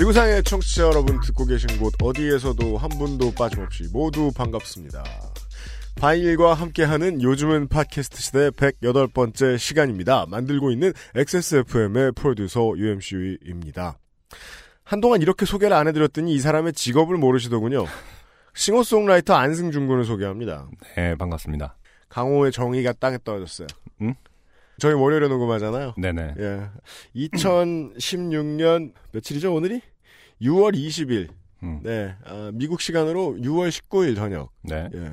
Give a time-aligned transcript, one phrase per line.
[0.00, 5.04] 지구상의 청취자 여러분 듣고 계신 곳 어디에서도 한 분도 빠짐없이 모두 반갑습니다.
[6.00, 10.24] 바인일과 함께하는 요즘은 팟캐스트 시대 108번째 시간입니다.
[10.26, 13.98] 만들고 있는 XSFM의 프로듀서 UMC입니다.
[14.84, 17.84] 한동안 이렇게 소개를 안 해드렸더니 이 사람의 직업을 모르시더군요.
[18.54, 20.66] 싱어송라이터 안승준 군을 소개합니다.
[20.96, 21.76] 네, 반갑습니다.
[22.08, 23.66] 강호의 정의가 땅에 떨어졌어요.
[24.00, 24.14] 응?
[24.78, 25.92] 저희 월요일에 녹음하잖아요.
[25.98, 26.34] 네네.
[26.38, 26.70] 예.
[27.14, 29.82] 2016년 며칠이죠 오늘이?
[30.42, 31.28] 6월 20일.
[31.62, 32.14] 음, 네.
[32.24, 34.50] 아, 미국 시간으로 6월 19일 저녁.
[34.62, 34.88] 네.
[34.94, 35.12] 예.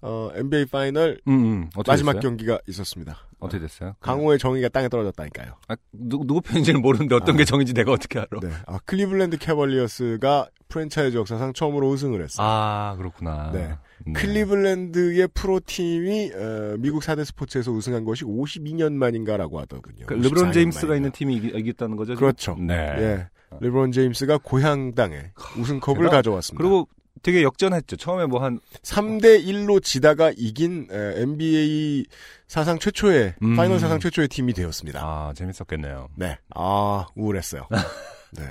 [0.00, 1.70] 어, NBA final 음, 음.
[1.86, 2.20] 마지막 됐어요?
[2.20, 3.16] 경기가 있었습니다.
[3.40, 3.94] 어떻게 됐어요?
[4.00, 5.54] 강호의 정의가 땅에 떨어졌다니까요.
[5.66, 7.38] 아, 누, 누구 편인지는 모르는데 어떤 아.
[7.38, 8.28] 게 정인지 내가 어떻게 알아?
[8.40, 8.48] 네.
[8.66, 12.46] 아, 클리블랜드 캐벌리어스가 프랜차이즈 역사상 처음으로 우승을 했어요.
[12.46, 13.50] 아, 그렇구나.
[13.52, 13.74] 네.
[14.06, 14.12] 네.
[14.12, 20.06] 클리블랜드의 프로팀이 어, 미국 4대 스포츠에서 우승한 것이 52년 만인가라고 하더군요.
[20.06, 20.96] 그 르브론 54년 제임스가 만인가.
[20.96, 22.14] 있는 팀이 이기, 이겼다는 거죠?
[22.14, 22.20] 지금?
[22.20, 22.56] 그렇죠.
[22.60, 22.74] 네.
[22.98, 23.28] 예.
[23.60, 26.58] 르브론 제임스가 고향 땅에 우승컵을 대단- 가져왔습니다.
[26.62, 26.88] 그리고
[27.22, 27.96] 되게 역전했죠.
[27.96, 32.06] 처음에 뭐 한 3대 1로 지다가 이긴 에, NBA
[32.46, 33.56] 사상 최초의 음.
[33.56, 35.00] final 사상 최초의 팀이 되었습니다.
[35.02, 36.08] 아, 재밌었겠네요.
[36.14, 36.38] 네.
[36.54, 37.66] 아, 우울했어요.
[38.38, 38.44] 네.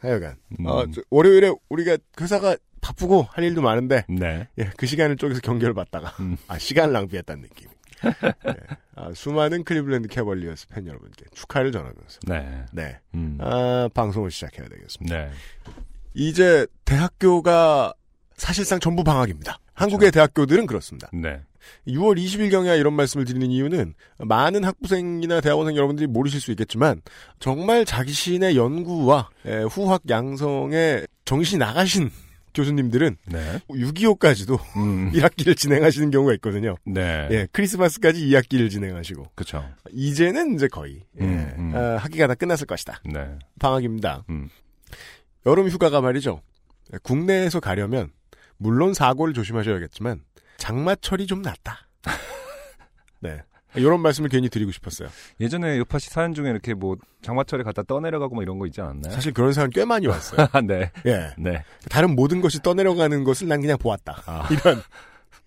[0.00, 0.66] 하여간 음.
[0.66, 4.46] 어, 저, 월요일에 우리가 회사가 바쁘고 할 일도 많은데 네.
[4.58, 6.36] 예, 그 시간을 쪼개서 경기를 봤다가 음.
[6.48, 7.68] 아, 시간을 낭비했다는 느낌.
[8.04, 8.54] 예.
[8.94, 12.64] 아, 수많은 클리블랜드 캐벌리어스 팬 여러분께 축하를 전하면서 네.
[12.72, 12.98] 네.
[13.14, 13.38] 음.
[13.40, 15.16] 아, 방송을 시작해야 되겠습니다.
[15.16, 15.30] 네.
[16.14, 17.94] 이제 대학교가
[18.36, 19.58] 사실상 전부 방학입니다.
[19.74, 21.08] 한국의 대학교들은 그렇습니다.
[21.12, 21.40] 네.
[21.88, 27.02] 6월 20일경에 이런 말씀을 드리는 이유는 많은 학부생이나 대학원생 여러분들이 모르실 수 있겠지만
[27.40, 32.10] 정말 자신의 연구와 에, 후학 양성에 정신이 나가신
[32.56, 33.60] 교수님들은 네.
[33.68, 35.12] 6.25까지도 음.
[35.14, 36.76] 1학기를 진행하시는 경우가 있거든요.
[36.84, 37.28] 네.
[37.30, 39.64] 예, 크리스마스까지 2학기를 진행하시고 그쵸.
[39.92, 41.72] 이제는 이제 거의 예, 음, 음.
[41.76, 43.00] 아, 학기가 다 끝났을 것이다.
[43.04, 43.38] 네.
[43.60, 44.24] 방학입니다.
[44.30, 44.48] 음.
[45.44, 46.40] 여름 휴가가 말이죠.
[47.02, 48.10] 국내에서 가려면
[48.56, 50.22] 물론 사고를 조심하셔야겠지만
[50.56, 51.88] 장마철이 좀 낫다.
[53.20, 53.42] 네.
[53.76, 55.08] 이런 말씀을 괜히 드리고 싶었어요.
[55.40, 59.12] 예전에 요파 씨 사연 중에 이렇게 뭐 장마철에 갔다 떠내려가고 뭐 이런 거 있지 않았나요?
[59.12, 60.46] 사실 그런 사람 꽤 많이 왔어요.
[60.66, 60.90] 네.
[61.06, 61.34] 예.
[61.38, 61.64] 네.
[61.90, 64.22] 다른 모든 것이 떠내려가는 것을 난 그냥 보았다.
[64.26, 64.48] 아.
[64.52, 64.82] 이런.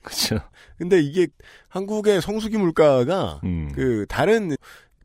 [0.01, 0.39] 그쵸.
[0.77, 1.27] 근데 이게
[1.67, 3.71] 한국의 성수기 물가가 음.
[3.75, 4.55] 그 다른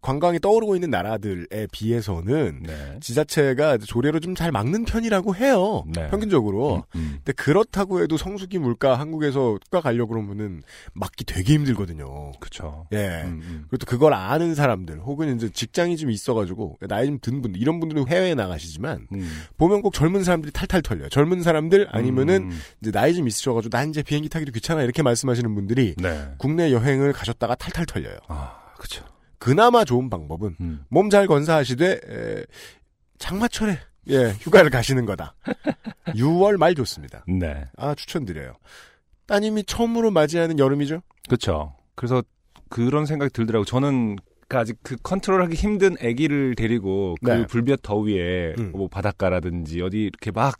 [0.05, 2.99] 관광이 떠오르고 있는 나라들에 비해서는 네.
[3.01, 5.85] 지자체가 조례로 좀 잘 막는 편이라고 해요.
[5.95, 6.09] 네.
[6.11, 6.85] 평균적으로.
[6.97, 7.13] 음, 음.
[7.19, 10.63] 근데 그렇다고 해도 성수기 물가 한국에서 휴가 가려고 그러면은
[10.93, 12.33] 막기 되게 힘들거든요.
[12.41, 12.87] 그쵸.
[12.93, 13.23] 예.
[13.25, 13.65] 음, 음.
[13.71, 18.09] 그것도 그걸 아는 사람들 혹은 이제 직장이 좀 있어가지고 나이 좀 든 분들 이런 분들은
[18.09, 19.31] 해외에 나가시지만 음.
[19.57, 21.09] 보면 꼭 젊은 사람들이 탈탈 털려요.
[21.09, 22.61] 젊은 사람들 아니면은 음.
[22.83, 26.29] 이제 나이 좀 있으셔가지고 난 이제 비행기 타기도 귀찮아 이렇게 말씀하시는 분들이 네.
[26.39, 28.19] 국내 여행을 가셨다가 탈탈 털려요.
[28.29, 29.05] 아, 그쵸.
[29.45, 30.87] 그나마 좋은 방법은 음.
[30.89, 32.45] 몸잘 건사하시되 에,
[33.19, 33.79] 장마철에
[34.09, 35.35] 예 휴가를 가시는 거다.
[36.17, 37.27] 6월 말 좋습니다.
[37.29, 37.67] 네.
[37.77, 38.55] 아 추천드려요.
[39.27, 41.03] 따님이 처음으로 맞이하는 여름이죠.
[41.29, 41.77] 그쵸.
[41.95, 42.23] 그래서
[42.71, 43.67] 그런 생각이 들더라고요.
[43.67, 44.17] 저는
[44.49, 47.47] 그 아직 그 컨트롤하기 힘든 아기를 데리고 그 네.
[47.47, 48.73] 불볕 더위에 음.
[48.73, 50.59] 뭐 바닷가라든지 어디 이렇게 막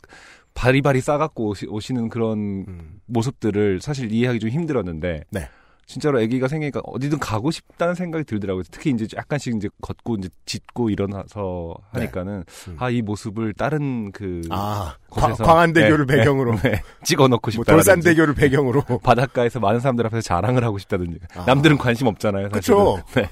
[0.53, 2.99] 바리바리 싸갖고 오시, 오시는 그런 음.
[3.07, 5.49] 모습들을 사실 이해하기 좀 힘들었는데 네.
[5.85, 8.63] 진짜로 아기가 생기니까 어디든 가고 싶다는 생각이 들더라고요.
[8.71, 12.75] 특히 이제 약간씩 이제 걷고 이제 짖고 일어나서 하니까는 음.
[12.79, 16.81] 아이 모습을 다른 그 아 곳에서 광, 광안대교를 네, 배경으로 네, 네.
[17.03, 17.73] 찍어놓고 뭐 싶다.
[17.73, 21.45] 돌산대교를 배경으로 바닷가에서 많은 사람들 앞에서 자랑을 하고 싶다든지 아.
[21.45, 22.49] 남들은 관심 없잖아요.
[22.49, 23.01] 그쵸.
[23.15, 23.29] 네,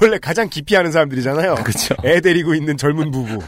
[0.00, 1.56] 원래 가장 기피하는 사람들이잖아요.
[1.56, 1.94] 그렇죠.
[2.04, 3.38] 애 데리고 있는 젊은 부부.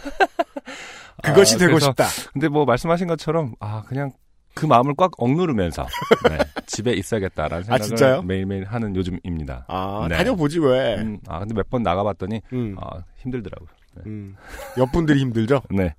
[1.22, 2.06] 그것이 아, 되고 싶다.
[2.32, 4.12] 근데 뭐 말씀하신 것처럼 아 그냥
[4.54, 5.86] 그 마음을 꽉 억누르면서
[6.28, 8.22] 네, 집에 있어야겠다라는 아, 생각을 진짜요?
[8.22, 9.66] 매일매일 하는 요즘입니다.
[9.68, 10.16] 아 네.
[10.16, 10.96] 다녀보지 왜?
[10.96, 13.68] 음, 아 근데 몇 번 나가봤더니 음, 아 힘들더라고요.
[14.06, 14.34] 음.
[14.76, 15.62] 옆분들이 힘들죠.
[15.70, 15.94] 네.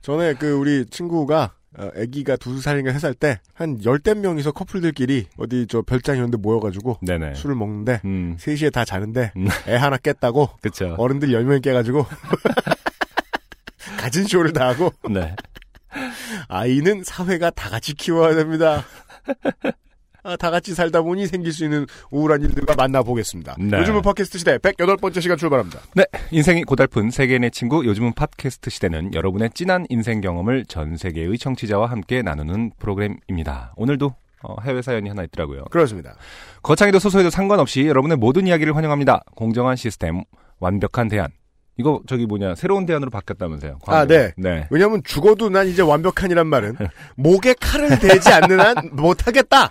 [0.00, 5.26] 전에 그 우리 친구가 어, 아기가 두 살인가 세 살 때 한 열댓 명이서 커플들끼리
[5.38, 7.34] 어디 저 별장 이런 데 모여가지고 네네.
[7.34, 9.48] 술을 먹는데 음, 3시에 다 자는데 음.
[9.68, 10.94] 애 하나 깼다고 그쵸.
[10.98, 12.04] 어른들 10명이 깨가지고
[13.98, 15.34] 가진 쇼를 다 하고 네.
[16.48, 18.84] 아이는 사회가 다 같이 키워야 됩니다.
[20.24, 23.56] 아, 다 같이 살다 보니 생길 수 있는 우울한 일들과 만나보겠습니다.
[23.58, 23.78] 네.
[23.78, 25.80] 요즘은 팟캐스트 시대 108번째 시간 출발합니다.
[25.94, 31.90] 네, 인생이 고달픈 세계인의 친구 요즘은 팟캐스트 시대는 여러분의 진한 인생 경험을 전 세계의 청취자와
[31.90, 33.74] 함께 나누는 프로그램입니다.
[33.76, 35.64] 오늘도 어, 해외 사연이 하나 있더라고요.
[35.70, 36.14] 그렇습니다.
[36.62, 39.22] 거창해도 소소해도 상관없이 여러분의 모든 이야기를 환영합니다.
[39.34, 40.22] 공정한 시스템,
[40.60, 41.28] 완벽한 대안.
[41.78, 43.78] 이거 저기 뭐냐 새로운 대안으로 바뀌었다면서요?
[43.86, 44.32] 아, 네.
[44.36, 44.66] 네.
[44.70, 46.76] 왜냐면 죽어도 난 이제 완벽한이란 말은
[47.16, 49.68] 목에 칼을 대지 않는 한 못하겠다.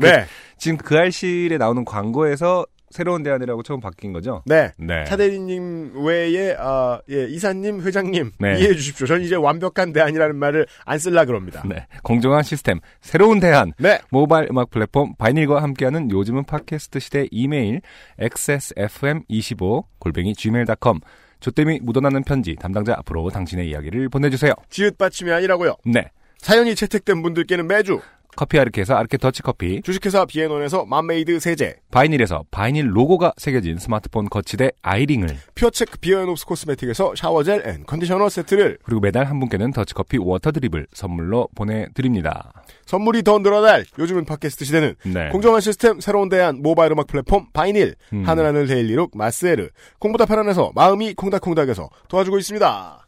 [0.00, 0.24] 네.
[0.56, 4.42] 지금 그 알실에 나오는 광고에서 새로운 대안이라고 처음 바뀐 거죠?
[4.44, 4.70] 네.
[4.76, 5.04] 네.
[5.04, 8.58] 차대리님 외에 아, 예, 이사님, 회장님 네.
[8.58, 9.06] 이해해 주십시오.
[9.06, 11.62] 저는 이제 완벽한 대안이라는 말을 안 쓸라 그럽니다.
[11.66, 11.86] 네.
[12.02, 13.72] 공정한 시스템, 새로운 대안.
[13.78, 13.98] 네.
[14.10, 17.80] 모바일 음악 플랫폼 바이닐과 함께하는 요즘은 팟캐스트 시대 이메일
[18.20, 21.00] xsfm25 골뱅이 gmail.com
[21.42, 24.54] 조땜이 묻어나는 편지 담당자 앞으로 당신의 이야기를 보내주세요.
[24.70, 25.74] 지읒 받침이 아니라고요.
[25.84, 26.08] 네.
[26.38, 28.00] 사연이 채택된 분들께는 매주
[28.36, 34.70] 커피 아르케에서 아르케 더치 커피, 주식회사 비앤원에서 맘메이드 세제, 바이닐에서 바이닐 로고가 새겨진 스마트폰 거치대
[34.82, 40.46] 아이링을 퓨어체크 비앤옵스 코스메틱에서 shower gel and conditioner 세트를 그리고 매달 한 분께는 더치커피 water
[40.46, 42.52] drip을 선물로 보내드립니다.
[42.86, 45.28] 선물이 더 늘어날 요즘은 팟캐스트 시대는 네.
[45.30, 48.24] 공정한 시스템 새로운 대안 모바일 음악 플랫폼 바이닐 음.
[48.26, 49.68] 하늘하늘 데일리룩 마스에르
[49.98, 53.06] 콩보다 편안해서 마음이 콩닥콩닥에서 도와주고 있습니다.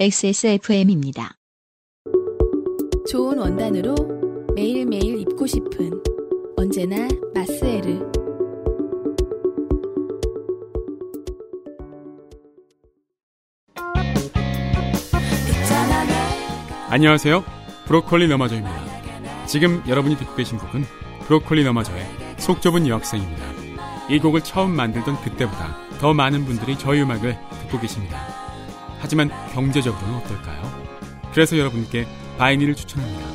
[0.00, 1.37] XSFM입니다.
[3.10, 3.94] 좋은 원단으로
[4.54, 5.90] 매일매일 입고 싶은
[6.58, 8.06] 언제나 마스에르
[16.90, 17.42] 안녕하세요.
[17.86, 19.46] 브로콜리 너마저입니다.
[19.46, 20.84] 지금 여러분이 듣고 계신 곡은
[21.22, 22.04] 브로콜리 너마저의
[22.36, 23.42] 속 좁은 여학생입니다.
[24.10, 28.20] 이 곡을 처음 만들던 그때보다 더 많은 분들이 저희 음악을 듣고 계십니다.
[28.98, 30.60] 하지만 경제적으로는 어떨까요?
[31.32, 32.06] 그래서 여러분께
[32.38, 33.28] 바이닐을 추천합니다.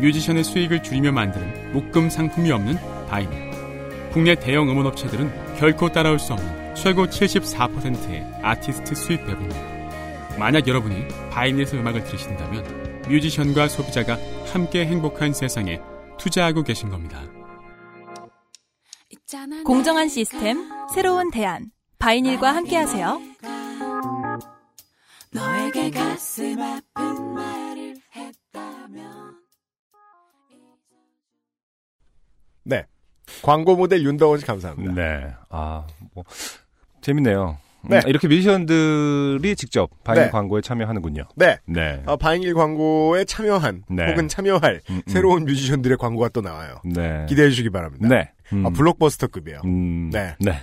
[0.00, 2.76] 뮤지션의 수익을 줄이며 만드는 묶음 상품이 없는
[3.08, 3.52] 바이닐.
[4.12, 10.38] 국내 대형 음원 업체들은 결코 따라올 수 없는 최고 74%의 아티스트 수익 배분입니다.
[10.38, 14.18] 만약 여러분이 바이닐에서 음악을 들으신다면 뮤지션과 소비자가
[14.52, 15.80] 함께 행복한 세상에
[16.18, 17.22] 투자하고 계신 겁니다.
[19.64, 21.70] 공정한 시스템, 새로운 대안.
[21.98, 23.20] 바이닐과 함께하세요.
[25.32, 29.36] 너에게 가슴 아픈 말을 했다면
[32.64, 32.86] 네.
[33.42, 34.92] 광고 모델 윤덕원 씨 감사합니다.
[34.94, 35.32] 네.
[35.48, 36.24] 아, 뭐,
[37.00, 37.58] 재밌네요.
[37.84, 38.00] 음, 네.
[38.06, 40.30] 이렇게 뮤지션들이 직접 바이닐 네.
[40.30, 41.24] 광고에 참여하는군요.
[41.34, 41.58] 네.
[41.66, 42.02] 네.
[42.06, 44.10] 어, 바이닐 광고에 참여한 네.
[44.10, 45.02] 혹은 참여할 음, 음.
[45.06, 46.80] 새로운 뮤지션들의 광고가 또 나와요.
[46.84, 47.26] 네.
[47.28, 48.06] 기대해 주시기 바랍니다.
[48.06, 48.30] 네.
[48.52, 48.66] 음.
[48.66, 49.62] 아, 블록버스터급이에요.
[49.64, 50.10] 음.
[50.10, 50.36] 네.
[50.38, 50.60] 네.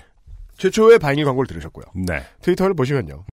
[0.58, 1.86] 최초의 바이닐 광고를 들으셨고요.
[1.96, 2.22] 네.
[2.42, 3.26] 트위터를 보시면요.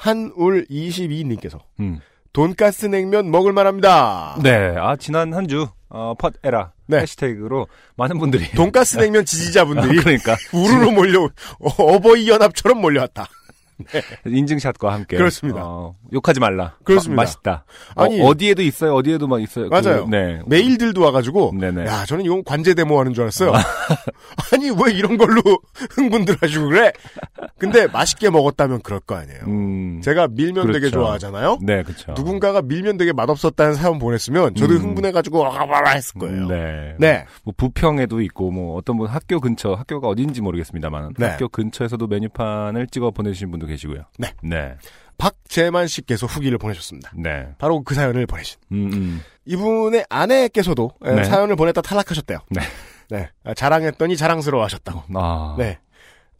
[0.00, 2.00] 한울 22님께서 음.
[2.32, 4.38] 돈가스 냉면 먹을 만합니다.
[4.42, 4.74] 네.
[4.78, 6.72] 아, 지난 한 주, 어, 팟에라.
[6.86, 7.00] 네.
[7.00, 7.66] 해시태그로
[7.96, 8.50] 많은 분들이.
[8.52, 10.36] 돈가스 냉면 지지자분들이 그러니까.
[10.54, 13.28] 우르르 몰려 어, 어버이 연합처럼 몰려왔다.
[14.26, 15.16] 인증샷과 함께.
[15.16, 15.60] 그렇습니다.
[15.64, 16.76] 어, 욕하지 말라.
[16.84, 17.16] 그렇습니다.
[17.16, 17.64] 마, 맛있다.
[17.96, 18.94] 아니, 어, 디에도 있어요.
[18.94, 19.68] 어디에도만 있어요.
[19.68, 20.04] 맞아요.
[20.04, 20.40] 그, 네.
[20.46, 21.86] 메일들도 와가지고 네네.
[21.86, 23.52] 야 저는 이건 관제 데모하는 줄 알았어요.
[24.52, 25.40] 아니 왜 이런 걸로
[25.92, 26.92] 흥분들 하시고 그래?
[27.58, 29.40] 근데 맛있게 먹었다면 그럴 거 아니에요.
[29.46, 30.00] 음.
[30.02, 31.00] 제가 밀면 되게 그렇죠.
[31.00, 31.58] 좋아하잖아요.
[31.62, 32.12] 네, 그렇죠.
[32.16, 34.80] 누군가가 밀면 되게 맛없었다는 사연 보냈으면 저도 음.
[34.80, 36.46] 흥분해가지고 와와와 했을 거예요.
[36.46, 36.94] 네.
[36.98, 37.26] 네.
[37.44, 41.26] 뭐 부평에도 있고 뭐 어떤 분 학교 근처 학교가 어딘지 모르겠습니다만 네.
[41.26, 44.04] 학교 근처에서도 메뉴판을 찍어 보내주신 분도 계시고요.
[44.18, 44.32] 네.
[44.42, 44.74] 네.
[45.18, 47.12] 박재만 씨께서 후기를 보내셨습니다.
[47.14, 47.48] 네.
[47.58, 49.22] 바로 그 사연을 보내신 음, 음.
[49.44, 51.24] 이분의 아내께서도 에, 네.
[51.24, 52.38] 사연을 보냈다 탈락하셨대요.
[52.50, 52.60] 네.
[53.10, 53.28] 네.
[53.44, 55.02] 아, 자랑했더니 자랑스러워 하셨다고.
[55.14, 55.56] 아.
[55.58, 55.78] 네.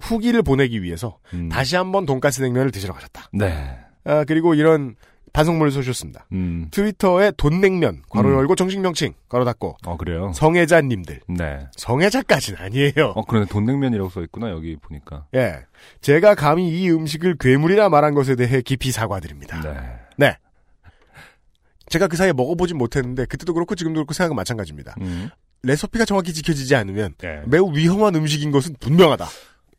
[0.00, 1.50] 후기를 보내기 위해서 음.
[1.50, 3.28] 다시 한번 돈가스 냉면을 드시러 가셨다.
[3.32, 3.78] 네.
[4.04, 4.96] 아, 그리고 이런
[5.32, 6.26] 반성문을 써주셨습니다.
[6.32, 6.68] 음.
[6.70, 8.34] 트위터에 돈냉면, 괄호 음.
[8.34, 10.32] 열고 정식 명칭, 괄호 닫고, 어, 그래요?
[10.34, 11.20] 성애자님들.
[11.28, 11.66] 네.
[11.76, 13.12] 성애자까지는 아니에요.
[13.14, 13.46] 어, 그러네.
[13.46, 15.26] 돈냉면이라고 써 있구나, 여기 보니까.
[15.34, 15.60] 예.
[16.00, 19.60] 제가 감히 이 음식을 괴물이라 말한 것에 대해 깊이 사과드립니다.
[20.16, 20.36] 네.
[21.88, 24.94] 제가 그 사이에 먹어보진 못했는데, 그때도 그렇고 지금도 그렇고 생각은 마찬가지입니다.
[25.00, 25.28] 음.
[25.62, 27.42] 레시피가 정확히 지켜지지 않으면 네.
[27.46, 29.26] 매우 위험한 음식인 것은 분명하다.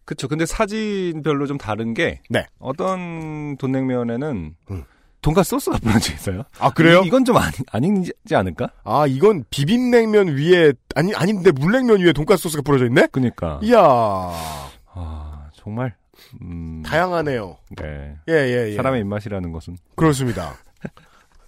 [0.05, 0.27] 그쵸.
[0.27, 2.21] 근데 사진별로 좀 다른 게.
[2.29, 2.45] 네.
[2.59, 4.55] 어떤 돈냉면에는.
[4.71, 4.83] 음.
[5.21, 6.43] 돈가스 소스가 뿌려져 있어요.
[6.59, 7.01] 아, 그래요?
[7.03, 8.69] 이, 이건 좀 아니, 아니지 않을까?
[8.83, 13.07] 아, 이건 비빔냉면 위에, 아니, 아닌데 물냉면 위에 돈가스 소스가 뿌려져 있네?
[13.11, 13.59] 그니까.
[13.63, 13.79] 이야,
[14.93, 15.95] 아, 정말.
[16.41, 16.81] 음.
[16.85, 17.57] 다양하네요.
[17.77, 18.15] 네.
[18.29, 18.75] 예, 예, 예.
[18.75, 19.77] 사람의 입맛이라는 것은.
[19.95, 20.55] 그렇습니다.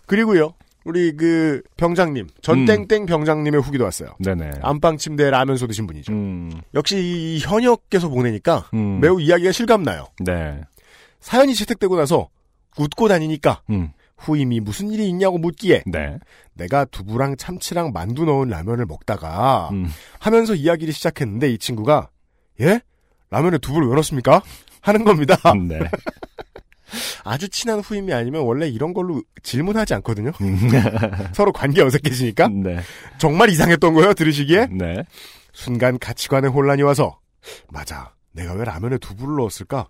[0.05, 0.53] 그리고요,
[0.83, 4.09] 우리 그 병장님, 전땡땡 병장님의 후기도 왔어요.
[4.19, 4.51] 네네.
[4.61, 6.11] 안방 침대에 라면소 드신 분이죠.
[6.11, 6.51] 음.
[6.73, 8.99] 역시 이 현역께서 보내니까 음.
[8.99, 10.07] 매우 이야기가 실감나요.
[10.19, 10.59] 네.
[11.21, 12.27] 사연이 채택되고 나서
[12.77, 13.91] 웃고 다니니까 음.
[14.17, 16.17] 후임이 무슨 일이 있냐고 묻기에 네.
[16.53, 19.89] 내가 두부랑 참치랑 만두 넣은 라면을 먹다가 음.
[20.19, 22.09] 하면서 이야기를 시작했는데 이 친구가
[22.61, 22.81] 예?
[23.29, 24.41] 라면에 두부를 왜 넣습니까?
[24.81, 25.35] 하는 겁니다.
[25.67, 25.79] 네.
[27.23, 30.31] 아주 친한 후임이 아니면 원래 이런 걸로 질문하지 않거든요.
[30.41, 30.69] 음.
[31.33, 32.79] 서로 관계 어색해지니까 네.
[33.17, 34.13] 정말 이상했던 거예요.
[34.13, 35.03] 들으시기에 네.
[35.51, 37.19] 순간 가치관에 혼란이 와서
[37.69, 38.13] 맞아.
[38.31, 39.87] 내가 왜 라면에 두부를 넣었을까?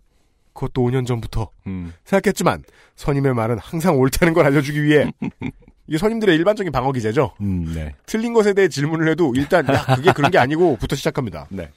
[0.54, 1.94] 그것도 5년 전부터 음.
[2.06, 2.64] 생각했지만
[2.96, 5.12] 선임의 말은 항상 옳다는 걸 알려주기 위해
[5.88, 7.34] 이게 선임들의 일반적인 방어 기제죠.
[7.42, 7.72] 음.
[7.76, 7.94] 네.
[8.06, 11.48] 틀린 것에 대해 질문을 해도 일단 야 그게 그런 게 아니고부터 시작합니다.
[11.50, 11.70] 네.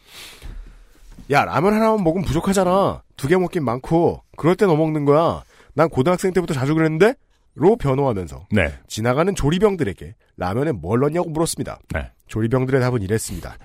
[1.30, 3.02] 야 라면 하나만 먹으면 부족하잖아.
[3.16, 5.42] 두 개 먹긴 많고 그럴 때너 먹는 거야.
[5.74, 7.14] 난 고등학생 때부터 자주 그랬는데
[7.54, 8.74] 로 변호하면서 네.
[8.86, 11.78] 지나가는 조리병들에게 라면에 뭘 넣냐고 물었습니다.
[11.94, 12.10] 네.
[12.28, 13.56] 조리병들의 답은 이랬습니다.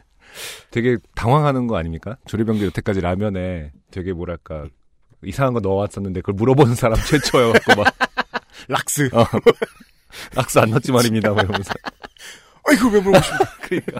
[0.72, 2.15] 되게 당황하는 거 아닙니까?
[2.25, 4.65] 조리병들 여태까지 라면에 되게 뭐랄까
[5.24, 7.94] 이상한 거 넣어왔었는데 그걸 물어보는 사람 최초여갖고 막
[8.68, 9.10] 락스.
[9.13, 9.25] 어.
[10.36, 11.32] 락스 안 넣었지 말입니다.
[11.34, 11.72] 막 이러면서
[12.68, 13.46] 아이고 왜 물어보십니까?
[13.63, 14.00] 그러니까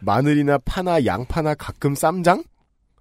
[0.00, 2.44] 마늘이나 파나 양파나 가끔 쌈장?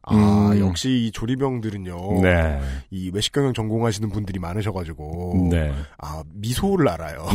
[0.01, 0.15] 아
[0.53, 0.59] 음.
[0.59, 2.21] 역시 이 조리병들은요.
[2.21, 2.61] 네.
[2.89, 5.73] 이 외식 경영 전공하시는 분들이 많으셔가지고 네.
[5.97, 7.27] 아 미소를 알아요.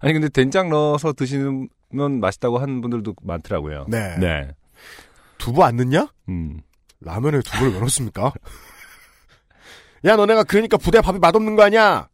[0.00, 1.68] 아니 근데 된장 넣어서 드시면
[2.20, 3.86] 맛있다고 하는 분들도 많더라고요.
[3.88, 4.16] 네.
[4.18, 4.48] 네.
[5.38, 6.08] 두부 안 넣냐?
[6.28, 6.60] 음.
[7.00, 8.32] 라면에 두부를 왜 넣습니까?
[10.04, 12.08] 야 너네가 그러니까 부대 밥이 맛없는 거 아니야?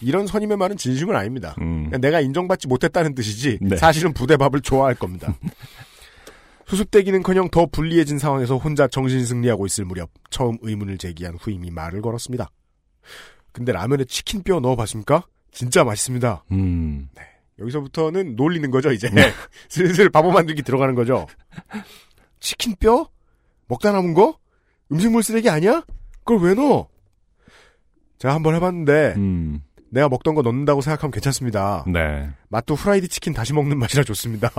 [0.00, 1.54] 이런 선임의 말은 진심은 아닙니다.
[1.60, 1.90] 음.
[2.00, 3.76] 내가 인정받지 못했다는 뜻이지 네.
[3.76, 5.34] 사실은 부대 밥을 좋아할 겁니다.
[6.66, 12.50] 수습되기는커녕 더 불리해진 상황에서 혼자 정신승리하고 있을 무렵 처음 의문을 제기한 후임이 말을 걸었습니다.
[13.52, 15.24] 근데 라면에 치킨 뼈 넣어봤습니까?
[15.52, 16.44] 진짜 맛있습니다.
[16.52, 17.08] 음.
[17.58, 19.08] 여기서부터는 놀리는 거죠 이제
[19.70, 21.26] 슬슬 바보 만들기 들어가는 거죠.
[22.40, 23.08] 치킨 뼈
[23.66, 24.38] 먹다 남은 거
[24.90, 25.84] 음식물 쓰레기 아니야?
[26.24, 26.88] 그걸 왜 넣어?
[28.18, 29.62] 제가 한번 해봤는데 음.
[29.90, 31.84] 내가 먹던 거 넣는다고 생각하면 괜찮습니다.
[31.86, 32.30] 네.
[32.48, 34.50] 맛도 후라이드 치킨 다시 먹는 맛이라 좋습니다.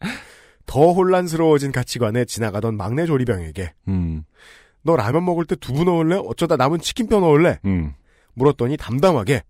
[0.66, 4.24] 더 혼란스러워진 가치관에 지나가던 막내 조리병에게 음.
[4.82, 6.16] 너 라면 먹을 때 두부 넣을래?
[6.16, 7.58] 어쩌다 남은 치킨뼈 넣을래?
[7.64, 7.94] 음.
[8.34, 9.42] 물었더니 담담하게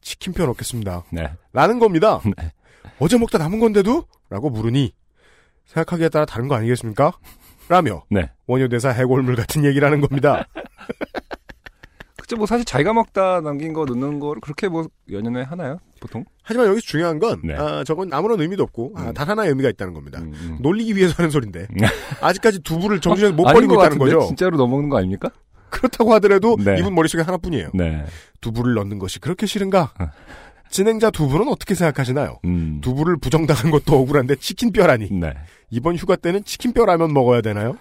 [0.00, 1.04] 치킨뼈 넣겠습니다.
[1.10, 1.30] 네.
[1.52, 2.20] 라는 겁니다.
[2.36, 2.52] 네.
[2.98, 4.04] 어제 먹다 남은 건데도?
[4.28, 4.92] 라고 물으니
[5.66, 7.12] 생각하기에 따라 다른 거 아니겠습니까?
[7.68, 8.30] 라며 네.
[8.46, 10.46] 원효대사 해골물 같은 얘기라는 겁니다.
[12.16, 15.78] 그쵸, 뭐 사실 자기가 먹다 남긴 거 넣는 거를 그렇게 뭐 연연해 하나요?
[16.00, 16.24] 보통?
[16.42, 17.54] 하지만 여기서 중요한 건 네.
[17.54, 19.14] 아, 저건 아무런 의미도 없고 아, 음.
[19.14, 20.20] 단 하나의 의미가 있다는 겁니다.
[20.20, 20.58] 음, 음.
[20.60, 21.66] 놀리기 위해서 하는 소린데
[22.22, 23.98] 아직까지 두부를 정신에서 못 아닌 버리고 것 있다는?
[23.98, 24.20] 거죠.
[24.26, 25.28] 진짜로 넣어먹는 거 아닙니까?
[25.68, 26.76] 그렇다고 하더라도 네.
[26.78, 27.70] 이분 머릿속에 하나뿐이에요.
[27.74, 28.04] 네.
[28.40, 29.92] 두부를 넣는 것이 그렇게 싫은가?
[30.00, 30.06] 어.
[30.70, 32.38] 진행자 두 분은 어떻게 생각하시나요?
[32.46, 32.80] 음.
[32.80, 35.10] 두부를 부정당한 것도 억울한데 치킨뼈라니.
[35.12, 35.34] 네.
[35.70, 37.76] 이번 휴가 때는 치킨뼈 라면 먹어야 되나요?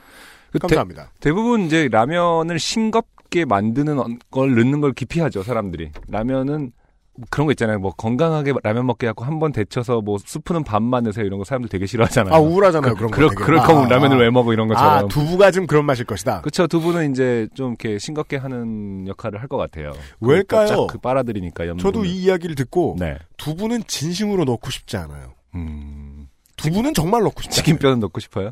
[0.52, 1.12] 그 대, 감사합니다.
[1.20, 5.92] 대 부분 이제 라면을 싱겁게 만드는 어- 걸 넣는 걸 기피하죠, 사람들이.
[6.10, 6.72] 라면은
[7.16, 7.78] 뭐 그런 거 있잖아요.
[7.80, 11.25] 뭐 건강하게 라면 먹게 갖고 한 번 데쳐서 뭐 스프는 반만 넣으세요.
[11.25, 12.34] 이런 거 사람들 되게 싫어하잖아요.
[12.34, 13.16] 아 우울하잖아요 그 런 거.
[13.18, 13.30] 그럴.
[13.36, 14.20] 그럴 아, 거면 아, 라면을 아.
[14.22, 14.92] 왜 먹어 이런 것처럼.
[14.92, 16.42] 아 두부가 좀 그런 맛일 것이다.
[16.42, 19.92] 그쵸 두부는 이제 좀 이렇게 싱겁게 하는 역할을 할 것 같아요.
[20.22, 20.66] 왜일까요?
[20.68, 21.84] 쫙그 빨아들이니까 염분.
[21.84, 23.18] 저도 이 이야기를 듣고 네.
[23.38, 25.34] 두부는 진심으로 넣고 싶지 않아요.
[25.54, 26.12] 음.
[26.58, 27.50] 두부는 정말 넣고 않아요.
[27.52, 28.52] 치킨뼈는 넣고 싶어요.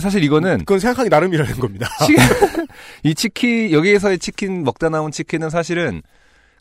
[0.00, 1.88] 사실 이거는 그건 생각하기 나름이라는 겁니다.
[2.06, 2.16] 치-
[3.08, 6.02] 이 치킨 여기에서의 치킨 먹다 남은 치킨은 사실은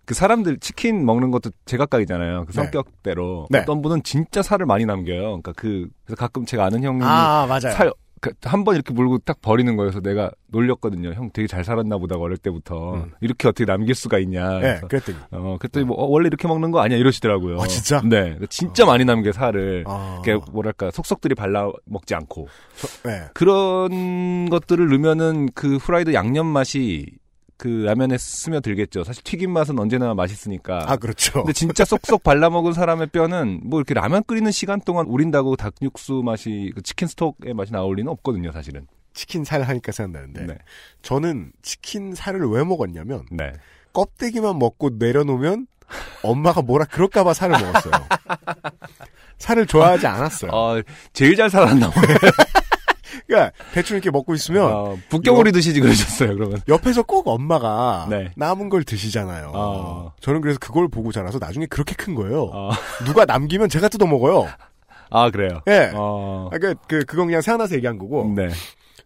[0.05, 2.45] 그 사람들 치킨 먹는 것도 제각각이잖아요.
[2.45, 2.55] 그 네.
[2.55, 3.59] 성격대로 네.
[3.59, 5.21] 어떤 분은 진짜 살을 많이 남겨요.
[5.21, 7.75] 그러니까 그 그래서 가끔 제가 아는 형님이 아 맞아요.
[7.75, 7.91] 살
[8.43, 11.13] 한 번 이렇게 물고 딱 버리는 거여서 내가 놀렸거든요.
[11.13, 13.11] 형 되게 잘 살았나 보다 어릴 때부터 음.
[13.21, 14.59] 이렇게 어떻게 남길 수가 있냐.
[14.59, 15.17] 네, 그랬더니.
[15.31, 17.59] 어 그랬더니 뭐 어, 원래 이렇게 먹는 거 아니야 이러시더라고요.
[17.61, 18.01] 아, 진짜?
[18.03, 19.83] 네, 진짜 많이 남겨 살을.
[19.87, 22.47] 아, 이렇게 뭐랄까 속속들이 발라 먹지 않고
[23.05, 23.25] 네.
[23.33, 27.05] 그런 것들을 넣으면은 그 후라이드 양념 맛이
[27.59, 29.03] 그 라면에 스며들겠죠.
[29.03, 30.85] 사실 튀김 맛은 언제나 맛있으니까.
[30.87, 31.33] 아 그렇죠.
[31.33, 36.21] 근데 진짜 쏙쏙 발라 먹은 사람의 뼈는 뭐 이렇게 라면 끓이는 시간 동안 우린다고 닭육수
[36.23, 38.87] 맛이 그 치킨 스톡의 맛이 나올 리는 없거든요, 사실은.
[39.13, 40.57] 치킨 살 하니까 생각나는데 네.
[41.01, 43.51] 저는 치킨 살을 왜 먹었냐면 네.
[43.91, 45.67] 껍데기만 먹고 내려놓으면
[46.23, 47.91] 엄마가 뭐라 그럴까봐 살을 먹었어요.
[49.37, 50.51] 살을 좋아하지 않았어요.
[50.51, 52.07] 어, 제일 잘 살았나 봐요.
[53.29, 56.59] 그러니까 대충 이렇게 먹고 있으면 어, 북경오리 드시지 그러셨어요, 그러면.
[56.67, 58.31] 옆에서 꼭 엄마가 네.
[58.35, 59.51] 남은 걸 드시잖아요.
[59.53, 60.13] 어.
[60.19, 62.45] 저는 그래서 그걸 보고 자라서 나중에 그렇게 큰 거예요.
[62.51, 62.71] 어.
[63.05, 64.47] 누가 남기면 제가 뜯어 먹어요.
[65.11, 65.61] 아, 그래요.
[65.67, 65.91] 예.
[65.93, 66.49] 어.
[66.51, 68.49] 아, 그, 그, 그건 그냥 생각나서 얘기한 거고, 네.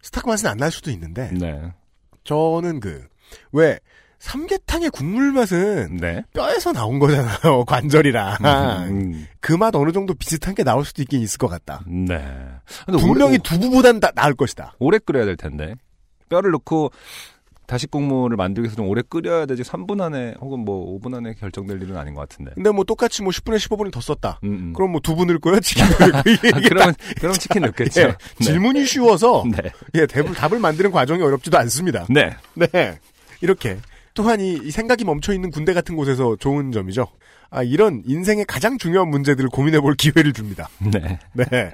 [0.02, 1.60] 스타크 맛은 안 날 수도 있는데, 네.
[2.24, 3.06] 저는 그,
[3.52, 3.78] 왜,
[4.24, 6.22] 삼계탕의 국물 맛은 네.
[6.32, 8.38] 뼈에서 나온 거잖아요, 관절이랑.
[8.88, 11.84] 음, 그맛 어느 정도 비슷한 게 나올 수도 있긴 있을 것 같다.
[11.86, 12.16] 네.
[12.86, 14.76] 근데 분명히 두부보단 나, 나을 것이다.
[14.78, 15.74] 오래 끓여야 될 텐데.
[16.30, 16.90] 뼈를 넣고
[17.66, 21.82] 다시 국물을 만들기 위해서 좀 오래 끓여야 되지 3분 안에 혹은 뭐 5분 안에 결정될
[21.82, 22.52] 일은 아닌 것 같은데.
[22.54, 24.40] 근데 뭐 똑같이 뭐 10분에 15분이 더 썼다.
[24.44, 24.72] 음, 음.
[24.72, 26.22] 그럼 뭐두 분을 거야 치킨 넣을 아,
[26.66, 28.00] 그러면 그럼 치킨 넣겠죠.
[28.00, 29.70] 예, 질문이 쉬워서 네.
[29.96, 32.06] 예, 답을, 답을 만드는 과정이 어렵지도 않습니다.
[32.08, 32.34] 네.
[32.54, 32.98] 네.
[33.42, 33.78] 이렇게
[34.14, 37.06] 또한 이, 이 생각이 멈춰 있는 군대 같은 곳에서 좋은 점이죠.
[37.50, 40.68] 아, 이런 인생의 가장 중요한 문제들을 고민해 볼 기회를 줍니다.
[40.92, 41.18] 네.
[41.34, 41.72] 네.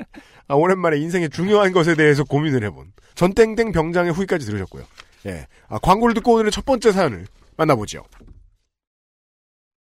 [0.49, 4.85] 아, 오랜만에 인생의 중요한 것에 대해서 고민을 해본 전땡땡 병장의 후기까지 들으셨고요.
[5.27, 5.47] 예.
[5.69, 8.05] 아, 광고를 듣고 오늘의 첫 번째 사연을 만나보죠.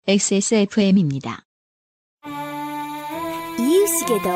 [0.07, 1.41] XSFM입니다.
[3.59, 4.29] 이유식에도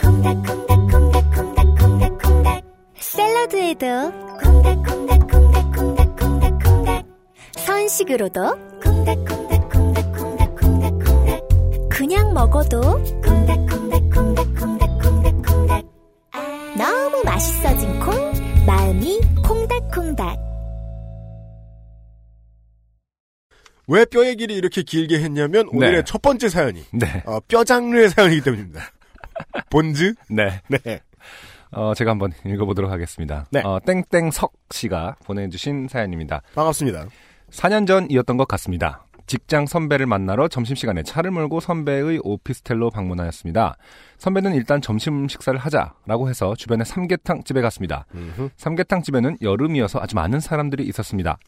[0.00, 2.64] 콩닥콩닥콩닥콩닥콩닥콩닥
[2.98, 4.10] 샐러드에도
[4.42, 5.19] 콩닥콩닥콩닥콩닥콩닥콩닥
[7.90, 8.40] 선식으로도
[8.82, 11.48] 콩닥콩닥콩닥콩닥콩닥콩닥
[11.90, 12.80] 그냥 먹어도
[13.20, 15.84] 콩닥콩닥콩닥콩닥콩닥콩닥
[16.78, 18.14] 너무 맛있어진 콩
[18.64, 20.38] 마음이 콩닥콩닥
[23.88, 26.04] 왜뼈 얘기를 이렇게 길게 했냐면 오늘의 네.
[26.04, 27.24] 첫 번째 사연이 네.
[27.26, 28.82] 어, 뼈 장르의 사연이기 때문입니다.
[29.68, 30.14] 본즈?
[30.28, 30.60] 네.
[30.68, 31.00] 네.
[31.72, 33.46] 어, 제가 한번 읽어보도록 하겠습니다.
[33.50, 33.62] 네.
[33.64, 36.42] 어, 땡땡석 씨가 보내주신 사연입니다.
[36.54, 37.08] 반갑습니다.
[37.50, 39.04] 4년 전이었던 것 같습니다.
[39.26, 43.76] 직장 선배를 만나러 점심시간에 차를 몰고 선배의 오피스텔로 방문하였습니다.
[44.18, 48.06] 선배는 일단 점심 식사를 하자라고 해서 주변에 삼계탕 집에 갔습니다.
[48.14, 48.48] 음흠.
[48.56, 51.38] 삼계탕 집에는 여름이어서 아주 많은 사람들이 있었습니다.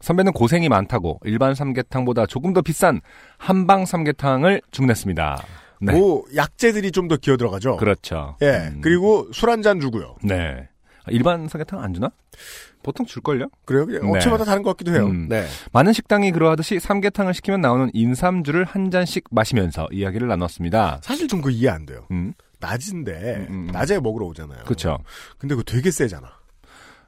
[0.00, 3.00] 선배는 고생이 많다고 일반 삼계탕보다 조금 더 비싼
[3.38, 5.38] 한방 삼계탕을 주문했습니다.
[5.82, 5.92] 네.
[5.92, 7.76] 뭐 약재들이 좀 더 기어 들어가죠.
[7.76, 8.36] 그렇죠.
[8.42, 8.70] 예.
[8.74, 10.16] 음, 그리고 술 한 잔 주고요.
[10.22, 10.68] 네.
[11.10, 12.10] 일반 삼계탕 안 주나?
[12.82, 13.48] 보통 줄걸요?
[13.64, 13.86] 그래요?
[13.86, 14.08] 그냥 네.
[14.10, 15.06] 업체마다 다른 것 같기도 해요.
[15.06, 15.28] 음.
[15.28, 15.46] 네.
[15.72, 21.00] 많은 식당이 그러하듯이 삼계탕을 시키면 나오는 인삼주를 한 잔씩 마시면서 이야기를 나눴습니다.
[21.02, 22.06] 사실 좀 그 이해 안 돼요.
[22.10, 23.70] 음, 낮인데 음, 음.
[23.72, 24.64] 낮에 먹으러 오잖아요.
[24.64, 24.98] 그렇죠.
[25.38, 26.30] 근데 그거 되게 세잖아.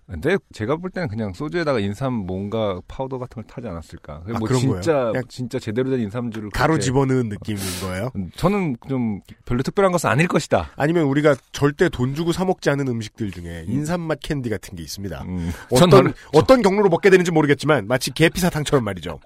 [0.09, 4.23] 근데 제가 볼 때는 그냥 소주에다가 인삼 뭔가 파우더 같은 걸 타지 않았을까.
[4.27, 5.23] 아, 뭐 그런 진짜 거예요?
[5.29, 8.11] 진짜 제대로 된 인삼주를 가로 집어넣은 느낌인 거예요.
[8.15, 10.71] 음, 저는 좀 별로 특별한 것은 아닐 것이다.
[10.77, 14.83] 아니면 우리가 절대 돈 주고 사 먹지 않은 음식들 중에 인삼 맛 캔디 같은 게
[14.85, 15.23] 있습니다.
[15.23, 19.19] 음, 어떤 저는 어떤 경로로 먹게 되는지 모르겠지만 마치 계피 사탕처럼 말이죠.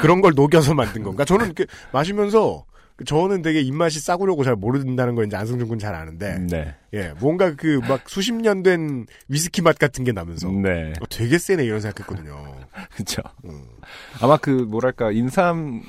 [0.00, 1.24] 그런 걸 녹여서 만든 건가?
[1.24, 2.64] 저는 이렇게 마시면서
[3.04, 7.54] 저는 되게 입맛이 싸구려고 잘 모른다는 걸 이제 안승준 군 잘 아는데 네, 예 뭔가
[7.54, 11.80] 그 막 수십 년 된 위스키 맛 같은 게 나면서 네, 어, 되게 세네 이런
[11.80, 12.56] 생각했거든요.
[12.94, 13.22] 그렇죠.
[13.44, 13.62] 음.
[14.22, 15.82] 아마 그 뭐랄까 인삼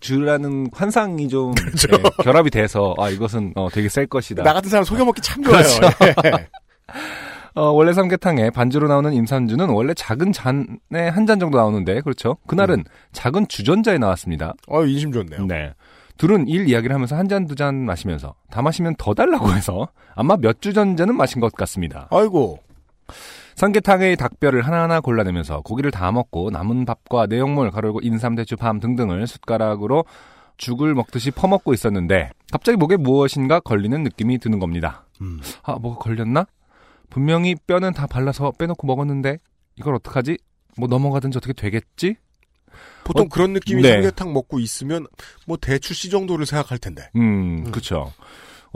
[0.00, 1.88] 주라는 환상이 좀 그렇죠.
[1.92, 4.42] 예, 결합이 돼서 아 이것은 어, 되게 셀 것이다.
[4.44, 5.62] 나 같은 사람 속여 먹기 참 좋아요.
[5.62, 5.96] 그렇죠.
[6.26, 6.48] 예.
[7.56, 12.36] 어, 원래 삼계탕에 반주로 나오는 임산주는 원래 작은 잔에 한 잔 정도 나오는데 그렇죠.
[12.48, 12.84] 그날은 음.
[13.12, 14.54] 작은 주전자에 나왔습니다.
[14.66, 15.46] 어 인심 좋네요.
[15.46, 15.72] 네.
[16.18, 20.72] 둘은 일 이야기를 하면서 한 잔두잔 마시면서 다 마시면 더 달라고 해서 아마 몇 주
[20.72, 22.08] 전자는 마신 것 같습니다.
[22.10, 22.60] 아이고
[23.56, 29.26] 삼계탕의 닭뼈를 하나하나 골라내면서 고기를 다 먹고 남은 밥과 내용물 가르고 인삼, 대추, 밤 등등을
[29.26, 30.04] 숟가락으로
[30.56, 35.06] 죽을 먹듯이 퍼먹고 있었는데 갑자기 목에 무엇인가 걸리는 느낌이 드는 겁니다.
[35.20, 35.40] 음.
[35.62, 36.46] 아, 뭐가 걸렸나?
[37.10, 39.38] 분명히 뼈는 다 발라서 빼놓고 먹었는데
[39.76, 40.38] 이걸 어떡하지?
[40.76, 42.16] 뭐 넘어가든지 어떻게 되겠지?
[43.04, 43.92] 보통 어, 그런 느낌이 네.
[43.92, 45.06] 삼계탕 먹고 있으면
[45.46, 47.08] 뭐 대추 씨 정도를 생각할 텐데.
[47.16, 47.70] 음, 음.
[47.70, 48.12] 그쵸.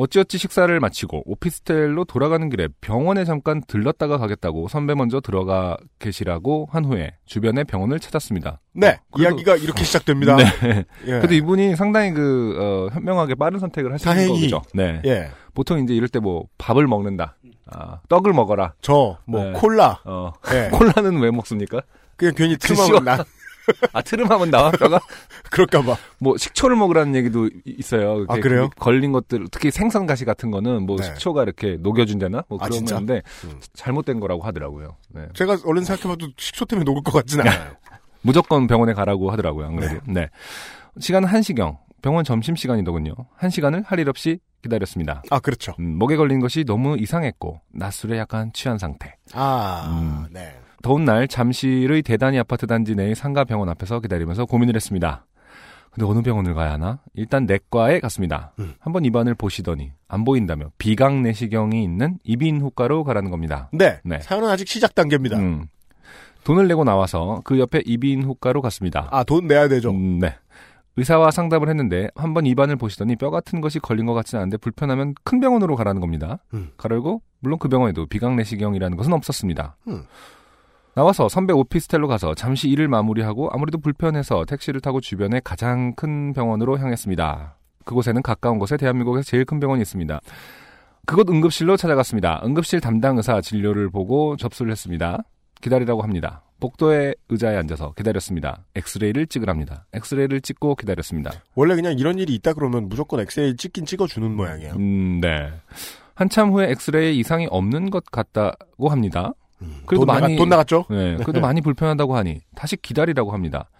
[0.00, 6.84] 어찌어찌 식사를 마치고 오피스텔로 돌아가는 길에 병원에 잠깐 들렀다가 가겠다고 선배 먼저 들어가 계시라고 한
[6.84, 8.61] 후에 주변의 병원을 찾았습니다.
[8.74, 10.37] 네 어, 그래도- 이야기가 이렇게 시작됩니다.
[10.62, 10.84] 네.
[11.06, 11.11] 예.
[11.11, 14.42] 그래도 이분이 상당히 그, 어, 현명하게 빠른 선택을 하시는 다행히.
[14.42, 14.62] 거죠.
[14.72, 15.02] 네.
[15.04, 15.30] 예.
[15.52, 17.37] 보통 이제 이럴 때 뭐 밥을 먹는다.
[17.66, 18.74] 아, 떡을 먹어라.
[18.80, 19.52] 저, 뭐, 네.
[19.52, 20.00] 콜라.
[20.04, 20.32] 어.
[20.52, 20.68] 예.
[20.72, 21.80] 콜라는 왜 먹습니까?
[22.16, 23.24] 그냥 괜히 그 트름하면 나,
[23.92, 25.00] 아, 트름하면 나왔다가
[25.50, 25.96] 그럴까봐.
[26.18, 28.24] 뭐 식초를 먹으라는 얘기도 이- 있어요.
[28.28, 28.68] 아, 그래요?
[28.78, 31.04] 걸린 것들, 특히 생선 가시 같은 거는 뭐 네.
[31.04, 32.94] 식초가 이렇게 녹여준다나 뭐 아, 그런 진짜?
[32.96, 33.61] 건데 음.
[33.74, 34.96] 잘못된 거라고 하더라고요.
[35.11, 35.26] 네.
[35.35, 37.72] 제가 얼른 생각해봐도 식초 때문에 녹을 것 같진 않아요.
[38.22, 39.66] 무조건 병원에 가라고 하더라고요.
[39.66, 40.00] 안 그래도.
[40.07, 40.28] 네.
[40.98, 41.78] 시간은 1시경.
[42.02, 43.12] 병원 점심 시간이더군요.
[43.40, 45.22] 1시간을 할 일 없이 기다렸습니다.
[45.31, 45.74] 아, 그렇죠.
[45.81, 49.16] 음, 목에 걸린 것이 너무 이상했고 낮술에 약간 취한 상태.
[49.33, 50.26] 아, 음.
[50.33, 50.54] 네.
[50.88, 55.27] 더운 날 잠실의 대단히 아파트 단지 내의 상가 병원 앞에서 기다리면서 고민을 했습니다.
[55.90, 57.01] 근데 어느 병원을 가야 하나?
[57.12, 58.53] 일단 내과에 갔습니다.
[58.59, 58.72] 음.
[58.81, 63.68] 한번 입안을 보시더니 안 보인다며 비강 내시경이 있는 이비인후과로 가라는 겁니다.
[63.70, 64.01] 네.
[64.03, 64.20] 네.
[64.20, 65.37] 사연은 아직 시작 단계입니다.
[65.37, 65.66] 음.
[66.44, 69.09] 돈을 내고 나와서 그 옆에 이비인후과로 갔습니다.
[69.11, 69.90] 아, 돈 내야 되죠.
[69.90, 70.37] 음, 네.
[70.96, 75.38] 의사와 상담을 했는데 한번 입안을 보시더니 뼈 같은 것이 걸린 것 같지는 않은데 불편하면 큰
[75.40, 76.38] 병원으로 가라는 겁니다.
[76.55, 76.70] 음.
[76.79, 79.77] 가르고 물론 그 병원에도 비강 내시경이라는 것은 없었습니다.
[80.98, 81.00] 음.
[81.00, 86.76] 나와서 선배 오피스텔로 가서 잠시 일을 마무리하고 아무래도 불편해서 택시를 타고 주변의 가장 큰 병원으로
[86.78, 87.56] 향했습니다.
[87.84, 90.20] 그곳에는 가까운 곳에 대한민국에서 제일 큰 병원이 있습니다.
[91.06, 92.42] 그곳 응급실로 찾아갔습니다.
[92.44, 95.22] 응급실 담당 의사 진료를 보고 접수를 했습니다.
[95.61, 96.42] 기다리라고 합니다.
[96.61, 98.64] 복도의 의자에 앉아서 기다렸습니다.
[98.74, 99.87] 엑스레이를 찍으랍니다.
[99.92, 101.30] 엑스레이를 찍고 기다렸습니다.
[101.54, 104.74] 원래 그냥 이런 일이 있다 그러면 무조건 엑스레이 찍긴 찍어주는 모양이에요.
[104.74, 105.52] 음, 네.
[106.14, 109.32] 한참 후에 엑스레이에 이상이 없는 것 같다고 합니다.
[109.87, 110.85] 그래도 돈, 나가, 많이 돈 나갔죠?
[110.90, 113.71] 네, 그래도 많이 불편하다고 하니 다시 기다리라고 합니다.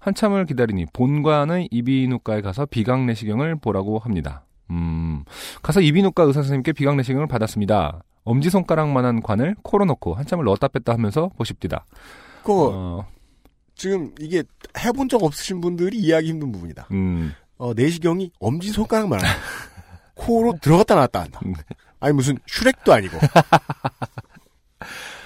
[0.00, 4.44] 한참을 기다리니 본관의 이비인후과에 가서 비강 내시경을 보라고 합니다.
[4.70, 5.24] 음,
[5.62, 8.02] 가서 이비인후과 의사 선생님께 비강 내시경을 받았습니다.
[8.24, 11.86] 엄지 손가락만한 관을 코로 넣고 한참을 넣었다 뺐다 하면서 보십디다.
[12.44, 13.06] 그 어,
[13.74, 14.42] 지금 이게
[14.78, 16.88] 해본 적 없으신 분들이 이해하기 힘든 부분이다.
[16.92, 19.28] 음, 어, 내시경이 엄지 손가락만 한
[20.14, 21.40] 코로 들어갔다 나왔다 한다.
[21.44, 21.54] 음.
[22.00, 23.18] 아니 무슨 슈렉도 아니고.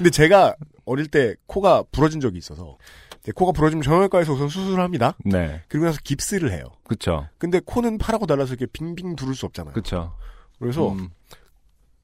[0.01, 2.79] 근데 제가 어릴 때 코가 부러진 적이 있어서
[3.35, 5.15] 코가 부러지면 정형외과에서 우선 수술을 합니다.
[5.27, 6.65] 네, 그리고 나서 깁스를 해요.
[6.85, 9.75] 그쵸, 근데 코는 파라고 달라서 이렇게 빙빙 두를 수 없잖아요.
[9.75, 10.17] 그쵸.
[10.59, 11.11] 그래서 음,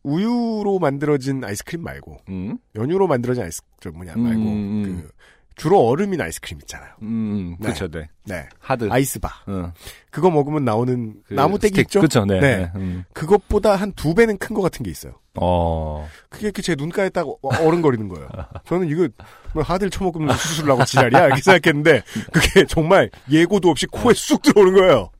[0.02, 4.82] 우유로 만들어진 아이스크림 말고 음, 연유로 만들어진 아이스 저 뭐냐 말고 음, 음.
[4.85, 5.11] 그
[5.57, 6.90] 주로 얼음인 아이스크림 있잖아요.
[7.03, 7.69] 음, 네.
[7.71, 8.09] 그쵸, 네.
[8.25, 8.47] 네.
[8.61, 8.88] 하드.
[8.90, 9.29] 아이스바.
[9.49, 9.73] 응.
[10.11, 12.01] 그거 먹으면 나오는 그 나무떼기 있죠?
[12.03, 12.38] 그쵸, 네.
[12.40, 12.57] 네.
[12.59, 12.73] 네.
[12.77, 13.05] 음.
[13.14, 15.14] 그것보다 한 두 배는 큰 것 같은 게 있어요.
[15.35, 18.29] 어, 그게 이렇게 제 눈가에 딱 어- 어른거리는 거예요.
[18.66, 19.09] 저는 이거
[19.55, 24.75] 뭐 하드를 쳐먹으면 수술을 하고 지랄이야 이렇게 생각했는데 그게 정말 예고도 없이 코에 쑥 들어오는
[24.75, 25.11] 거예요.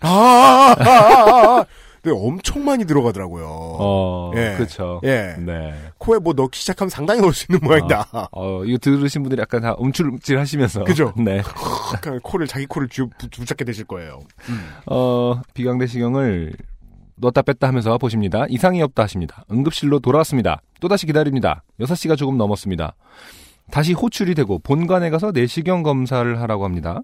[0.00, 0.08] 아,
[0.78, 0.84] 아, 아,
[1.60, 1.64] 아.
[1.64, 1.68] 근데
[2.14, 3.46] 엄청 많이 들어가더라고요.
[3.50, 4.54] 어, 예.
[4.56, 5.00] 그쵸.
[5.04, 5.34] 예.
[5.38, 5.74] 네.
[5.98, 8.28] 코에 뭐 넣기 시작하면 상당히 넣을 수 있는 모양이다.
[8.32, 10.84] 어, 이거 들으신 분들이 약간 다 움찔움찔 하시면서.
[10.84, 11.12] 그죠?
[11.18, 11.38] 네.
[11.94, 14.20] 약간 코를 자기 코를 쥐, 부- 붙잡게 되실 거예요.
[14.86, 16.52] 어, 비강내시경을
[17.16, 18.44] 넣었다 뺐다 하면서 보십니다.
[18.48, 19.44] 이상이 없다 하십니다.
[19.50, 20.60] 응급실로 돌아왔습니다.
[20.80, 21.62] 또다시 기다립니다.
[21.80, 22.94] 6시가 조금 넘었습니다.
[23.70, 27.00] 다시 호출이 되고 본관에 가서 내시경 검사를 하라고 합니다.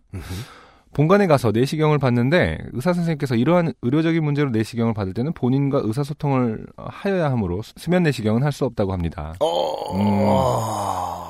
[0.95, 7.31] 본관에 가서 내시경을 받는데 의사 선생님께서 이러한 의료적인 문제로 내시경을 받을 때는 본인과 의사소통을 하여야
[7.33, 9.35] 하므로 수면 내시경은 할 수 없다고 합니다.
[9.41, 11.25] 어.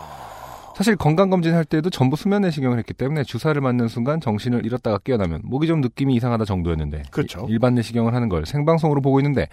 [0.77, 5.41] 사실 건강검진 할 때도 전부 수면 내시경을 했기 때문에 주사를 맞는 순간 정신을 잃었다가 깨어나면
[5.45, 7.47] 목이 좀 느낌이 이상하다 정도였는데 그렇죠.
[7.49, 9.47] 이- 일반 내시경을 하는 걸 생방송으로 보고 있는데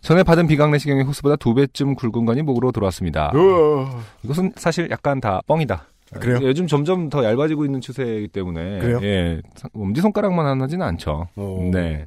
[0.00, 3.32] 전에 받은 비강 내시경의 호수보다 두 배쯤 굵은 관이 목으로 들어왔습니다.
[3.34, 4.00] 어.
[4.24, 5.84] 이것은 사실 약간 다 뻥이다.
[6.20, 6.38] 그래요?
[6.42, 9.00] 요즘 점점 더 얇아지고 있는 추세이기 때문에 그래요?
[9.02, 9.40] 예,
[9.74, 11.28] 엄지 손가락만 하지는 않죠.
[11.36, 11.70] 어.
[11.72, 12.06] 네.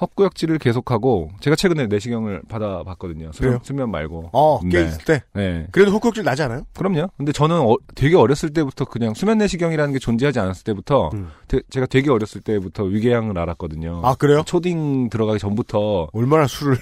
[0.00, 3.30] 헛구역질을 계속하고 제가 최근에 내시경을 받아봤거든요.
[3.32, 3.58] 수면?
[3.62, 4.30] 수면 말고.
[4.32, 4.86] 어, 깨 네.
[4.88, 5.22] 있을 때.
[5.34, 5.66] 네.
[5.72, 6.62] 그래도 헛구역질 나지 않아요?
[6.76, 7.08] 그럼요.
[7.16, 11.28] 근데 저는 어- 되게 어렸을 때부터 그냥 수면 내시경이라는 게 존재하지 않았을 때부터 음.
[11.48, 14.00] 되- 제가 되게 어렸을 때부터 위궤양을 알았거든요.
[14.04, 14.42] 아, 그래요?
[14.46, 16.76] 초딩 들어가기 전부터 얼마나 술을.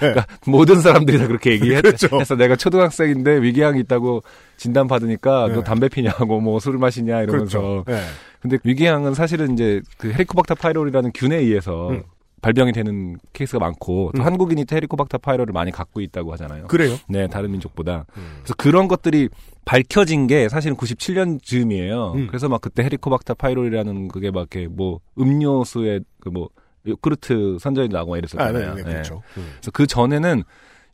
[0.00, 0.14] 네.
[0.46, 2.36] 모든 사람들이 다 그렇게 얘기해서 그렇죠.
[2.36, 4.22] 내가 초등학생인데 위궤양이 있다고
[4.56, 5.54] 진단 받으니까 네.
[5.54, 7.84] 너 담배 피냐고 뭐 술 마시냐 이러면서 그렇죠.
[7.88, 8.00] 네.
[8.40, 12.02] 근데 위궤양은 사실은 이제 그 헬리코박터 파일로리라는 균에 의해서 음.
[12.42, 14.26] 발병이 되는 케이스가 많고 또 음.
[14.26, 16.66] 한국인이 헬리코박터 파일로리를 많이 갖고 있다고 하잖아요.
[16.66, 16.96] 그래요?
[17.08, 18.04] 네, 다른 민족보다.
[18.16, 18.22] 음.
[18.40, 19.28] 그래서 그런 것들이
[19.64, 22.12] 밝혀진 게 사실은 97년 즈음이에요.
[22.16, 22.26] 음.
[22.26, 26.48] 그래서 막 그때 헬리코박터 파일로리라는 그게 막 이렇게 뭐 음료수에 그뭐
[26.86, 28.74] 요크루트 선전이 나고 막 아, 이랬었잖아요.
[28.74, 28.92] 네, 네, 예.
[28.92, 29.22] 그렇죠.
[29.36, 29.46] 음.
[29.54, 30.42] 그래서 그 전에는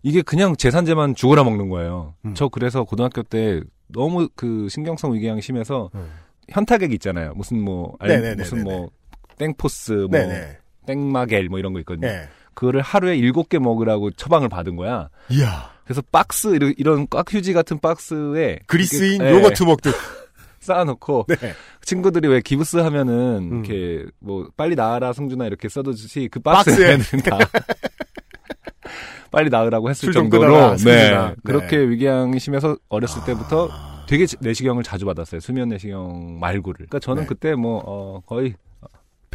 [0.03, 2.15] 이게 그냥 제산제만 죽어라 먹는 거예요.
[2.27, 2.35] 음.
[2.35, 6.09] 저 그래서 고등학교 때 너무 그 신경성 위궤양이 심해서 음.
[6.51, 7.33] 현타객 있잖아요.
[7.35, 8.43] 무슨 뭐 알- 네네네네네.
[8.43, 8.91] 무슨 뭐
[9.39, 10.59] 땡포스 뭐 네네.
[10.89, 12.09] 땡마겔 뭐 이런 거 있거든요.
[12.09, 12.29] 네.
[12.55, 15.11] 그거를 하루에 일곱 개 먹으라고 처방을 받은 거야.
[15.31, 15.71] 이야.
[15.85, 19.95] 그래서 박스 이런, 이런 꽉 휴지 같은 박스에 그리스인 이렇게, 예, 요거트 먹듯.
[20.61, 21.55] 쌓아놓고 네.
[21.83, 23.65] 친구들이 왜 기부스 하면은 음.
[23.65, 26.99] 이렇게 뭐 빨리 나와라 승준아 이렇게 써두듯이 그 박스에.
[27.25, 27.39] 다
[29.31, 31.11] 빨리 나으라고 했을 정도로 끊어라, 네.
[31.11, 31.35] 네.
[31.45, 33.69] 그렇게 위궤양이 심해서 어렸을 때부터
[34.09, 37.27] 되게 내시경을 자주 받았어요 수면 내시경 말고를 그러니까 저는 네.
[37.29, 38.55] 그때 뭐 어, 거의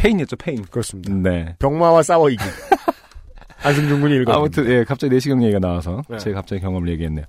[0.04, 1.14] 폐인이었죠 폐인 그렇습니다.
[1.14, 2.44] 네 병마와 싸워 이기.
[3.64, 4.34] 안승준 군이 읽어.
[4.34, 6.18] 아무튼 예 갑자기 내시경 얘기가 나와서 네.
[6.18, 7.26] 제가 갑자기 경험을 얘기했네요.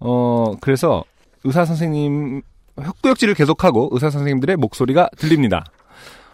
[0.00, 1.04] 어 그래서
[1.44, 2.42] 의사 선생님
[2.78, 5.64] 헛구역질을 계속하고 의사 선생님들의 목소리가 들립니다.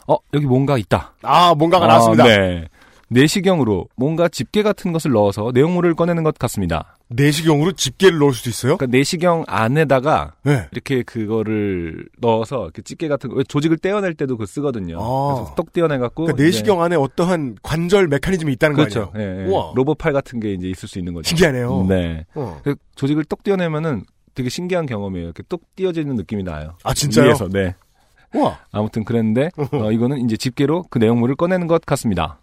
[0.08, 1.14] 어 여기 뭔가 있다.
[1.22, 2.24] 아, 뭔가가 아, 나왔습니다.
[2.24, 2.68] 네.
[3.14, 6.98] 내시경으로 뭔가 집게 같은 것을 넣어서 내용물을 꺼내는 것 같습니다.
[7.08, 8.76] 내시경으로 집게를 넣을 수도 있어요?
[8.76, 10.66] 그러니까 내시경 안에다가 네.
[10.72, 14.98] 이렇게 그거를 넣어서 이렇게 집게 같은 거왜 조직을 떼어낼 때도 그거 쓰거든요.
[15.00, 15.34] 아.
[15.34, 19.10] 그래서 똑 떼어내 갖고 그러니까 내시경 안에 어떠한 관절 메커니즘이 있다는 그렇죠.
[19.10, 19.30] 거 아니에요?
[19.32, 19.46] 예, 예.
[19.74, 21.28] 로봇팔 같은 게 이제 있을 수 있는 거죠.
[21.28, 21.86] 신기하네요.
[21.88, 22.26] 네.
[22.34, 22.60] 어.
[22.64, 24.02] 그 조직을 똑 떼어내면은
[24.34, 25.26] 되게 신기한 경험이에요.
[25.26, 26.76] 이렇게 똑 띄어지는 느낌이 나요.
[26.82, 27.26] 아, 진짜요?
[27.28, 27.74] 위에서, 네.
[28.34, 28.58] 우와.
[28.72, 32.40] 아무튼 그랬는데 어, 이거는 이제 집게로 그 내용물을 꺼내는 것 같습니다.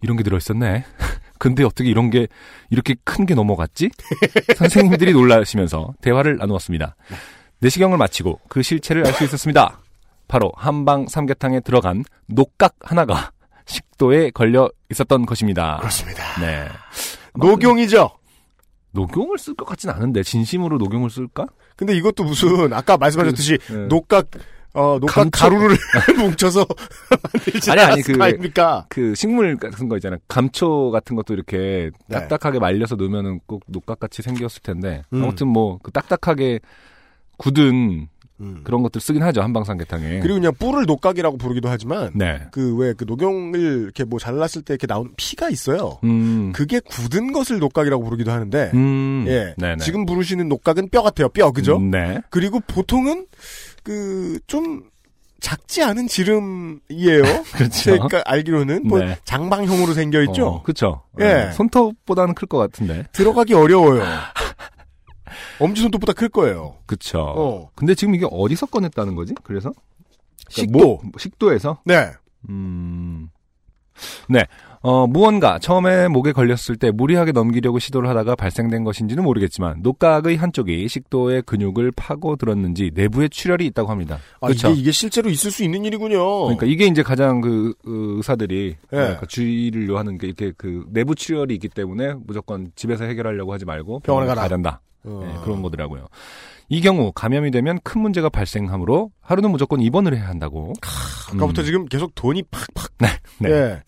[0.00, 0.84] 이런 게 들어있었네.
[1.38, 2.28] 근데 어떻게 이런 게
[2.70, 3.90] 이렇게 큰 게 넘어갔지?
[4.56, 6.94] 선생님들이 놀라시면서 대화를 나누었습니다.
[7.60, 9.80] 내시경을 마치고 그 실체를 알 수 있었습니다.
[10.28, 13.32] 바로 한방 삼계탕에 들어간 녹각 하나가
[13.66, 15.76] 식도에 걸려 있었던 것입니다.
[15.78, 16.40] 그렇습니다.
[16.40, 16.68] 네.
[17.34, 18.10] 녹용이죠?
[18.92, 21.46] 녹용을 쓸 것 같진 않은데 진심으로 녹용을 쓸까?
[21.76, 23.86] 근데 이것도 무슨 아까 말씀하셨듯이 그, 네.
[23.86, 24.28] 녹각
[24.74, 25.76] 어 녹각 가루를
[26.18, 26.66] 뭉쳐서
[27.70, 28.86] 아니, 아니, 그- 아닙니까?
[28.88, 30.18] 그 식물 같은 거 있잖아요.
[30.28, 32.18] 감초 같은 것도 이렇게 네.
[32.18, 35.22] 딱딱하게 말려서 넣으면은 꼭 녹각같이 생겼을 텐데 음.
[35.24, 36.60] 아무튼 뭐 그 딱딱하게
[37.38, 38.08] 굳은
[38.40, 38.60] 음.
[38.64, 40.20] 그런 것들 쓰긴 하죠 한방삼계탕에.
[40.20, 42.40] 그리고 그냥 뿔을 녹각이라고 부르기도 하지만 네.
[42.50, 45.98] 그왜 그 녹용을 이렇게 뭐 잘랐을 때 이렇게 나오는 피가 있어요.
[46.02, 46.50] 음.
[46.54, 49.24] 그게 굳은 것을 녹각이라고 부르기도 하는데 음.
[49.28, 49.76] 예 네네.
[49.84, 51.76] 지금 부르시는 녹각은 뼈 같아요 뼈 그죠?
[51.76, 52.20] 음, 네.
[52.30, 53.26] 그리고 보통은
[53.82, 54.90] 그 좀
[55.40, 57.22] 작지 않은 지름이에요.
[57.52, 57.70] 그렇죠.
[57.70, 59.18] 제가 알기로는 뭐 네.
[59.24, 60.46] 장방형으로 생겨 있죠.
[60.46, 61.02] 어, 그렇죠.
[61.20, 61.50] 예.
[61.54, 63.06] 손톱보다는 클 것 같은데.
[63.12, 64.04] 들어가기 어려워요.
[65.58, 66.76] 엄지 손톱보다 클 거예요.
[66.86, 67.18] 그렇죠.
[67.20, 67.70] 어.
[67.74, 69.34] 근데 지금 이게 어디서 꺼냈다는 거지?
[69.42, 69.72] 그래서
[70.54, 70.78] 그러니까 식도.
[70.78, 72.12] 뭐- 식도에서 네.
[72.48, 73.28] 음.
[74.28, 74.44] 네.
[74.82, 80.88] 어, 무언가 처음에 목에 걸렸을 때 무리하게 넘기려고 시도를 하다가 발생된 것인지는 모르겠지만 녹각의 한쪽이
[80.88, 84.18] 식도의 근육을 파고 들었는지 내부에 출혈이 있다고 합니다.
[84.40, 84.70] 아, 그렇죠.
[84.70, 86.42] 이게, 이게 실제로 있을 수 있는 일이군요.
[86.44, 89.18] 그러니까 이게 이제 가장 그 그 의사들이 예.
[89.28, 94.32] 주의를 요하는 게 이렇게 그 내부 출혈이 있기 때문에 무조건 집에서 해결하려고 하지 말고 병원에.
[94.34, 94.80] 가야 된다.
[95.04, 95.22] 어.
[95.24, 96.06] 예, 그런 거더라고요.
[96.68, 100.72] 이 경우 감염이 되면 큰 문제가 발생하므로 하루는 무조건 입원을 해야 한다고.
[100.80, 101.64] 아 까부터 음.
[101.64, 102.92] 지금 계속 돈이 팍팍.
[102.98, 103.08] 네.
[103.50, 103.82] 예.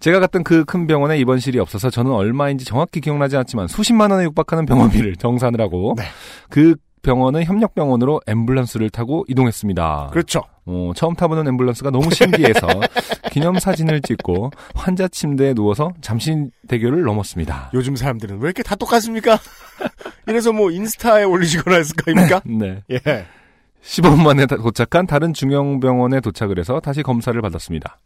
[0.00, 4.66] 제가 갔던 그 큰 병원에 입원실이 없어서 저는 얼마인지 정확히 기억나지 않지만 수십만 원에 육박하는
[4.66, 6.04] 병원비를 정산을 하고 네.
[6.48, 10.10] 그 병원은 협력병원으로 앰뷸런스를 타고 이동했습니다.
[10.12, 10.42] 그렇죠.
[10.66, 12.66] 어, 처음 타보는 앰뷸런스가 너무 신기해서
[13.32, 17.70] 기념사진을 찍고 환자 침대에 누워서 잠실대교를 넘었습니다.
[17.72, 19.38] 요즘 사람들은 왜 이렇게 다 똑같습니까?
[20.28, 22.42] 이래서 뭐 인스타에 올리시거나 했을 거 아닙니까?
[22.44, 22.82] 네.
[22.90, 22.98] 예.
[23.82, 27.98] 15분 만에 다- 도착한 다른 중형병원에 도착을 해서 다시 검사를 받았습니다.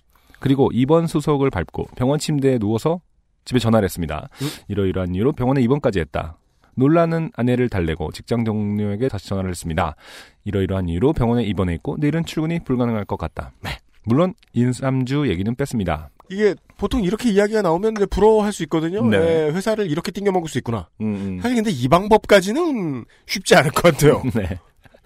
[0.45, 3.01] 그리고 입원 수속을 밟고 병원 침대에 누워서
[3.47, 4.29] 집에 전화를 했습니다.
[4.43, 4.47] 음?
[4.69, 6.37] 이러이러한 이유로 병원에 입원까지 했다.
[6.75, 9.97] 놀라는 아내를 달래고 직장 동료에게 다시 전화를 했습니다.
[10.45, 13.53] 이러이러한 이유로 병원에 입원해 있고 내일은 출근이 불가능할 것 같다.
[13.63, 13.71] 네.
[14.05, 16.11] 물론 인삼주 얘기는 뺐습니다.
[16.31, 19.03] 이게 보통 이렇게 이야기가 나오면 부러워할 수 있거든요.
[19.09, 19.17] 네.
[19.17, 20.91] 예, 회사를 이렇게 띵겨 먹을 수 있구나.
[21.01, 24.23] 음, 사실 근데 이 방법까지는 쉽지 않을 것 같아요.
[24.37, 24.59] 네.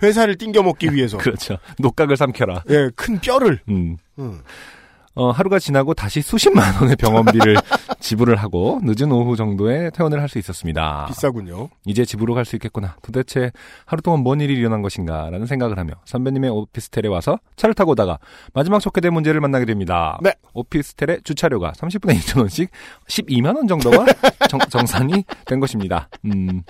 [0.03, 1.16] 회사를 띵겨 먹기 위해서.
[1.16, 1.59] 그렇죠.
[1.79, 2.64] 녹각을 삼켜라.
[2.70, 3.61] 예, 큰 뼈를.
[3.68, 3.98] 음.
[4.18, 4.40] 음.
[5.18, 7.57] 어, 하루가 지나고 다시 수십만 원의 병원비를
[7.98, 11.07] 지불을 하고 늦은 오후 정도에 퇴원을 할 수 있었습니다.
[11.09, 11.70] 비싸군요.
[11.87, 12.96] 이제 집으로 갈 수 있겠구나.
[13.02, 13.50] 도대체
[13.85, 18.18] 하루 동안 뭔 일이 일어난 것인가 라는 생각을 하며 선배님의 오피스텔에 와서 차를 타고 오다가
[18.54, 20.18] 마지막 촉해된 문제를 만나게 됩니다.
[20.22, 20.33] 네.
[20.54, 22.68] 오피스텔의 주차료가 30분에 2천원씩
[23.09, 24.07] 12만원 정도가
[24.70, 26.09] 정, 산이된 것입니다.
[26.26, 26.62] 음.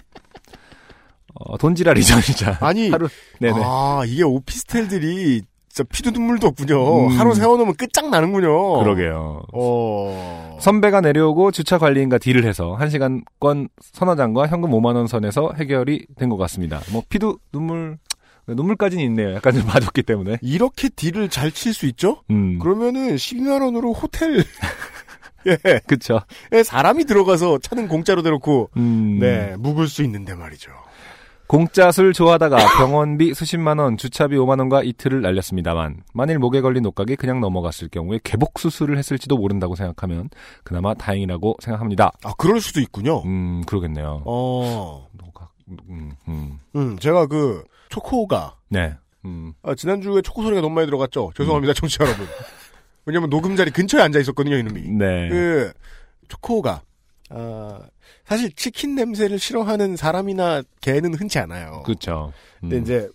[1.34, 2.56] 어, 돈지랄이죠, 진짜.
[2.60, 3.08] 아니, 하루,
[3.40, 3.60] 네네.
[3.62, 5.42] 아, 이게 오피스텔들이
[5.78, 7.06] 진짜 피도 눈물도 없군요.
[7.06, 7.18] 음.
[7.18, 8.80] 하루 세워놓으면 끝장나는군요.
[8.80, 9.42] 그러게요.
[9.52, 10.56] 어.
[10.60, 16.80] 선배가 내려오고 주차 관리인과 딜을 해서 1시간권 선화장과 현금 5만원 선에서 해결이 된 것 같습니다.
[16.92, 17.96] 뭐 피도 눈물
[18.48, 19.34] 눈물까지는 있네요.
[19.34, 20.38] 약간 좀 봐줬기 때문에.
[20.42, 22.22] 이렇게 딜을 잘 칠 수 있죠?
[22.30, 22.58] 음.
[22.58, 24.42] 그러면은 12만 원으로 호텔,
[25.46, 26.20] 예, 그쵸.
[26.52, 29.18] 에 사람이 들어가서 차는 공짜로 대놓고, 음.
[29.20, 30.70] 네, 묵을 수 있는데 말이죠.
[31.48, 37.16] 공짜 술 좋아하다가 병원비 수십만 원, 주차비 5만 원과 이틀을 날렸습니다만, 만일 목에 걸린 녹각이
[37.16, 40.28] 그냥 넘어갔을 경우에 개복 수술을 했을지도 모른다고 생각하면,
[40.62, 42.12] 그나마 다행이라고 생각합니다.
[42.22, 43.22] 아, 그럴 수도 있군요.
[43.22, 44.24] 음, 그러겠네요.
[44.26, 45.50] 어, 녹각,
[45.88, 46.58] 음, 음.
[46.76, 48.94] 음, 제가 그, 초코가, 네.
[49.24, 49.54] 음.
[49.62, 51.32] 아, 지난주에 초코 소리가 너무 많이 들어갔죠?
[51.34, 52.26] 죄송합니다, 청취자 여러분.
[53.06, 54.82] 왜냐면 녹음 자리 근처에 앉아 있었거든요, 이놈이.
[54.90, 55.30] 네.
[55.30, 55.72] 그,
[56.28, 56.82] 초코가,
[57.30, 57.80] 아,
[58.24, 61.82] 사실 치킨 냄새를 싫어하는 사람이나 개는 흔치 않아요.
[61.84, 62.32] 그쵸.
[62.62, 62.70] 음.
[62.70, 63.08] 근데 이제,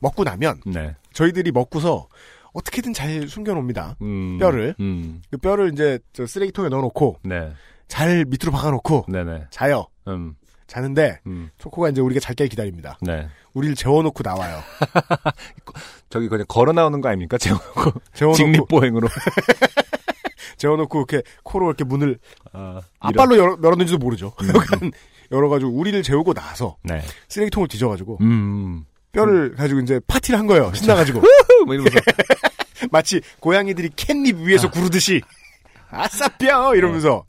[0.00, 0.94] 먹고 나면, 네.
[1.12, 2.08] 저희들이 먹고서,
[2.52, 3.96] 어떻게든 잘 숨겨놓습니다.
[4.02, 4.38] 음.
[4.38, 4.74] 뼈를.
[4.80, 5.22] 음.
[5.30, 7.52] 그 뼈를 이제, 저 쓰레기통에 넣어놓고, 네.
[7.88, 9.46] 잘 밑으로 박아놓고, 네네.
[9.50, 9.86] 자요.
[10.08, 10.34] 음.
[10.66, 11.50] 자는데, 음.
[11.58, 12.98] 초코가 이제 우리가 잘 게 기다립니다.
[13.00, 13.28] 네.
[13.54, 14.60] 우리를 재워놓고 나와요.
[16.10, 17.38] 저기 그냥 걸어 나오는 거 아닙니까?
[17.38, 17.92] 재워놓고.
[18.14, 19.08] 재워놓고, 직립보행으로.
[20.56, 22.18] 재워놓고, 이렇게, 코로 이렇게 문을,
[22.52, 24.32] 아, 앞발로 열어, 열었는지도 모르죠.
[24.82, 24.90] 음.
[25.32, 27.02] 열어가지고, 우리를 재우고 나서, 네.
[27.28, 28.84] 쓰레기통을 뒤져가지고, 음.
[29.12, 30.72] 뼈를 가지고 이제 파티를 한 거예요.
[30.74, 31.22] 신나가지고.
[31.64, 31.98] 뭐 이러면서.
[32.90, 35.22] 마치 고양이들이 캣닙 위에서 구르듯이
[35.90, 37.24] 아싸 뼈 이러면서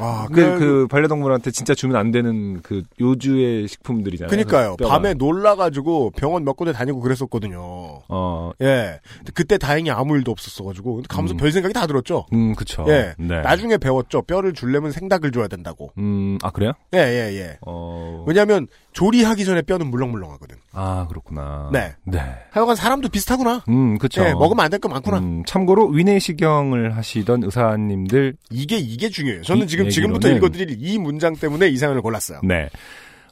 [0.00, 4.30] 와 그, 그, 그, 반려동물한테 진짜 주면 안 되는 그 요주의 식품들이잖아요.
[4.30, 4.76] 그니까요.
[4.76, 7.60] 밤에 놀라가지고 병원 몇 군데 다니고 그랬었거든요.
[8.08, 11.36] 어, 예 근데 그때 다행히 아무 일도 없었어가지고 근데 가면서 음.
[11.36, 12.26] 별 생각이 다 들었죠.
[12.32, 12.84] 음, 그쵸.
[12.88, 13.40] 예 네.
[13.42, 14.22] 나중에 배웠죠.
[14.22, 15.92] 뼈를 줄려면 생닭을 줘야 된다고.
[15.98, 16.72] 음, 아, 그래요?
[16.94, 17.58] 예 예, 예.
[17.66, 18.24] 어.
[18.26, 20.56] 왜냐하면 조리하기 전에 뼈는 물렁물렁하거든.
[20.72, 21.70] 아, 그렇구나.
[21.72, 21.94] 네.
[22.04, 22.20] 네.
[22.50, 23.62] 하여간 사람도 비슷하구나.
[23.68, 24.24] 음, 그쵸.
[24.24, 25.18] 예 먹으면 안 될 거 많구나.
[25.18, 29.42] 음, 참고로 위내시경을 하시던 의사님들 이게 이게 중요해요.
[29.42, 32.40] 저는 이 지금 지금부터 읽어드릴 이 문장 때문에 이 사연을 골랐어요.
[32.42, 32.68] 네.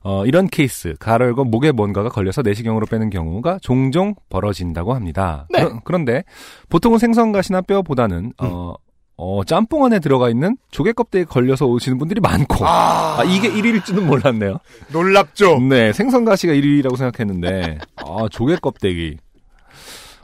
[0.05, 5.47] 어, 이런 케이스, 가열과 목에 뭔가가 걸려서 내시경으로 빼는 경우가 종종 벌어진다고 합니다.
[5.51, 5.68] 네.
[5.85, 6.23] 그런, 데
[6.68, 8.75] 보통은 생선가시나 뼈보다는 어,
[9.20, 13.85] 어, 짬뽕 안에 들어가 있는 조개 껍데기에 걸려서 오시는 분들이 많고 아, 아, 이게 1위일
[13.85, 14.59] 줄은 몰랐네요.
[14.92, 15.59] 놀랍죠.
[15.59, 19.18] 네, 생선 가시가 1위라고 생각했는데 아, 조개 껍데기.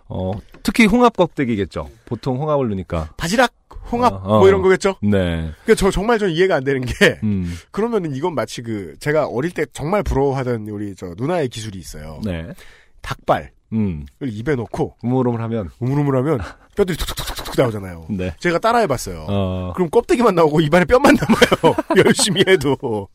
[0.09, 0.31] 어,
[0.63, 1.91] 특히 홍합 껍데기겠죠.
[2.05, 3.11] 보통 홍합을 넣으니까.
[3.17, 3.53] 바지락,
[3.91, 4.39] 홍합 어, 어.
[4.39, 4.95] 뭐 이런 거겠죠.
[5.03, 5.51] 네.
[5.67, 7.53] 그저 정말 전 이해가 안 되는 게 음.
[7.73, 12.21] 그러면은 이건 마치 그 제가 어릴 때 정말 부러워하던 우리 저 누나의 기술이 있어요.
[12.25, 12.47] 네.
[13.03, 14.07] 닭발을 음.
[14.23, 16.41] 입에 넣고 우물우물하면 우물우물하면
[16.77, 18.07] 뼈들이 툭툭툭툭 나오잖아요.
[18.11, 18.35] 네.
[18.39, 19.27] 제가 따라해봤어요.
[19.29, 19.73] 어.
[19.75, 21.77] 그럼 껍데기만 나오고 입안에 뼈만 남아요.
[22.05, 23.09] 열심히 해도.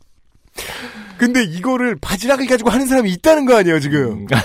[1.17, 4.11] 근데 이거를 바지락을 가지고 하는 사람이 있다는 거 아니에요 지금.
[4.11, 4.27] 음.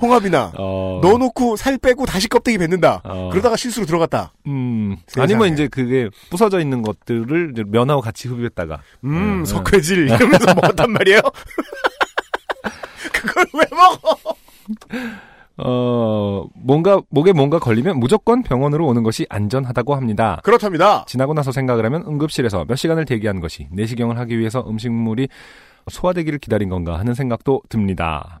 [0.00, 1.00] 홍합이나 어.
[1.02, 3.00] 넣어놓고 살 빼고 다시 껍데기 뱉는다.
[3.04, 3.30] 어.
[3.30, 4.32] 그러다가 실수로 들어갔다.
[4.46, 4.96] 음.
[5.16, 11.20] 아니면 이제 그게 부서져 있는 것들을 면하고 같이 흡입했다가 음, 음, 석회질 이러면서 먹었단 말이에요.
[13.12, 14.36] 그걸 왜 먹어?
[15.56, 20.40] 어, 뭔가 목에 뭔가 걸리면 무조건 병원으로 오는 것이 안전하다고 합니다.
[20.42, 21.04] 그렇답니다.
[21.06, 25.28] 지나고 나서 생각을 하면 응급실에서 몇 시간을 대기한 것이 내시경을 하기 위해서 음식물이
[25.90, 28.40] 소화되기를 기다린 건가 하는 생각도 듭니다.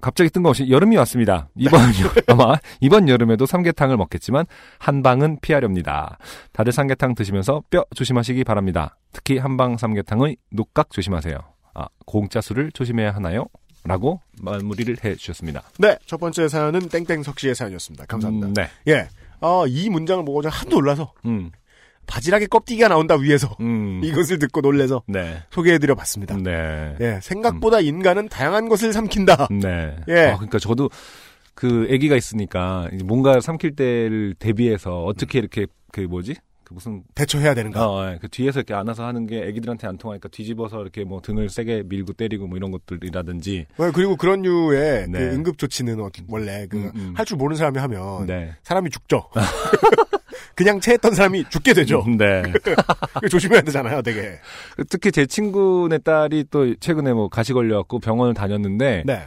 [0.00, 1.48] 갑자기 뜬금없이 여름이 왔습니다.
[1.56, 4.44] 이번 여- 아마 이번 여름에도 삼계탕을 먹겠지만
[4.78, 6.18] 한방은 피하렵니다.
[6.52, 8.98] 다들 삼계탕 드시면서 뼈 조심하시기 바랍니다.
[9.12, 11.38] 특히 한방 삼계탕의 녹각 조심하세요.
[11.72, 13.46] 아 공짜 술을 조심해야 하나요?
[13.84, 15.62] 라고 마무리를 해주셨습니다.
[15.78, 18.06] 네, 첫 번째 사연은 땡땡석 씨의 사연이었습니다.
[18.06, 18.46] 감사합니다.
[18.48, 18.68] 음, 네.
[18.88, 19.08] 예,
[19.40, 21.50] 아, 이 문장을 보고 제가 하도 놀라서 음,
[22.06, 25.42] 바지락의 껍데기가 나온다 위에서 음, 이것을 듣고 놀래서 네.
[25.50, 26.36] 소개해드려 봤습니다.
[26.36, 26.96] 네.
[27.00, 29.48] 예, 생각보다 인간은 다양한 것을 삼킨다.
[29.50, 29.96] 네.
[30.08, 30.28] 예.
[30.28, 30.88] 아, 그러니까 저도
[31.54, 36.36] 그 아기가 있으니까 뭔가 삼킬 때를 대비해서 어떻게 이렇게 그 뭐지?
[36.74, 37.88] 그 무슨 대처해야 되는가.
[37.88, 38.18] 어, 예.
[38.20, 42.14] 그 뒤에서 이렇게 안아서 하는 게 아기들한테 안 통하니까 뒤집어서 이렇게 뭐 등을 세게 밀고
[42.14, 43.66] 때리고 뭐 이런 것들이라든지.
[43.78, 45.18] 어, 그리고 그런 류의 네.
[45.18, 47.14] 그 응급 조치는 어- 원래 그 음, 음.
[47.16, 48.54] 할줄 모르는 사람이 하면 네.
[48.62, 49.28] 사람이 죽죠.
[50.54, 52.04] 그냥 체했던 사람이 죽게 되죠.
[52.18, 52.42] 네.
[53.18, 54.38] 이거 조심해야 되잖아요, 되게.
[54.88, 59.22] 특히 제 친구네 딸이 또 최근에 뭐 가시 걸려갖고 병원을 다녔는데 네.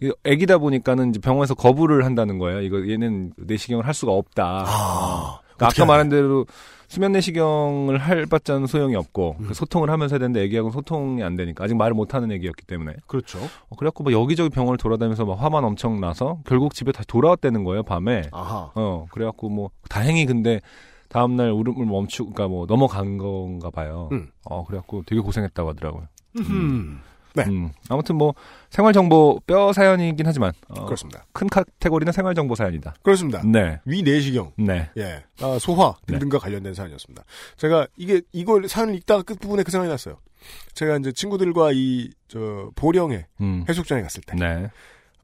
[0.00, 2.60] 이 애기다 보니까는 이제 병원에서 거부를 한다는 거예요.
[2.60, 4.64] 이거 얘는 내시경을 할 수가 없다.
[4.66, 6.46] 아, 그러니까 어떻게 아까 말한 대로
[6.88, 9.46] 수면 내시경을 할 바자는 소용이 없고 음.
[9.48, 12.94] 그 소통을 하면서 해야 되는데 애기하고는 소통이 안 되니까 아직 말을 못 하는 애기였기 때문에
[13.06, 13.38] 그렇죠.
[13.68, 17.82] 어, 그래갖고 뭐 여기저기 병원을 돌아다니면서 막 화만 엄청 나서 결국 집에 다시 돌아왔다는 거예요
[17.82, 18.70] 밤에 아하.
[18.74, 20.60] 어 그래갖고 뭐 다행히 근데
[21.08, 24.30] 다음 날 울음을 멈추고 그러니까 뭐 넘어간 건가 봐요 음.
[24.44, 27.00] 어 그래갖고 되게 고생했다고 하더라고요 음.
[27.44, 27.50] 네.
[27.50, 28.34] 음, 아무튼 뭐
[28.70, 31.24] 생활 정보 뼈 사연이긴 하지만 어, 그렇습니다.
[31.32, 33.42] 큰 카테고리는 생활 정보 사연이다 그렇습니다.
[33.44, 34.90] 네 위 내시경, 네.
[34.96, 37.24] 예, 아, 소화 등등과 관련된 사연이었습니다.
[37.56, 40.18] 제가 이게 이걸 사연을 읽다가 끝 부분에 그 생각이 났어요.
[40.74, 43.64] 제가 이제 친구들과 이 저 보령에 음.
[43.68, 44.68] 해수욕장에 갔을 때 네.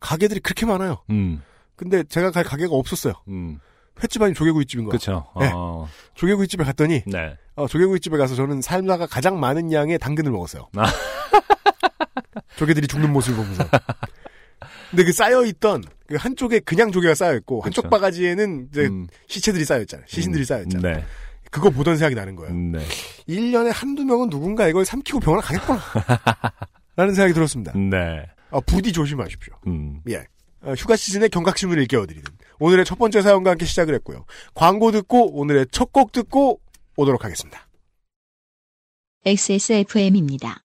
[0.00, 1.02] 가게들이 그렇게 많아요.
[1.10, 1.42] 음.
[1.76, 3.12] 근데 제가 갈 가게가 없었어요.
[3.28, 3.60] 음.
[4.02, 4.92] 횟집 아닌 조개구이집인 거야.
[4.92, 5.26] 그쵸.
[5.38, 5.50] 네.
[5.54, 5.86] 어.
[6.14, 7.36] 조개구이집에 갔더니 네.
[7.56, 10.68] 어, 조개구이집에 가서 저는 살다가 가장 많은 양의 당근을 먹었어요.
[10.76, 10.84] 아.
[12.56, 13.68] 조개들이 죽는 모습을 보면서.
[14.90, 17.90] 근데 그 쌓여있던 그 한쪽에 그냥 조개가 쌓여있고 한쪽.
[17.90, 19.06] 바가지에는 이제 음.
[19.26, 20.06] 시체들이 쌓여있잖아요.
[20.08, 20.96] 시신들이 쌓여있잖아요.
[20.96, 21.04] 네.
[21.50, 22.52] 그거 보던 생각이 나는 거예요.
[22.54, 22.78] 네.
[23.28, 25.80] 1년에 한두 명은 누군가 이걸 삼키고 병원을 가겠구나.
[26.96, 27.72] 라는 생각이 들었습니다.
[27.76, 28.26] 네.
[28.50, 29.54] 아, 부디 조심하십시오.
[29.66, 30.00] 음.
[30.08, 30.24] 예.
[30.62, 32.24] 어, 휴가 시즌에 경각심을 일깨워드리는
[32.58, 34.24] 오늘의 첫 번째 사연과 함께 시작을 했고요.
[34.54, 36.60] 광고 듣고 오늘의 첫 곡 듣고
[36.96, 37.68] 오도록 하겠습니다.
[39.26, 40.63] XSFM입니다.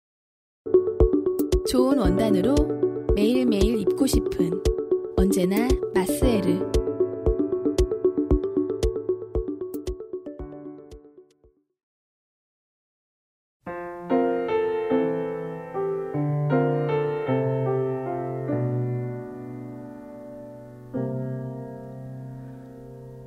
[1.67, 2.53] 좋은 원단으로
[3.15, 4.51] 매일매일 입고 싶은
[5.17, 6.59] 언제나 마스에르.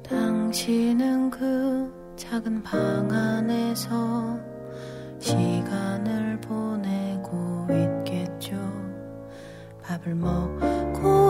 [0.04, 4.38] 당신은 그 작은 방 안에서
[5.18, 6.17] 시간을
[10.08, 11.27] 밥을 먹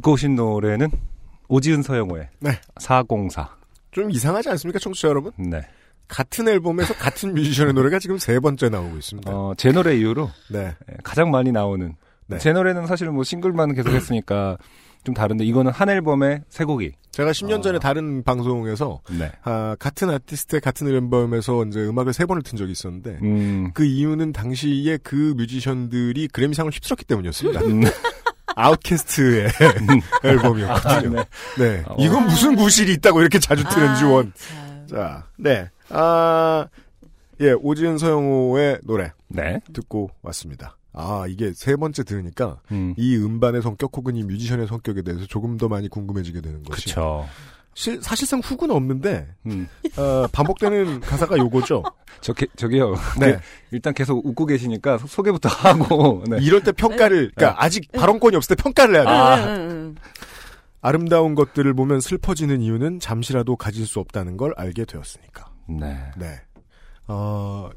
[0.00, 0.90] 듣고 오신 노래는
[1.48, 2.50] 오지은 서영호의 네.
[2.78, 3.48] 404.
[3.92, 5.32] 좀 이상하지 않습니까, 청취자 여러분?
[5.36, 5.60] 네.
[6.08, 9.30] 같은 앨범에서 같은 뮤지션의 노래가 지금 세 번째 나오고 있습니다.
[9.30, 10.74] 어, 제 노래 이후로 네.
[10.90, 11.94] 예, 가장 많이 나오는
[12.26, 12.38] 네.
[12.38, 14.56] 제 노래는 사실 뭐 싱글만 계속 했으니까
[15.04, 16.92] 좀 다른데 이거는 한 앨범에 세 곡이.
[17.10, 17.60] 제가 10년 어.
[17.60, 19.30] 전에 다른 방송에서 네.
[19.42, 23.70] 아, 같은 아티스트의 같은 앨범에서 이제 음악을 세 번을 튼 적이 있었는데 음.
[23.74, 27.60] 그 이유는 당시에 그 뮤지션들이 그래미상을 휩쓸었기 때문이었습니다.
[28.50, 28.52] 음.
[28.56, 29.48] 아웃캐스트의
[30.24, 31.20] 앨범이었거든요.
[31.20, 31.24] 아,
[31.58, 31.64] 네.
[31.64, 31.84] 네.
[31.86, 31.96] 어.
[31.98, 34.32] 이건 무슨 구실이 있다고 이렇게 자주 트는지 원.
[34.34, 34.86] 참.
[34.88, 35.68] 자, 네.
[35.90, 36.66] 아,
[37.40, 39.60] 예, 오지은 서영호의 노래 네.
[39.72, 40.76] 듣고 왔습니다.
[40.92, 42.94] 아, 이게 세 번째 들으니까 음.
[42.98, 46.86] 이 음반의 성격 혹은 이 뮤지션의 성격에 대해서 조금 더 많이 궁금해지게 되는 것이.
[46.86, 47.26] 그쵸.
[47.74, 49.68] 실, 사실상 훅은 없는데, 음.
[49.96, 51.82] 어, 반복되는 가사가 요거죠.
[52.20, 52.94] 저, 게, 저기요.
[53.18, 53.32] 네.
[53.34, 53.40] 그,
[53.70, 55.48] 일단 계속 웃고 계시니까 소- 소개부터
[55.88, 56.22] 하고.
[56.28, 56.38] 네.
[56.40, 59.14] 이럴 때 평가를, 그러니까 아직 발언권이 없을 때 평가를 해야 돼요.
[59.14, 59.94] 아.
[60.82, 65.50] 아름다운 것들을 보면 슬퍼지는 이유는 잠시라도 가질 수 없다는 걸 알게 되었으니까.
[65.68, 65.98] 네.
[66.16, 66.40] 네.
[67.06, 67.68] 어,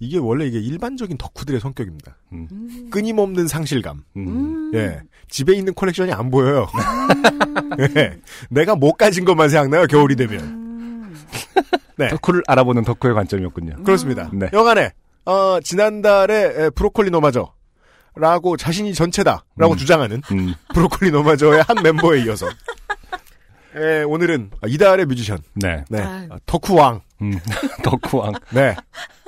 [0.00, 2.16] 이게 원래 이게 일반적인 덕후들의 성격입니다.
[2.32, 2.88] 음.
[2.90, 4.04] 끊임없는 상실감.
[4.16, 4.70] 음.
[4.74, 5.00] 예.
[5.28, 6.68] 집에 있는 컬렉션이 안 보여요.
[7.96, 8.18] 예.
[8.48, 11.14] 내가 못 가진 것만 생각나요, 겨울이 되면.
[11.96, 12.08] 네.
[12.08, 13.82] 덕후를 알아보는 덕후의 관점이었군요.
[13.82, 14.30] 그렇습니다.
[14.32, 14.48] 네.
[14.52, 14.92] 영안에,
[15.26, 17.52] 어, 지난달에 에, 브로콜리 너마저.
[18.14, 19.44] 라고 자신이 전체다.
[19.56, 19.76] 라고 음.
[19.76, 20.54] 주장하는 음.
[20.74, 22.48] 브로콜리 너마저의 한 멤버에 이어서.
[23.76, 25.38] 에, 오늘은 이달의 뮤지션.
[25.54, 25.84] 네.
[25.88, 26.00] 네.
[26.02, 27.00] 어, 덕후왕.
[27.22, 27.32] 음.
[27.82, 28.32] 덕후왕.
[28.50, 28.74] 네.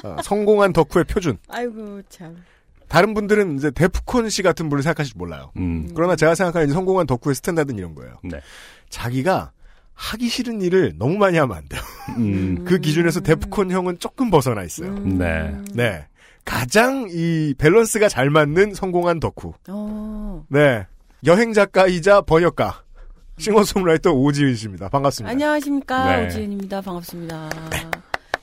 [0.04, 1.38] 어, 성공한 덕후의 표준.
[1.48, 2.36] 아이고 참.
[2.88, 5.52] 다른 분들은 이제 데프콘 씨 같은 분을 생각하실지 몰라요.
[5.56, 5.90] 음.
[5.94, 8.14] 그러나 제가 생각하는 성공한 덕후의 스탠다드는 이런 거예요.
[8.24, 8.40] 네.
[8.88, 9.52] 자기가
[9.94, 11.80] 하기 싫은 일을 너무 많이 하면 안 돼요.
[12.18, 12.64] 음.
[12.66, 14.88] 그 기준에서 데프콘 형은 조금 벗어나 있어요.
[14.88, 15.18] 음.
[15.18, 15.56] 네.
[15.72, 16.06] 네.
[16.44, 19.52] 가장 이 밸런스가 잘 맞는 성공한 덕후.
[19.68, 20.44] 어.
[20.48, 20.86] 네.
[21.26, 22.82] 여행 작가이자 번역가.
[23.38, 24.88] 싱어송라이터 오지은 씨입니다.
[24.88, 25.30] 반갑습니다.
[25.30, 26.26] 안녕하십니까 네.
[26.26, 26.80] 오지은입니다.
[26.80, 27.50] 반갑습니다.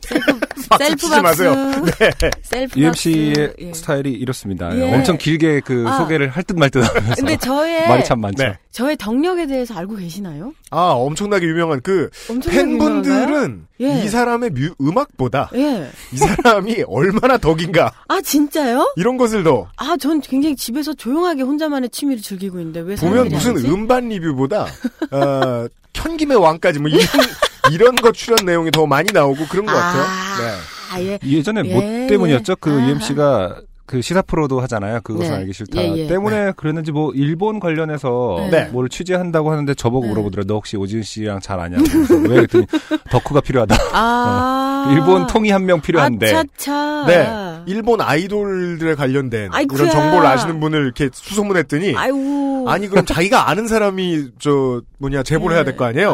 [0.08, 0.40] 셀프
[0.70, 1.54] 박수 셀프 치지 마세요.
[1.56, 2.10] 네.
[2.42, 3.54] 셀프 UMC의 박수.
[3.60, 3.74] 예.
[3.74, 4.76] 스타일이 이렇습니다.
[4.78, 4.94] 예.
[4.94, 5.98] 엄청 길게 그 아.
[6.00, 7.16] 소개를 할 듯 말 듯 하면서.
[7.16, 8.44] 근데 저의 말이 참 많죠.
[8.44, 8.58] 네.
[8.72, 10.54] 저의 덕력에 대해서 알고 계시나요?
[10.72, 12.62] 아, 엄청나게 유명한 그 엄청나게?
[12.64, 14.04] 팬분들은 예.
[14.04, 15.90] 이 사람의 뮤- 음악보다 예.
[16.12, 18.94] 이 사람이 얼마나 덕인가 아 진짜요?
[18.98, 23.52] 이런 것을 더 아 전 굉장히 집에서 조용하게 혼자만의 취미를 즐기고 있는데 왜 보면 무슨
[23.56, 23.68] 알지?
[23.68, 24.68] 음반 리뷰보다
[25.12, 27.02] 어, 천김의 왕까지 뭐 이런
[27.72, 30.04] 이런 거 출연 내용이 더 많이 나오고 그런 것 같아요.
[30.04, 30.54] 네.
[30.94, 31.20] 아, 예.
[31.24, 32.56] 예전에 예, 뭐 때문이었죠?
[32.58, 32.88] 그 아.
[32.88, 33.56] UMC가
[33.86, 35.00] 그 시사 프로도 하잖아요.
[35.02, 35.36] 그것은 네.
[35.38, 35.82] 알기 싫다.
[35.82, 36.08] 예, 예.
[36.08, 38.66] 때문에 그랬는지 뭐 일본 관련해서 네.
[38.74, 40.10] 뭘 취재한다고 하는데 저보고 네.
[40.12, 40.44] 물어보더라.
[40.46, 41.84] 너 혹시 오지은 씨랑 잘 아냐고.
[41.90, 42.66] 그래서 왜 그랬더니
[43.12, 43.76] 덕후가 필요하다.
[43.94, 44.90] 아.
[44.94, 46.34] 일본 통이 한 명 필요한데.
[46.36, 47.06] 아차차.
[47.08, 47.64] 네.
[47.66, 49.78] 일본 아이돌들에 관련된 아이쿠야.
[49.80, 52.66] 이런 정보를 아시는 분을 이렇게 수소문했더니 아이고.
[52.68, 56.12] 아니 그럼 자기가 아는 사람이 저 뭐냐 제보를 해야 될 거 아니에요?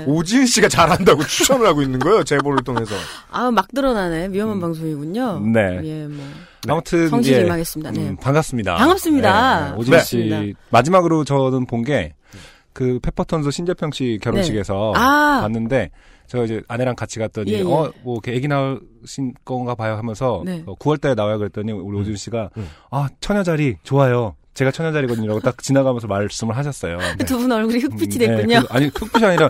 [0.00, 0.04] 네.
[0.06, 2.24] 오지은 씨가 잘한다고 추천을 하고 있는 거예요.
[2.24, 2.94] 제보를 통해서.
[3.30, 4.28] 아, 막 드러나네.
[4.30, 4.60] 위험한 음.
[4.60, 5.40] 방송이군요.
[5.52, 5.80] 네.
[5.84, 6.24] 예, 뭐.
[6.68, 7.44] 아무튼 성실히 예.
[7.46, 7.90] 임하겠습니다.
[7.92, 8.08] 네.
[8.08, 8.76] 음, 반갑습니다.
[8.76, 9.70] 반갑습니다.
[9.72, 10.04] 네, 오지은 네.
[10.04, 10.60] 씨 반갑습니다.
[10.70, 12.14] 마지막으로 저는 본 게
[12.72, 15.00] 그 페퍼톤스 신재평 씨 결혼식에서 네.
[15.00, 15.40] 아.
[15.42, 15.90] 봤는데
[16.28, 17.62] 저 이제 아내랑 같이 갔더니 예, 예.
[17.62, 17.90] 어뭐
[18.24, 20.62] 이렇게 아기 나으신 건가 봐요 하면서 네.
[20.66, 22.68] 어, 9월달에 나와요 그랬더니 우리 오지은 씨가 음.
[22.92, 24.36] 아 처녀 자리 좋아요.
[24.54, 26.98] 제가 처녀 자리거든요라고 딱 지나가면서 말씀을 하셨어요.
[27.18, 27.24] 네.
[27.24, 28.60] 두분 얼굴이 흑빛이 음, 네, 됐군요.
[28.62, 29.48] 그- 아니 흑빛이 아니라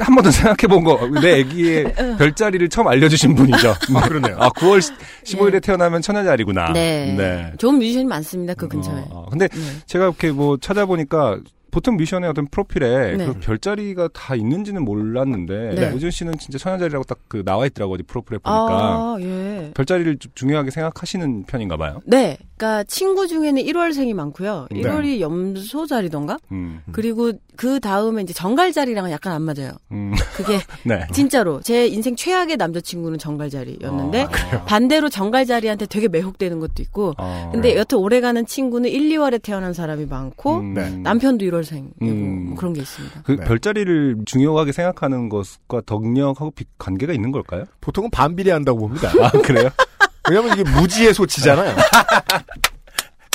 [0.00, 3.70] 한번더 생각해 본 거 내 아기의 별자리를 처음 알려주신 분이죠.
[3.94, 4.36] 아 그러네요.
[4.38, 4.80] 아 9월
[5.24, 6.72] 15일에 태어나면 처녀 자리구나.
[6.72, 7.14] 네.
[7.16, 7.52] 네.
[7.58, 8.54] 좋은 뮤지션이 많습니다.
[8.54, 8.94] 그 근처에.
[8.94, 9.26] 어, 어.
[9.30, 9.60] 근데 네.
[9.86, 11.38] 제가 이렇게 뭐 찾아보니까
[11.70, 13.26] 보통 미션의 어떤 프로필에 네.
[13.26, 15.92] 그 별자리가 다 있는지는 몰랐는데 네.
[15.92, 19.72] 오준 씨는 진짜 천연자리라고 딱 그 나와 있더라고 어디 프로필에 보니까 아, 예.
[19.74, 22.00] 별자리를 주- 중요하게 생각하시는 편인가 봐요.
[22.06, 22.38] 네.
[22.56, 24.66] 그러니까 친구 중에는 1월생이 많고요.
[24.70, 24.80] 네.
[24.80, 26.38] 1월이 염소자리던가?
[26.52, 29.72] 음, 그리고 그 다음에 이제 정갈자리랑은 약간 안 맞아요.
[29.92, 31.06] 음, 그게 네.
[31.12, 37.76] 진짜로 제 인생 최악의 남자친구는 정갈자리였는데 아, 반대로 정갈자리한테 되게 매혹되는 것도 있고 아, 근데
[37.76, 40.90] 여튼 오래가는 친구는 1, 2월에 태어난 사람이 많고 음, 네.
[40.90, 42.44] 남편도 1월생이고 음.
[42.48, 43.22] 뭐 그런 게 있습니다.
[43.24, 43.44] 그 네.
[43.44, 47.64] 별자리를 중요하게 생각하는 것과 덕력하고 비- 관계가 있는 걸까요?
[47.80, 49.10] 보통은 반비례한다고 봅니다.
[49.22, 49.68] 아 그래요?
[50.30, 51.76] 왜냐면 이게 무지의 소치잖아요.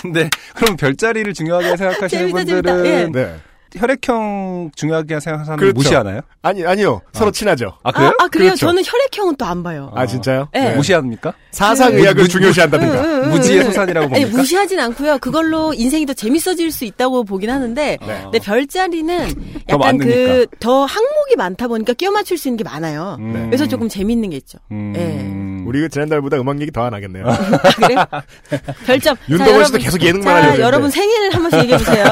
[0.01, 2.89] 근데 그럼 별자리를 중요하게 생각하시는 재밌다, 분들은 재밌다.
[2.89, 3.07] 예.
[3.11, 3.39] 네.
[3.77, 5.77] 혈액형 중요하게 생각하는 사람들 그렇죠.
[5.77, 6.21] 무시하나요?
[6.41, 7.01] 아니, 아니요.
[7.13, 7.73] 서로 친하죠.
[7.83, 8.09] 아 그래요?
[8.19, 8.49] 아, 그래요?
[8.49, 8.65] 그렇죠.
[8.67, 9.91] 저는 혈액형은 또 안 봐요.
[9.95, 10.47] 아, 진짜요?
[10.53, 10.73] 네.
[10.75, 11.33] 무시합니까?
[11.51, 12.93] 사상 의학을 중요시한답니다.
[12.93, 13.63] 응, 응, 응, 무지의 응.
[13.65, 14.37] 소산이라고 아니, 봅니까?
[14.39, 15.17] 무시하진 않고요.
[15.19, 18.19] 그걸로 인생이 더 재밌어질 수 있다고 보긴 하는데, 네.
[18.23, 19.27] 근데 별자리는
[19.67, 20.45] 더 약간 그.
[20.59, 23.17] 더 항목이 많다 보니까 끼워 맞출 수 있는 게 많아요.
[23.19, 23.47] 음.
[23.49, 24.57] 그래서 조금 재밌는 게 있죠.
[24.71, 24.93] 음.
[24.95, 25.67] 예.
[25.67, 27.25] 우리 그 지난달보다 음악 얘기 더 안 하겠네요.
[27.27, 27.37] 아,
[27.75, 28.05] 그래요?
[28.85, 29.15] 별점.
[29.15, 29.79] 자, 윤동원 씨도 여러분.
[29.81, 30.95] 계속 예능만 자, 하려고 여러분 했는데.
[30.95, 32.05] 생일 한 번씩 얘기해 주세요.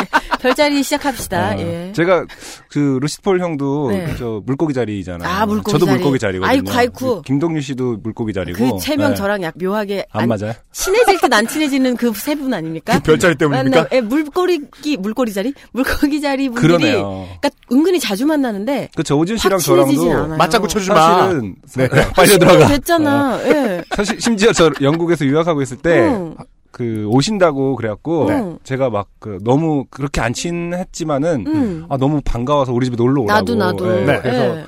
[0.40, 1.48] 별자리 시작 합시다.
[1.50, 1.92] 아, 예.
[1.94, 2.24] 제가
[2.70, 4.14] 그 루시폴 형도 네.
[4.18, 5.28] 저 물고기 자리잖아요.
[5.28, 5.96] 아, 물고기 저도 자리.
[5.98, 6.48] 물고기 자리거든요.
[6.50, 7.22] 아이고, 아이고.
[7.22, 8.76] 김동률 씨도 물고기 자리고.
[8.76, 9.16] 그 세명 네.
[9.16, 10.52] 저랑 약 묘하게 안 맞아요?
[10.72, 12.94] 친해질 듯 안 친해지는 그 세 분 아닙니까?
[12.98, 13.76] 그 별자리 때문입니까?
[13.82, 17.26] 만나- 예, 물고기 물고리 자리, 물고기 자리 분들이 그러네요.
[17.40, 20.36] 그러니까 은근히 자주 만나는데 그쵸 오준 씨랑 저랑도 않아요.
[20.36, 21.28] 맞장구 쳐주지 마.
[21.28, 21.88] 사실은 네.
[21.88, 22.66] 년 들어가.
[22.68, 23.40] 됐잖아.
[23.46, 23.84] 예.
[23.96, 26.34] 사실 심지어 저 영국에서 유학하고 있을 때 응.
[26.74, 28.56] 그 오신다고 그래갖고 네.
[28.64, 31.86] 제가 막 그 너무 그렇게 안 친했지만은 음.
[31.88, 34.00] 아 너무 반가워서 우리 집에 놀러 오라고 나도 나도.
[34.00, 34.20] 예, 네.
[34.20, 34.64] 그래서 예.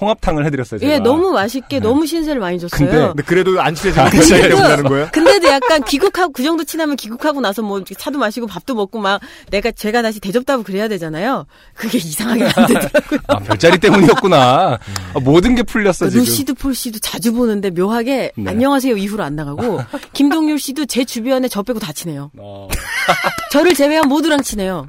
[0.00, 2.78] 홍합탕을 해드렸어요 제가 예, 너무 맛있게 너무 신세를 많이 줬어요.
[2.88, 5.08] 근데- 근데 그래도 안 별자리 때문에 하는 거예요?
[5.12, 9.20] 근데도 약간 귀국하고 그 정도 친하면 귀국하고 나서 뭐 차도 마시고 밥도 먹고 막
[9.50, 11.46] 내가 제가 다시 대접다고 그래야 되잖아요.
[11.74, 13.20] 그게 이상하게 안 되더라고요.
[13.28, 14.78] 아, 별자리 때문이었구나
[15.14, 18.50] 아, 모든 게 풀렸어 지금 루시드 폴 씨도 자주 보는데 묘하게 네.
[18.50, 19.80] 안녕하세요 이후로 안 나가고
[20.12, 22.30] 김동률 씨도 제 주변에 저 빼고 다 친해요.
[22.38, 22.68] 어.
[23.52, 24.86] 저를 제외한 모두랑 친해요.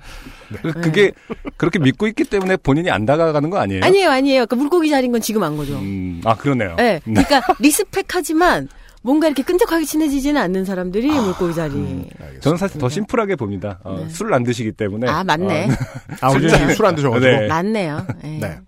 [0.62, 1.12] 그- 그게
[1.58, 3.84] 그렇게 믿고 있기 때문에 본인이 안 다가가는 거 아니에요?
[3.84, 4.46] 아니에요, 아니에요.
[4.48, 5.78] 그 물고기 자리인 건 지금 안 거죠.
[5.78, 6.76] 음, 아 그러네요.
[6.80, 7.00] 예.
[7.04, 8.68] 그러니까 리스펙하지만
[9.04, 11.74] 뭔가 이렇게 끈적하게 친해지지는 않는 사람들이 아, 물고기 자리.
[11.74, 12.06] 음.
[12.40, 13.80] 저는 사실 더 심플하게 봅니다.
[13.84, 14.10] 어, 네.
[14.10, 15.08] 술을 안 드시기 때문에.
[15.10, 15.70] 아 맞네, 어,
[16.22, 17.20] 아, 우리 술안 드셔가지고.
[17.20, 17.48] 네.
[17.48, 18.06] 맞네요.
[18.26, 18.28] 예.
[18.40, 18.60] 네.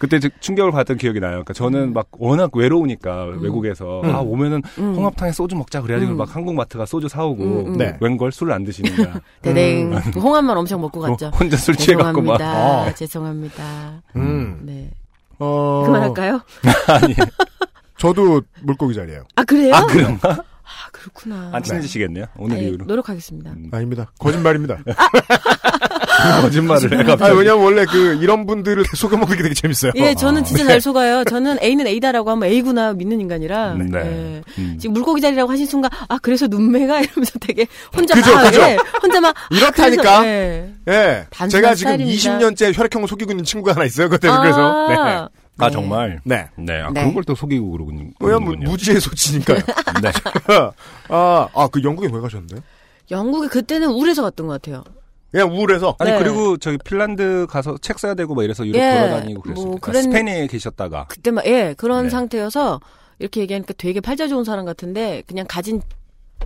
[0.00, 1.32] 그때 저- 충격을 받았던 기억이 나요.
[1.32, 4.94] 그러니까 저는 막 워낙 외로우니까 외국에서 아 오면은 음.
[4.96, 6.16] 홍합탕에 소주 먹자 그래가지고 음.
[6.16, 7.76] 막 한국 마트가 소주 사오고 음, 음.
[7.76, 7.96] 네.
[8.00, 9.20] 웬걸 술을 안 드시는 거야.
[9.42, 11.26] 대댕 홍합만 엄청 먹고 갔죠.
[11.26, 12.38] 어, 혼자 술 취해갖고 막.
[12.38, 12.88] 죄송합니다.
[12.88, 12.94] 어.
[12.94, 14.02] 죄송합니다.
[14.16, 14.60] 음.
[14.62, 14.90] 네.
[15.38, 16.40] 어, 그만할까요?
[16.88, 17.14] 아니
[17.98, 19.24] 저도 물고기 자리예요.
[19.36, 19.74] 아 그래요?
[19.74, 20.42] 아 그런가?
[20.70, 21.50] 아, 그렇구나.
[21.52, 22.84] 안 친해지시겠네요 오늘 아니, 이후로.
[22.86, 23.50] 노력하겠습니다.
[23.50, 24.12] 음, 아닙니다.
[24.18, 24.78] 거짓말입니다.
[26.42, 27.24] 거짓말을 해가지고.
[27.24, 29.92] 아, 왜냐면 원래 그, 이런 분들을 속여먹기 되게 재밌어요.
[29.96, 30.44] 예, 저는 아.
[30.44, 31.24] 진짜 잘 속아요.
[31.24, 33.74] 저는 A는 A다라고 하면 A구나 믿는 인간이라.
[33.74, 33.86] 네.
[33.94, 34.42] 예.
[34.58, 34.78] 음.
[34.78, 37.66] 지금 물고기 자리라고 하신 순간 아 그래서 눈매가 이러면서 되게
[37.96, 38.60] 혼자 그죠, 막 그죠.
[38.62, 40.20] 예, 혼자 막 아, 이렇다니까?
[40.20, 40.74] 그래서, 예.
[40.88, 41.26] 예.
[41.48, 42.38] 제가 지금 스타일입니다.
[42.38, 44.08] 20년째 혈액형을 속이고 있는 친구가 하나 있어요.
[44.08, 44.88] 그때 그래서.
[44.88, 45.39] 네.
[45.60, 45.72] 아, 아 네.
[45.74, 46.20] 정말.
[46.24, 46.48] 네.
[46.56, 46.80] 네.
[46.80, 47.00] 아, 네.
[47.00, 48.10] 그런 걸 또 속이고 그러군요.
[48.20, 48.70] 왜냐면 그러는군요.
[48.70, 49.58] 무지의 소치니까요.
[50.02, 50.10] 네.
[51.08, 52.62] 아, 아, 그 영국에 왜 가셨는데?
[53.10, 54.84] 영국에 그때는 우울해서 갔던 것 같아요.
[55.30, 55.94] 그냥 우울해서.
[55.98, 56.18] 아니 네.
[56.18, 59.66] 그리고 저기 핀란드 가서 책 써야 되고 막 이래서 유럽 예, 돌아다니고 그랬어요.
[59.66, 61.06] 뭐 아, 그랬- 스페인에 계셨다가.
[61.08, 62.10] 그때 막예 그런 네.
[62.10, 62.80] 상태여서
[63.20, 65.82] 이렇게 얘기하니까 되게 팔자 좋은 사람 같은데 그냥 가진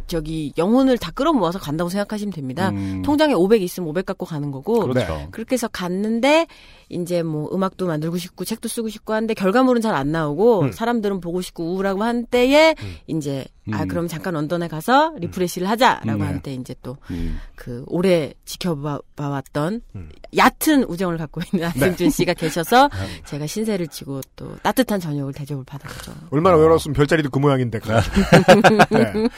[0.06, 2.70] 저기 영혼을 다 끌어모아서 간다고 생각하시면 됩니다.
[2.70, 5.28] 음, 통장에 500 있으면 500 갖고 가는 거고 그렇죠.
[5.30, 6.46] 그렇게 해서 갔는데
[6.88, 10.72] 이제 뭐 음악도 만들고 싶고 책도 쓰고 싶고 하는데 결과물은 잘 안 나오고 음.
[10.72, 12.94] 사람들은 보고 싶고 우울하고 한 때에 음.
[13.06, 13.88] 이제 아 음.
[13.88, 16.24] 그럼 잠깐 런던에 가서 리프레시를 하자라고 음, 네.
[16.24, 17.38] 한때 이제 또 음.
[17.54, 20.08] 그 오래 지켜봐왔던 음.
[20.36, 23.22] 얕은 우정을 갖고 있는 안승준 씨가 계셔서 네.
[23.24, 26.12] 제가 신세를 지고 또 따뜻한 저녁을 대접을 받았죠.
[26.30, 27.78] 얼마나 외로웠으면 별자리도 그 모양인데.
[28.90, 29.28] 네.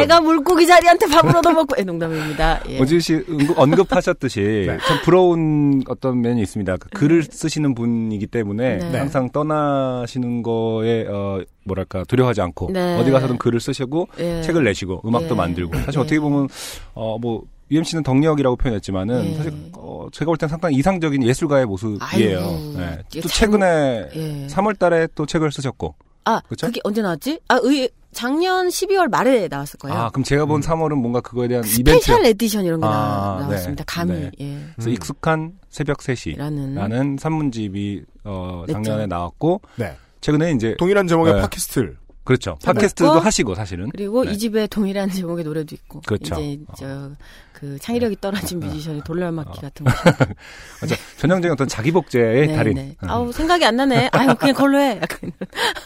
[0.00, 2.60] 내가 물고기 자리한테 밥을 얻어먹고 예, 농담입니다.
[2.68, 2.78] 예.
[2.80, 4.78] 오지은 씨 언급- 언급하셨듯이 네.
[4.86, 6.76] 참 부러운 어떤 면이 있습니다.
[6.82, 8.98] 그 글을 쓰시는 분이기 때문에 네.
[8.98, 12.98] 항상 떠나시는 거에 어 뭐랄까 두려워하지 않고 네.
[12.98, 14.42] 어디 가서든 글을 쓰시고 예.
[14.42, 15.34] 책을 내시고 음악도 예.
[15.34, 16.00] 만들고 사실 예.
[16.00, 16.48] 어떻게 보면
[16.94, 19.34] 어뭐 UMC는 덕력이라고 표현했지만은 예.
[19.36, 22.38] 사실 어 제가 볼 땐 상당히 이상적인 예술가의 모습이에요.
[22.38, 22.98] 아이고, 네.
[23.14, 24.46] 또 참- 최근에 예.
[24.48, 26.66] 3월달에 또 책을 쓰셨고 아, 그쵸?
[26.66, 27.40] 그게 언제 나왔지?
[27.48, 29.96] 아, 의, 작년 12월 말에 나왔을 거예요.
[29.96, 30.60] 아 그럼 제가 본 음.
[30.60, 33.46] 3월은 뭔가 그거에 대한 이벤트 special edition 이런 게 아, 나, 네.
[33.46, 33.84] 나왔습니다.
[33.86, 34.30] 감히 네.
[34.40, 34.58] 예.
[34.74, 34.92] 그래서 음.
[34.92, 38.64] 익숙한 새벽 3시 라는 라는 산문집이 어.
[38.70, 39.96] 작년에 나왔고 네.
[40.20, 41.40] 최근에 이제 동일한 제목의 네.
[41.40, 42.56] 팟캐스트를 그렇죠.
[42.64, 43.90] 팟캐스트도 먹고, 하시고 사실은.
[43.90, 44.32] 그리고 네.
[44.32, 46.00] 이 집에 동일한 제목의 노래도 있고.
[46.06, 46.40] 그렇죠.
[46.40, 47.10] 이제 저
[47.62, 49.60] 그 창의력이 떨어진 뮤지션의 돌려막기 어.
[49.60, 49.92] 같은 거.
[50.82, 50.96] 맞아.
[51.18, 52.74] 전형적인 어떤 자기 복제의 네, 달인.
[52.74, 52.96] 네.
[53.00, 54.08] 음, 아우 생각이 안 나네.
[54.10, 54.98] 아유 그냥 걸로 해.
[55.00, 55.30] 약간.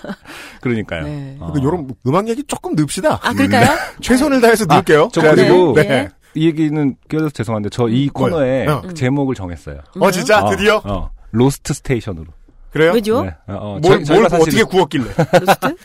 [0.63, 1.03] 그러니까요.
[1.05, 1.37] 네.
[1.39, 1.53] 어.
[1.53, 3.21] 그러니까 이런 음악 얘기 조금 넣읍시다.
[3.23, 3.77] 아 그럴까요?
[4.01, 5.11] 최선을 다해서 아, 넣을게요.
[5.13, 6.09] 저 그래가지고, 그리고 네.
[6.35, 8.83] 이 얘기는 껴서 죄송한데 저 이 코너에 뭐요?
[8.87, 8.95] 음.
[8.95, 9.81] 제목을 정했어요.
[10.01, 10.43] 어, 진짜?
[10.45, 10.81] 어, 드디어?
[10.83, 12.29] 어, Lost Station으로.
[12.71, 12.93] 그래요?
[12.93, 13.23] 왜죠?
[13.23, 13.35] 네.
[13.49, 15.05] 어, 어, 뭘, 저희- 저희가 뭘 사실은 어떻게 구웠길래.
[15.41, 15.77] Roast?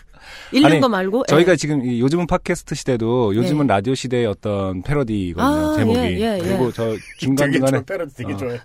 [0.51, 1.25] 읽는 아니, 거 말고.
[1.27, 1.55] 저희가 예.
[1.55, 3.73] 지금 이 요즘은 팟캐스트 시대도 요즘은 네.
[3.73, 5.71] 라디오 시대의 어떤 패러디거든요.
[5.71, 5.99] 아, 제목이.
[5.99, 6.39] 예, 예, 예.
[6.39, 7.83] 그리고 저 중간 중간에.
[7.85, 8.37] 패러디 되게 어.
[8.37, 8.59] 좋아해.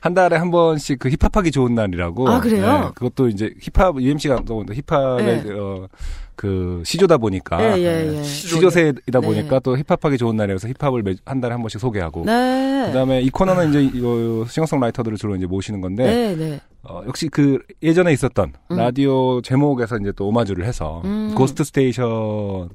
[0.00, 2.28] 한 달에 한 번씩 그 힙합하기 좋은 날이라고.
[2.28, 2.92] 아, 그래요?
[2.94, 5.52] 그것도 이제 힙합 UMC가 또 힙합의 네.
[5.52, 5.88] 어,
[6.36, 8.22] 그 시조다 보니까 예, 예, 예.
[8.22, 9.20] 시조세이다 네.
[9.20, 12.24] 보니까 또 힙합하기 좋은 날이라서 힙합을 매, 한 달에 한 번씩 소개하고.
[12.26, 12.84] 네.
[12.86, 14.00] 그다음에 이 코너는 이제 이
[14.48, 16.60] 싱어송라이터들을 주로 이제 모시는 건데 네, 네.
[16.82, 18.76] 어, 역시 그 예전에 있었던 음.
[18.76, 21.34] 라디오 제목에서 이제 또 오마주를 해서 음.
[21.34, 22.68] Ghost Station의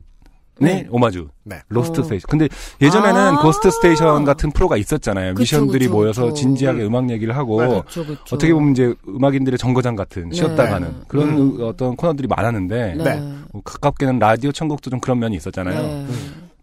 [0.60, 0.86] 네.
[0.92, 1.30] 오마주.
[1.46, 1.60] 네.
[1.70, 2.04] Lost 어.
[2.04, 2.28] Station.
[2.30, 2.48] 근데
[2.82, 3.42] 예전에는 아.
[3.42, 5.34] Ghost Station 같은 프로가 있었잖아요.
[5.34, 6.36] 그쵸, 뮤지션들이 그쵸, 모여서 그쵸.
[6.36, 7.68] 진지하게 음악 얘기를 하고 네.
[7.70, 8.36] 그렇죠, 그렇죠.
[8.36, 10.36] 어떻게 보면 이제 음악인들의 정거장 같은 네.
[10.36, 11.62] 쉬었다 가는 그런 음.
[11.62, 13.04] 어- 어떤 코너들이 많았는데 네.
[13.04, 13.34] 네.
[13.52, 15.82] 뭐 가깝게는 라디오 천국도 좀 그런 면이 있었잖아요.
[15.82, 16.06] 네.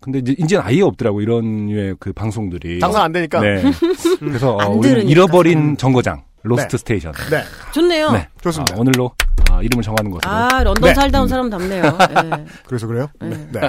[0.01, 2.81] 근데 이제 이제는 아예 없더라고 이런 류의 그 방송들이.
[2.81, 3.41] 장사 안 되니까.
[3.41, 3.63] 네.
[4.21, 5.11] 그래서 어, 안 우리는 들으니까.
[5.11, 6.79] 잃어버린 정거장 Lost 네.
[6.79, 7.13] Station.
[7.31, 7.45] 네.
[7.73, 8.13] 좋네요.
[8.13, 8.29] 네.
[8.43, 8.75] 좋습니다.
[8.75, 9.13] 아, 오늘로
[9.51, 10.31] 아, 이름을 정하는 것으로.
[10.31, 10.95] 아, 런던 네.
[10.95, 11.29] 살다 온 음.
[11.29, 11.85] 사람 답네요.
[11.85, 12.45] 예.
[12.67, 13.09] 그래서 그래요?
[13.21, 13.49] 네.
[13.53, 13.61] 네.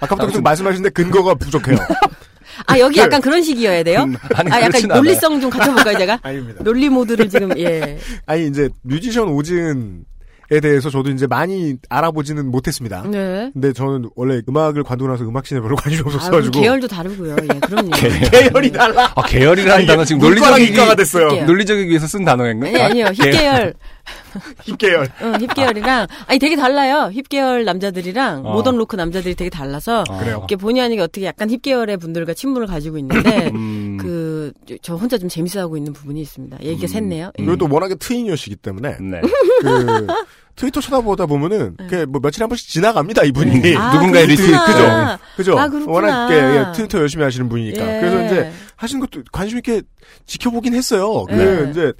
[0.00, 1.76] 아까부터 계속 말씀하시는데 근거가 부족해요.
[2.66, 4.02] 아, 여기 약간 그런 식이어야 돼요?
[4.02, 5.00] 음, 아니, 아, 약간 않아요.
[5.00, 6.18] 논리성 좀 갖춰볼까요, 제가?
[6.24, 6.62] 아닙니다.
[6.64, 7.98] 논리 모드를 지금, 예.
[8.26, 9.74] 아니, 이제 뮤지션 오진에
[10.48, 13.02] 대해서 저도 이제 많이 알아보지는 못했습니다.
[13.10, 13.50] 네.
[13.52, 16.60] 근데 저는 원래 음악을 관두고 나서 음악씬에 별로 관심이 아, 없었어가지고.
[16.60, 17.36] 계열도 다르고요.
[17.42, 17.90] 예, 그럼요.
[18.30, 19.12] 계열이 달라.
[19.14, 21.28] 아, 계열이라는 단어 지금 이과가 됐어요.
[21.28, 21.46] 계열.
[21.46, 22.66] 논리적이기 위해서 쓴 단어인가?
[22.66, 23.06] 아니, 아니요.
[23.14, 23.74] 힙계열.
[24.64, 25.08] 힙계열.
[25.22, 27.10] 응, 힙계열이랑, 아니, 되게 달라요.
[27.12, 28.52] 힙계열 남자들이랑 어.
[28.54, 30.40] 모던 로크 남자들이 되게 달라서, 아, 그래요.
[30.44, 34.06] 이게 본의 아니게 어떻게 약간 힙계열의 분들과 친분을 가지고 있는데, 음, 그,
[34.82, 36.58] 저 혼자 좀 재밌어하고 있는 부분이 있습니다.
[36.62, 37.32] 얘기가 샜네요.
[37.38, 37.44] 예.
[37.44, 39.20] 그리고 또 워낙에 트윈이시기 때문에 네.
[39.62, 40.06] 그
[40.56, 45.18] 트위터 쳐다보다 보면은 그뭐 며칠에 한 번씩 지나갑니다 이분이 아, 누군가의 그렇구나.
[45.18, 45.58] 리트윗, 그죠?
[45.58, 45.70] 아.
[45.86, 48.00] 워낙 예, 예, 트위터 열심히 하시는 분이니까 예.
[48.00, 49.82] 그래서 이제 하시는 것도 관심 있게
[50.26, 51.24] 지켜보긴 했어요.
[51.26, 51.70] 그 예.
[51.70, 51.92] 이제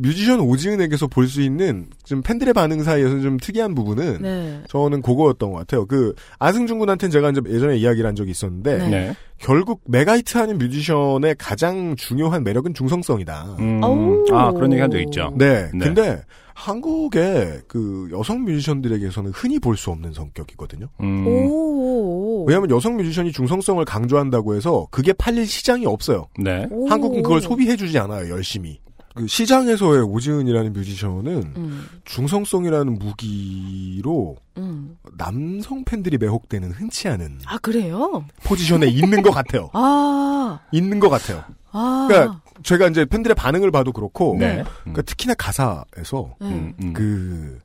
[0.00, 4.62] 뮤지션 오지은에게서 볼 수 있는 좀 팬들의 반응 사이에서 좀 특이한 부분은 네.
[4.68, 5.84] 저는 그거였던 것 같아요.
[5.86, 8.88] 그 안승준 군한테는 제가 이제 예전에 이야기를 한 적이 있었는데 네.
[8.88, 9.14] 네.
[9.38, 13.56] 결국 메가히트하는 뮤지션의 가장 중요한 매력은 중성성이다.
[13.58, 14.24] 음, 오.
[14.34, 15.32] 아, 그런 얘기 한 적 있죠.
[15.36, 15.70] 네.
[15.74, 15.78] 네.
[15.84, 16.22] 근데
[16.54, 20.88] 한국의 그 여성 뮤지션들에게서는 흔히 볼 수 없는 성격이거든요.
[21.00, 22.44] 음, 오.
[22.46, 26.26] 왜냐하면 여성 뮤지션이 중성성을 강조한다고 해서 그게 팔릴 시장이 없어요.
[26.42, 26.66] 네.
[26.70, 26.88] 오.
[26.88, 28.80] 한국은 그걸 소비해주지 않아요, 열심히.
[29.18, 34.96] 그 시장에서의 오지은이라는 뮤지션은 음, 중성성이라는 무기로 음.
[35.16, 38.24] 남성 팬들이 매혹되는 흔치 않은 아, 그래요?
[38.44, 39.70] 포지션에 있는 것 같아요.
[39.74, 41.42] 아, 있는 것 같아요.
[41.72, 42.06] 아.
[42.08, 44.62] 그러니까 제가 이제 팬들의 반응을 봐도 그렇고, 네.
[44.82, 46.46] 그러니까 특히나 가사에서 네.
[46.46, 46.92] 음, 음.
[46.92, 47.58] 그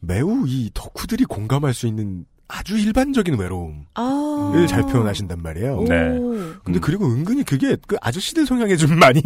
[0.00, 4.66] 매우 이 덕후들이 공감할 수 있는 아주 일반적인 외로움을 아.
[4.68, 5.76] 잘 표현하신단 말이에요.
[5.76, 5.84] 오.
[5.84, 6.18] 네.
[6.64, 6.80] 근데 음.
[6.80, 9.20] 그리고 은근히 그게 그 아저씨들 성향에 좀 많이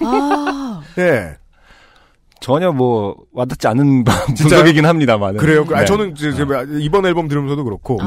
[0.00, 0.82] 아.
[0.98, 1.36] 예
[2.40, 4.04] 전혀 뭐 와닿지 않은
[4.38, 5.36] 분석이긴 합니다만.
[5.36, 5.64] 그래요.
[5.72, 5.84] 아, 네.
[5.86, 7.98] 저는 이제 제가 이번 앨범 들으면서도 그렇고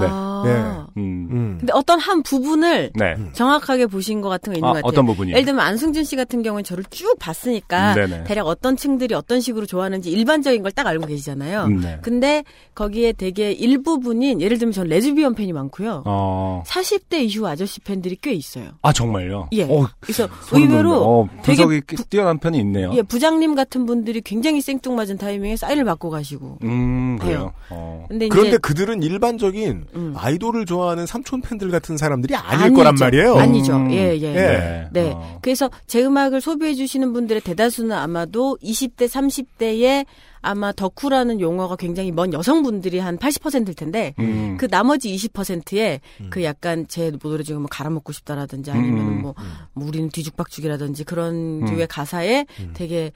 [0.41, 0.87] 아.
[0.95, 1.01] 네.
[1.01, 1.27] 음.
[1.31, 1.55] 음.
[1.59, 3.15] 근데 어떤 한 부분을 네.
[3.33, 4.89] 정확하게 보신 것 같은 거 있는 아, 것 같아요.
[4.89, 5.35] 어떤 부분이요?
[5.35, 8.23] 예를 들면 안승준 씨 같은 경우는 저를 쭉 봤으니까 음, 네네.
[8.25, 11.65] 대략 어떤 층들이 어떤 식으로 좋아하는지 일반적인 걸 딱 알고 계시잖아요.
[11.65, 11.99] 음, 네.
[12.01, 12.43] 근데
[12.75, 16.03] 거기에 되게 일부분인 예를 들면 전 레즈비언 팬이 많고요.
[16.05, 16.63] 어.
[16.65, 18.69] 40대 이후 아저씨 팬들이 꽤 있어요.
[18.81, 19.49] 아 정말요?
[19.51, 19.63] 예.
[19.63, 20.93] 어, 그래서 의외로.
[20.93, 22.91] 어, 되게 꽤 뛰어난 편이 있네요.
[22.95, 26.59] 예, 부장님 같은 분들이 굉장히 생뚱맞은 타이밍에 사인을 받고 가시고.
[26.63, 27.31] 음 그래요.
[27.37, 27.53] 해요.
[27.69, 28.05] 어.
[28.07, 30.13] 근데 그런데 그들은 일반적인 음.
[30.31, 32.75] 아이돌을 좋아하는 삼촌 팬들 같은 사람들이 아닐 아니죠.
[32.75, 33.35] 거란 말이에요.
[33.35, 33.75] 아니죠.
[33.75, 33.91] 음.
[33.91, 34.33] 예, 예.
[34.33, 34.87] 네.
[34.91, 35.11] 네.
[35.13, 35.39] 어.
[35.41, 40.05] 그래서 제 음악을 소비해 주시는 분들의 대다수는 아마도 20대, 30대에
[40.41, 44.57] 아마 덕후라는 용어가 굉장히 먼 여성분들이 한 80%일 텐데 음.
[44.59, 46.01] 그 나머지 20%에
[46.31, 49.21] 그 약간 제 노래 중에 뭐 갈아먹고 싶다라든지 아니면 음.
[49.21, 49.35] 뭐,
[49.73, 51.65] 뭐 우리는 뒤죽박죽이라든지 그런 음.
[51.65, 53.11] 류의 가사에 되게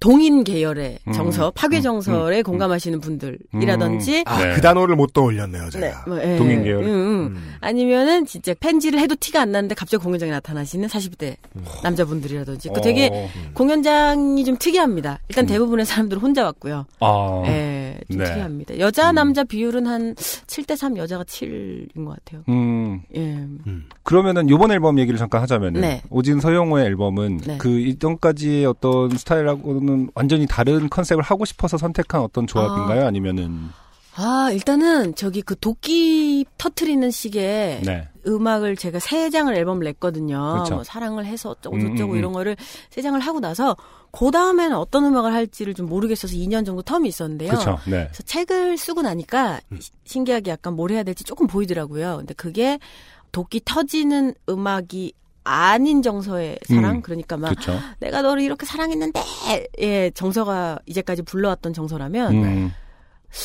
[0.00, 1.12] 동인 계열의 음.
[1.12, 1.82] 정서, 파괴 음.
[1.82, 2.42] 정설에 음.
[2.42, 4.54] 공감하시는 분들이라든지 아, 네.
[4.54, 5.86] 그 단어를 못 떠올렸네요, 제가.
[5.86, 6.36] 네, 뭐, 예.
[6.36, 6.82] 동인 계열.
[6.82, 7.26] 음, 음.
[7.36, 7.54] 음.
[7.60, 11.36] 아니면은 진짜 팬지를 해도 티가 안 나는데 갑자기 공연장에 나타나시는 40대
[11.82, 13.28] 남자분들이라든지 그 되게 어.
[13.54, 15.20] 공연장이 좀 특이합니다.
[15.28, 16.86] 일단 대부분의 사람들은 혼자 왔고요.
[17.00, 17.42] 아.
[17.46, 18.24] 예, 좀 네.
[18.24, 18.78] 특이합니다.
[18.78, 22.42] 여자 남자 비율은 한 7대 3 여자가 7인 것 같아요.
[22.48, 23.02] 음.
[23.16, 23.46] 예.
[24.02, 26.02] 그러면은 요번 앨범 얘기를 잠깐 하자면은 네.
[26.10, 27.58] 오진 서영호의 앨범은 네.
[27.58, 29.83] 그 이전까지의 어떤 스타일하고는
[30.14, 33.06] 완전히 다른 컨셉을 하고 싶어서 선택한 어떤 조합인가요?
[33.06, 33.68] 아 니면은
[34.16, 38.08] 아, 일단은 저기 그 도끼 터트리는 식의 네.
[38.28, 40.52] 음악을 제가 세 장을 앨범을 냈거든요.
[40.52, 40.74] 그렇죠.
[40.76, 42.56] 뭐 사랑을 해서 어쩌고 음, 저쩌고 음, 이런 거를
[42.90, 43.76] 세 장을 하고 나서
[44.12, 47.50] 그 다음에는 어떤 음악을 할지를 좀 모르겠어서 2년 정도 텀이 있었는데요.
[47.50, 47.78] 그렇죠.
[47.86, 48.04] 네.
[48.04, 52.18] 그래서 책을 쓰고 나니까 시- 신기하게 약간 뭘 해야 될지 조금 보이더라고요.
[52.18, 52.78] 근데 그게
[53.32, 55.12] 도끼 터지는 음악이
[55.44, 57.78] 아닌 정서의 사랑 음, 그러니까 막 그렇죠.
[58.00, 59.20] 내가 너를 이렇게 사랑했는데
[59.80, 62.72] 예 정서가 이제까지 불러왔던 정서라면 음.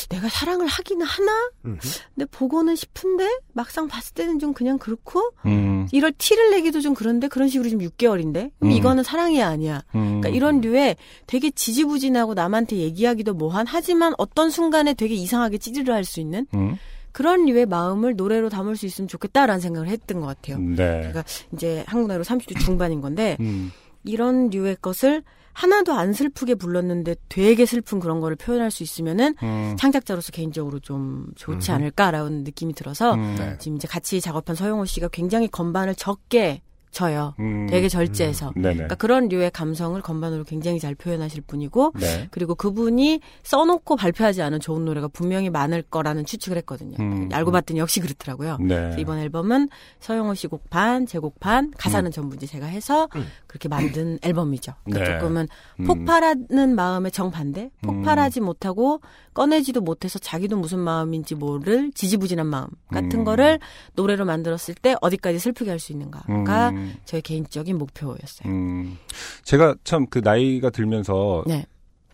[0.08, 1.78] 내가 사랑을 하기는 하나 음흠.
[2.14, 5.88] 근데 보고는 싶은데 막상 봤을 때는 좀 그냥 그렇고 음.
[5.92, 8.70] 이럴 티를 내기도 좀 그런데 그런 식으로 지금 6개월인데 그럼 음.
[8.70, 10.20] 이거는 사랑이 아니야 음.
[10.20, 10.96] 그러니까 이런 류의
[11.26, 16.78] 되게 지지부진하고 남한테 얘기하기도 뭐한 하지만 어떤 순간에 되게 이상하게 찌르르 할수 있는 음.
[17.12, 20.58] 그런 류의 마음을 노래로 담을 수 있으면 좋겠다라는 생각을 했던 것 같아요.
[20.58, 21.02] 네.
[21.02, 23.72] 제가 이제 한국 나이로 30대 중반인 건데 음.
[24.04, 29.76] 이런 류의 것을 하나도 안 슬프게 불렀는데 되게 슬픈 그런 거를 표현할 수 있으면은 음.
[29.78, 33.34] 창작자로서 개인적으로 좀 좋지 않을까라는 느낌이 들어서 음.
[33.36, 33.56] 네.
[33.58, 37.34] 지금 이제 같이 작업한 서영호 씨가 굉장히 건반을 적게 쳐요.
[37.38, 37.66] 음.
[37.70, 38.52] 되게 절제해서.
[38.56, 38.74] 네네.
[38.74, 42.28] 그러니까 그런 류의 감성을 건반으로 굉장히 잘 표현하실 분이고 네.
[42.30, 46.96] 그리고 그분이 써놓고 발표하지 않은 좋은 노래가 분명히 많을 거라는 추측을 했거든요.
[46.98, 47.28] 음.
[47.32, 48.58] 알고 봤더니 역시 그렇더라고요.
[48.60, 48.96] 네.
[48.98, 49.68] 이번 앨범은
[50.00, 53.08] 서영호 씨 곡 반, 제 곡 반, 가사는 전부 이제 제가 해서
[53.50, 54.74] 그렇게 만든 앨범이죠.
[54.84, 55.18] 그러니까 네.
[55.18, 55.48] 조금은
[55.80, 55.84] 음.
[55.84, 59.00] 폭발하는 마음의 정반대, 폭발하지 못하고
[59.34, 63.24] 꺼내지도 못해서 자기도 무슨 마음인지 모를 지지부진한 마음 같은 음.
[63.24, 63.58] 거를
[63.96, 66.94] 노래로 만들었을 때 어디까지 슬프게 할 수 있는가가 음.
[67.06, 68.52] 저의 개인적인 목표였어요.
[68.52, 68.98] 음.
[69.42, 71.64] 제가 참 그 나이가 들면서 네.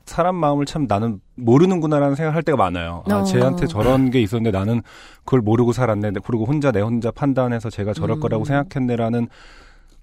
[0.06, 3.02] 사람 마음을 참 나는 모르는구나라는 생각을 할 때가 많아요.
[3.10, 3.24] 아, 어.
[3.24, 4.82] 쟤한테 저런 게 있었는데 나는
[5.24, 6.12] 그걸 모르고 살았네.
[6.24, 8.20] 그리고 혼자 내 혼자 판단해서 제가 저럴 음.
[8.20, 9.28] 거라고 생각했네라는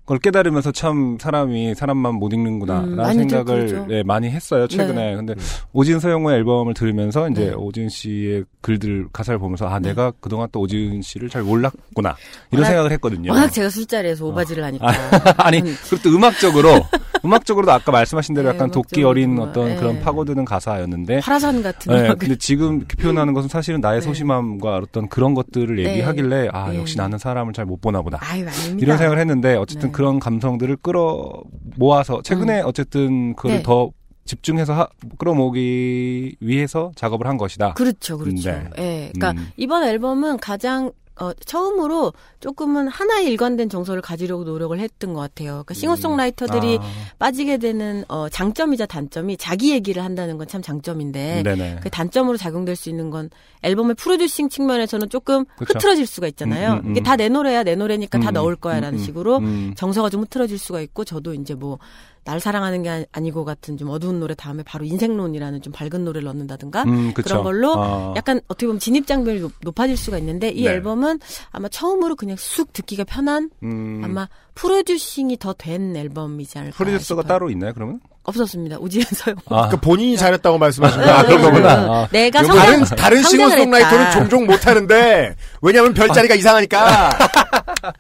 [0.06, 3.86] 걸 깨달으면서 참 사람이 사람 마음 못 읽는구나라는 음, 생각을.
[3.90, 5.12] 예, 많이 했어요 최근에.
[5.12, 5.16] 네.
[5.16, 5.34] 근데
[5.72, 7.54] 오진 서영호의 앨범을 들으면서 이제 네.
[7.54, 12.18] 오진 씨의 글들 가사를 보면서 아 내가 그동안 또 오진 씨를 잘 몰랐구나
[12.52, 13.32] 이런 워낙- 생각을 했거든요.
[13.32, 14.88] 워낙 제가 술자리에서 오바지를 하니까.
[15.38, 15.74] 아니 음.
[15.90, 16.70] 그리고 또 음악적으로
[17.26, 19.76] 음악적으로도 아까 말씀하신 대로 네, 약간 도끼 어린 어떤 네.
[19.76, 22.14] 그런 파고드는 가사였는데 파라산 같은 네.
[22.16, 24.06] 근데 지금 이렇게 표현하는 것은 사실은 나의 네.
[24.06, 25.92] 소심함과 어떤 그런 것들을 네.
[25.92, 26.78] 얘기하길래 아 네.
[26.80, 28.46] 역시 나는 사람을 잘 못 보나 보다 아유.
[28.78, 29.94] 이런 생각을 했는데 어쨌든 네.
[29.94, 31.42] 그런 감성들을 끌어
[31.78, 33.64] 모아서 최근에 어쨌든 그걸 네.
[33.64, 33.90] 더
[34.26, 37.74] 집중해서 하, 끌어모으기 위해서 작업을 한 것이다.
[37.74, 38.52] 그렇죠, 그렇죠.
[38.52, 38.70] 네.
[38.78, 39.12] 예.
[39.14, 39.48] 그러니까 음.
[39.58, 45.52] 이번 앨범은 가장 어, 처음으로 조금은 하나의 일관된 정서를 가지려고 노력을 했던 것 같아요.
[45.52, 46.84] 그러니까 싱어송라이터들이 아,
[47.20, 51.80] 빠지게 되는 어, 장점이자 단점이 자기 얘기를 한다는 건 참 장점인데 네네.
[51.82, 53.30] 그 단점으로 작용될 수 있는 건
[53.62, 55.74] 앨범의 프로듀싱 측면에서는 조금 그쵸.
[55.78, 56.74] 흐트러질 수가 있잖아요.
[56.74, 56.92] 음, 음, 음.
[56.92, 59.74] 이게 다 내 노래야 내 노래니까 다 음, 넣을 거야라는 음, 음, 식으로 음.
[59.78, 61.80] 정서가 좀 흐트러질 수가 있고 저도 이제 뭐
[62.26, 66.26] 날 사랑하는 게 아니- 아니고 같은 좀 어두운 노래 다음에 바로 인생론이라는 좀 밝은 노래를
[66.26, 67.14] 넣는다든가 음.
[67.14, 70.70] 그런 걸로 아, 약간 어떻게 보면 진입 장벽이 높- 높아질 수가 있는데 이 네.
[70.72, 71.20] 앨범은
[71.52, 77.28] 아마 처음으로 그냥 쑥 듣기가 편한 음, 아마 프로듀싱이 더 된 앨범이지 않을까 프로듀서가 싶어요.
[77.28, 78.00] 따로 있나요 그러면?
[78.26, 78.78] 없었습니다.
[78.80, 79.36] 우지은 서영.
[79.48, 81.76] 아, 그러니까 본인이 잘했다고 말씀하시는 네, 아, 그런 네, 거구나.
[81.76, 81.88] 네.
[81.90, 84.12] 아, 내가 성장 다른 다른 싱어송라이터는.
[84.12, 87.10] 종종 못하는데 왜냐하면 별자리가 이상하니까.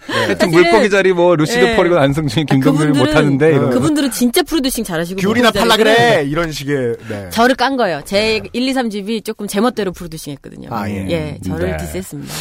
[0.08, 1.76] 하여튼 사실은- 물고기 자리 뭐 루시드 네.
[1.76, 3.70] 펄이건 안승준이 김동률이 못하는데 이런 거.
[3.72, 6.95] 그분들은 진짜 프로듀싱 잘하시고 귤이나 팔라 그래 이런 식의.
[7.10, 7.30] 네.
[7.30, 8.01] 저를 깐 거예요.
[8.06, 10.70] 제 1, 2, 3집이 조금 제멋대로 프로듀싱 했거든요.
[10.72, 11.06] 아, 예.
[11.10, 11.78] 예, 저를 네.
[11.78, 12.34] 디스했습니다.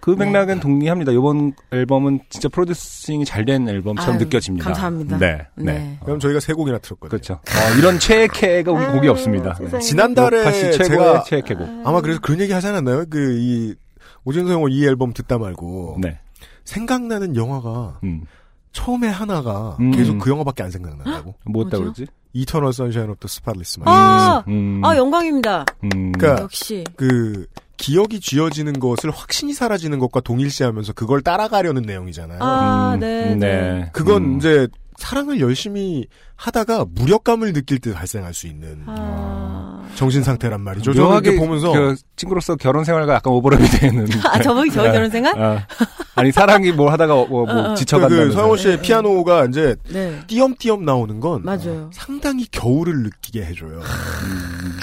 [0.00, 1.12] 그 맥락은 동의합니다.
[1.12, 4.64] 이번 앨범은 진짜 프로듀싱이 잘된 앨범처럼 아유, 느껴집니다.
[4.64, 5.18] 감사합니다.
[5.18, 5.64] 네, 네.
[5.72, 5.98] 네.
[6.04, 7.08] 그럼 저희가 세 곡이나 틀었거든요.
[7.10, 7.34] 그렇죠.
[7.34, 9.54] 어, 이런 최애캐가 우리 곡이 없습니다.
[9.60, 9.78] 네.
[9.78, 11.82] 지난달에 제가 최애캐곡.
[11.84, 13.06] 아마 그래서 그런 얘기 하지 않았나요?
[13.08, 13.74] 그 이
[14.24, 16.18] 오진성호 이 앨범 듣다 말고 네.
[16.64, 18.22] 생각나는 영화가 음.
[18.72, 19.92] 처음에 하나가 음.
[19.92, 21.34] 계속 그 영화밖에 안 생각난다고.
[21.46, 21.78] 뭐였다?
[21.78, 22.06] 그러지?
[22.32, 23.88] Eternal Sunshine of the Spotless Mind.
[23.96, 24.80] 아, 음.
[24.84, 25.64] 아 영광입니다.
[25.84, 26.12] 음.
[26.12, 26.84] 그러니까 역시.
[26.96, 32.38] 그 기억이 쥐어지는 것을 확신이 사라지는 것과 동일시하면서 그걸 따라가려는 내용이잖아요.
[32.40, 33.90] 아, 음, 네, 네.
[33.92, 34.36] 그건 음.
[34.36, 36.06] 이제 사랑을 열심히
[36.36, 40.92] 하다가 무력감을 느낄 때 발생할 수 있는 아, 정신 상태란 말이죠.
[40.92, 44.06] 묘하게 보면서 그 친구로서 결혼 생활과 약간 오버랩이 되는.
[44.24, 45.40] 아 저번에 저 결혼 생활?
[45.40, 45.66] 아,
[46.14, 47.74] 아니 사랑이 뭘 하다가 뭐, 뭐 어, 어.
[47.74, 48.08] 그.
[48.08, 48.82] 그 서영호 씨의 네.
[48.82, 51.90] 피아노가 이제 네, 띄엄띄엄 나오는 건 맞아요.
[51.92, 53.80] 상당히 겨울을 느끼게 해줘요.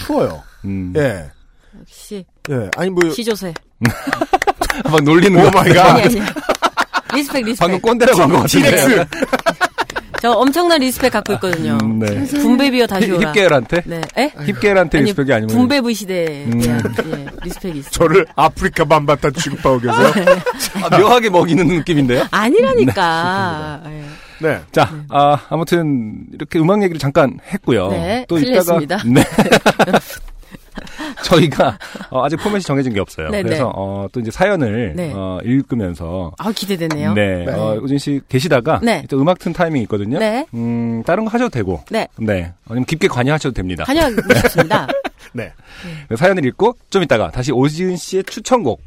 [0.06, 0.44] 추워요.
[0.66, 0.94] 음.
[0.98, 1.32] 예.
[1.80, 2.70] 역시 예.
[2.76, 3.54] 아니 뭐 시조새.
[4.86, 5.52] 막 놀리는 oh 거.
[5.52, 5.96] my 아니 god.
[5.98, 6.22] 아니.
[7.14, 7.60] Respect respect.
[7.60, 9.06] 방금 꼰대라고 한것 같은데.
[10.22, 11.78] 저 엄청난 respect 갖고 있거든요.
[11.82, 12.24] 음, 네.
[12.26, 13.30] Boom bap이여 다시 오라.
[13.32, 13.82] 힙계열한테?
[13.86, 14.02] 네.
[14.18, 14.32] 에?
[14.46, 15.56] 힙계열한테 아니, respect이 아니면.
[15.56, 16.60] Boom bap 시대에 음.
[16.62, 17.92] 대한 예, respect이 있어요.
[17.92, 20.14] 저를 아프리카 밤바타 취급하고 계세요.
[20.90, 22.28] 아, 묘하게 먹이는 느낌인데요?
[22.30, 23.82] 아니라니까.
[23.88, 24.04] 예.
[24.48, 24.60] 네.
[24.72, 27.90] 자, 아, 아무튼 이렇게 음악 얘기를 잠깐 했고요.
[27.90, 28.98] 네, 또 실례했습니다.
[28.98, 29.24] 이따가 네.
[31.36, 31.78] 저희가
[32.12, 33.30] 어, 아직 포맷이 정해진 게 없어요.
[33.30, 33.44] 네네.
[33.44, 35.12] 그래서 어, 또 이제 사연을 네.
[35.14, 37.14] 어, 읽으면서 아 기대되네요.
[37.14, 37.52] 네, 네.
[37.52, 39.06] 어, 우진 씨 계시다가 네.
[39.10, 40.20] 또 음악 튼 타이밍 있거든요.
[40.20, 40.46] 네.
[40.54, 42.08] 음, 다른 거 하셔도 되고, 네.
[42.18, 43.84] 네, 아니면 깊게 관여하셔도 됩니다.
[43.86, 44.88] 관여하고 싶습니다.
[45.34, 45.52] 네.
[46.16, 48.82] 사연을 읽고 좀 이따가 다시 오지은 씨의 추천곡,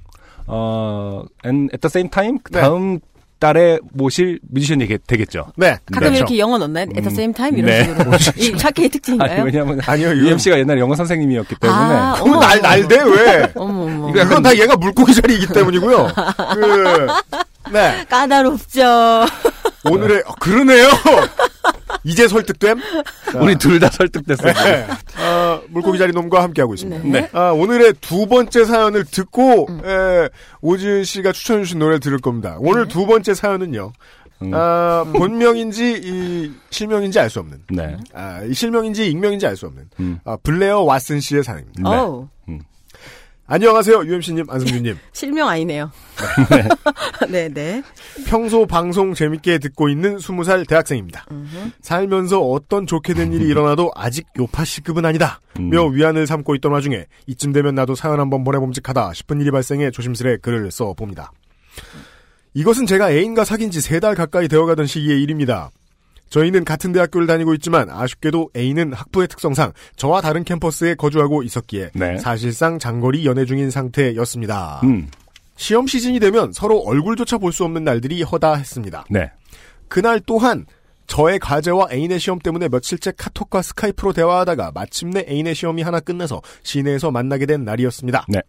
[0.47, 2.61] 어, and at the same time 네.
[2.61, 2.99] 다음
[3.45, 5.53] 달에 모실 뮤지션이 되- 되겠죠.
[5.57, 5.73] 네.
[5.93, 6.15] 가끔 그렇죠.
[6.17, 6.85] 이렇게 영어 넣나요?
[6.97, 7.85] At the same time 이런 네.
[7.85, 8.11] 식으로.
[8.37, 9.45] 이 팟캐의 아니 특징인가요?
[9.45, 12.61] 왜냐하면 아니요, 이건- UMC가 옛날에 영어 선생님이었기 때문에 아, 그건 날.
[12.63, 13.53] 날대, 왜?
[13.55, 14.09] 어머 어머.
[14.09, 16.09] 이거 약간 그건 다 얘가 물고기 자리이기 때문이고요.
[16.55, 17.07] 그,
[17.73, 18.05] 네.
[18.09, 18.83] 까다롭죠.
[19.91, 20.89] 오늘의, 어, 그러네요!
[22.05, 22.81] 이제 설득됨?
[23.33, 24.53] 자, 우리 둘 다 설득됐어요.
[24.53, 24.87] 네.
[25.23, 27.03] 어, 물고기 자리 놈과 함께하고 있습니다.
[27.09, 27.29] 네.
[27.33, 30.29] 아, 오늘의 두 번째 사연을 듣고, 에,
[30.61, 32.57] 오지은 씨가 추천해주신 노래를 들을 겁니다.
[32.61, 33.93] 오늘 두 번째 사연은요,
[34.43, 34.51] 음.
[34.55, 37.63] 아, 본명인지, 이, 실명인지 알 수 없는.
[37.71, 37.97] 네.
[38.15, 39.85] 아, 이 실명인지 익명인지 알 수 없는.
[40.01, 40.19] 음.
[40.25, 41.91] 아, 블레어 왓슨 씨의 사연입니다.
[41.91, 42.27] 네.
[43.47, 44.97] 안녕하세요, UMC님, 안승준님.
[45.13, 45.91] 실명 아니네요.
[47.29, 47.83] 네, 네.
[48.27, 51.27] 평소 방송 재밌게 듣고 있는 20살 대학생입니다.
[51.83, 55.41] 살면서 어떤 좋게 된 일이 일어나도 아직 요파시급은 아니다.
[55.61, 55.69] 음.
[55.69, 60.39] 며 위안을 삼고 있던 와중에 이쯤 되면 나도 사연 한번 보내봄직하다 싶은 일이 발생해 조심스레
[60.39, 61.31] 글을 써봅니다.
[62.55, 65.71] 이것은 제가 애인과 사귄 지 세 달 가까이 되어가던 시기의 일입니다.
[66.35, 72.19] 저희는 같은 대학교를 다니고 있지만 아쉽게도 A는 학부의 특성상 저와 다른 캠퍼스에 거주하고 있었기에 네.
[72.19, 74.81] 사실상 장거리 연애 중인 상태였습니다.
[74.83, 75.09] 음.
[75.55, 79.05] 시험 시즌이 되면 서로 얼굴조차 볼 수 없는 날들이 허다했습니다.
[79.11, 79.31] 네.
[79.87, 80.67] 그날 또한
[81.07, 87.13] 저의 과제와 애인의 시험 때문에 며칠째 카톡과 스카이프로 대화하다가 마침내 애인의 시험이 하나 끝나서 시내에서
[87.13, 88.27] 만나게 된 날이었습니다.
[88.29, 88.41] 네.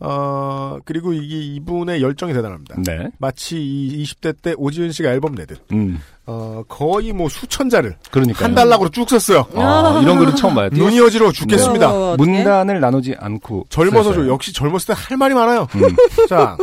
[0.00, 2.76] 어, 그리고 이게 이분의 열정이 대단합니다.
[2.86, 3.08] 네.
[3.18, 6.00] 마치 이 20대 때 오지은 씨가 앨범 내듯, 음.
[6.26, 9.46] 어, 거의 뭐 수천 자를 그러니까 한 달락으로 쭉 썼어요.
[9.54, 10.68] 아, 이런 글은 처음 봐요.
[10.72, 11.90] 눈이 어지러워 죽겠습니다.
[11.90, 12.30] 어, 어떡해?
[12.32, 14.12] 문단을 나누지 않고 젊어서.
[14.12, 15.66] 좀 역시 젊었을 때 할 말이 많아요.
[15.74, 15.80] 음.
[16.28, 16.56] 자,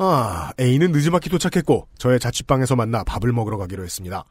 [0.00, 4.24] 아, A는 늦지막히 도착했고 저의 자취방에서 만나 밥을 먹으러 가기로 했습니다.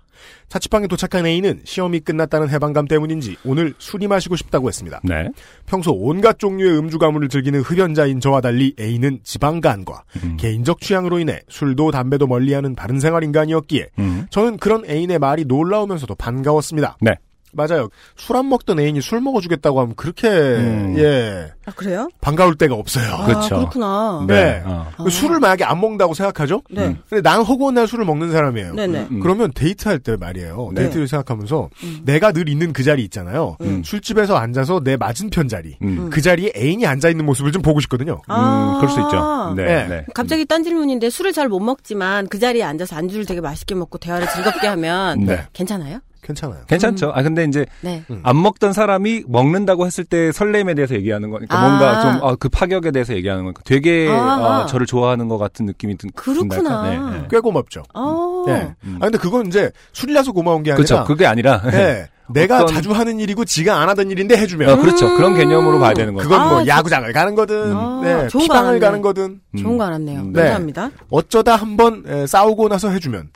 [0.47, 5.01] 자취방에 도착한 A는 시험이 끝났다는 해방감 때문인지 오늘 술이 마시고 싶다고 했습니다.
[5.03, 5.27] 네.
[5.65, 10.37] 평소 온갖 종류의 음주 가무를 즐기는 흡연자인 저와 달리 A는 지방간과 음.
[10.37, 14.25] 개인적 취향으로 인해 술도 담배도 멀리하는 바른 생활 인간이었기에 음.
[14.29, 16.97] 저는 그런 애인의 말이 놀라우면서도 반가웠습니다.
[17.01, 17.13] 네.
[17.57, 17.89] 맞아요.
[18.15, 20.93] 술 안 먹던 애인이 술 먹어주겠다고 하면 그렇게 음.
[20.99, 22.07] 예 아, 그래요?
[22.21, 23.11] 반가울 때가 없어요.
[23.15, 23.55] 아, 그렇죠.
[23.57, 24.25] 그렇구나.
[24.27, 24.61] 네.
[24.63, 24.87] 어.
[25.03, 26.61] 그 술을 만약에 안 먹는다고 생각하죠?
[26.69, 26.85] 네.
[26.85, 26.99] 음.
[27.09, 28.73] 근데 난 허구한 날 술을 먹는 사람이에요.
[28.75, 29.07] 네네.
[29.11, 29.19] 음.
[29.21, 30.69] 그러면 데이트할 때 말이에요.
[30.73, 30.83] 네.
[30.83, 32.01] 데이트를 생각하면서 음.
[32.05, 33.57] 내가 늘 있는 그 자리 있잖아요.
[33.61, 33.81] 음.
[33.83, 35.77] 술집에서 앉아서 내 맞은편 자리.
[35.81, 36.09] 음.
[36.11, 38.21] 그 자리에 애인이 앉아 있는 모습을 좀 보고 싶거든요.
[38.27, 38.75] 아.
[38.75, 39.53] 음, 그럴 수 있죠.
[39.55, 39.65] 네.
[39.65, 39.87] 네.
[39.87, 40.05] 네.
[40.13, 44.27] 갑자기 딴 질문인데 술을 잘 못 먹지만 그 자리에 앉아서 안주를 되게 맛있게 먹고 대화를
[44.27, 45.45] 즐겁게 하면 네.
[45.53, 45.99] 괜찮아요?
[46.27, 46.59] 괜찮아요.
[46.67, 47.11] 괜찮죠.
[47.15, 48.03] 아 근데 이제 네.
[48.09, 48.19] 음.
[48.23, 51.67] 안 먹던 사람이 먹는다고 했을 때 설렘에 대해서 얘기하는 거니까 아.
[51.67, 54.63] 뭔가 좀그 파격에 대해서 얘기하는 거니까 되게 아하.
[54.63, 56.89] 어, 저를 좋아하는 것 같은 느낌이 든 그렇구나.
[56.89, 57.27] 네, 네.
[57.31, 57.83] 꽤 고맙죠.
[57.93, 58.43] 어.
[58.45, 58.73] 네.
[58.83, 58.97] 음.
[58.99, 61.03] 아 근데 그건 이제 술이라서 고마운 게 아니라 그렇죠.
[61.05, 62.07] 그게 아니라 네.
[62.29, 65.15] 내가 어떤- 자주 하는 일이고 지가 안 하던 일인데 해주면 어, 그렇죠.
[65.15, 66.27] 그런 개념으로 봐야 되는 거죠.
[66.29, 68.79] 그건 뭐 아, 저- 야구장을 가는 거든 아, 네, 좋은 거 피방을.
[68.79, 70.19] 가는 거든 좋은 거 알았네요.
[70.19, 70.33] 음.
[70.33, 70.41] 네.
[70.41, 70.91] 감사합니다.
[71.09, 73.29] 어쩌다 한번 에, 싸우고 나서 해주면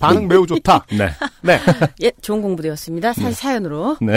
[0.00, 0.86] 반응 매우 좋다.
[0.96, 1.10] 네.
[1.42, 1.60] 네.
[2.02, 3.12] 예, 좋은 공부 되었습니다.
[3.12, 3.96] 사, 사연으로.
[4.00, 4.14] 네.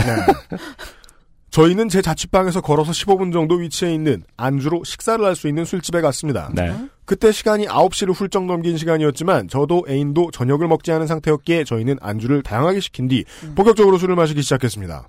[1.55, 6.49] 저희는 제 자취방에서 걸어서 15분 정도 위치해 있는 안주로 식사를 할 수 있는 술집에 갔습니다.
[6.53, 6.75] 네.
[7.05, 12.81] 그때 시간이 9시를 훌쩍 넘긴 시간이었지만 저도 애인도 저녁을 먹지 않은 상태였기에 저희는 안주를 다양하게
[12.81, 13.23] 시킨 뒤
[13.55, 15.07] 본격적으로 술을 마시기 시작했습니다.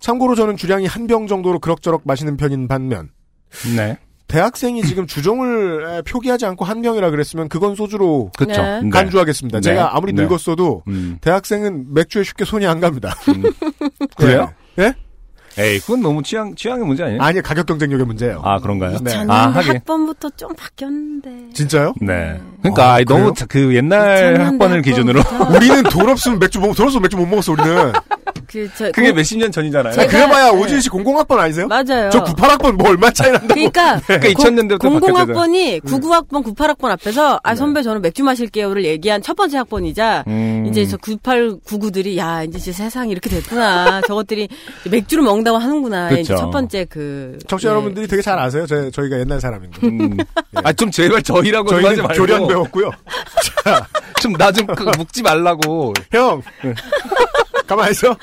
[0.00, 3.08] 참고로 저는 주량이 한 병 정도로 그럭저럭 마시는 편인 반면
[3.74, 3.96] 네.
[4.28, 8.60] 대학생이 지금 주종을 에, 표기하지 않고 한 병이라 그랬으면 그건 소주로 그렇죠.
[8.62, 8.82] 네.
[8.82, 8.88] 네.
[8.90, 9.58] 간주하겠습니다.
[9.60, 9.62] 네.
[9.62, 10.22] 제가 아무리 네.
[10.22, 11.16] 늙었어도 음.
[11.22, 13.14] 대학생은 맥주에 쉽게 손이 안 갑니다.
[14.16, 14.52] 그래요?
[14.78, 14.94] 예?
[15.58, 17.22] 에이, 그건 너무 취향 취향의 문제 아니에요?
[17.22, 18.40] 아니 가격 경쟁력의 문제예요.
[18.44, 18.98] 아, 그런가요?
[19.02, 19.24] 네.
[19.28, 19.48] 아.
[19.50, 21.30] 학번부터 좀 바뀌었는데.
[21.52, 21.94] 진짜요?
[22.00, 22.40] 네.
[22.60, 25.20] 그러니까 아, 너무 그 옛날 학번을 기준으로.
[25.54, 27.92] 우리는 돈 없으면 맥주 못, 돈 없으면 맥주 못 먹었어 우리는.
[28.54, 29.92] 그, 저, 그게 공- 몇십 년 전이잖아요.
[29.94, 30.58] 자, 제가- 그래봐야 네.
[30.58, 31.66] 오진 씨 00학번 아니세요?
[31.66, 32.08] 맞아요.
[32.10, 33.52] 저 98학번 뭐 얼마 차이 난다고.
[33.54, 35.26] 그러니까 그러니까 2000년대부터 바뀌었잖아요.
[35.26, 40.66] 00학번이 99학번, 98학번 앞에서 아 선배 저는 맥주 마실게요를 얘기한 첫 번째 학번이자 음.
[40.68, 44.02] 이제 저 98, 99들이 야 이제 세상이 이렇게 됐구나.
[44.06, 44.48] 저것들이
[44.90, 46.10] 맥주를 먹는다고 하는구나.
[46.12, 46.36] 이제 그쵸.
[46.36, 47.72] 첫 번째 그 청취자 예.
[47.72, 48.66] 여러분들이 되게 잘 아세요.
[48.66, 49.86] 저, 저희가 옛날 사람인 거.
[49.86, 50.16] 음.
[50.54, 52.22] 아, 좀 제발 저희라고 좀 하지 저희는 말고.
[52.22, 52.90] 교련 배웠고요.
[53.64, 53.86] 자,
[54.20, 55.92] 좀나좀 그, 묵지 말라고.
[56.12, 56.42] 형.
[57.66, 58.16] 가만히 있어.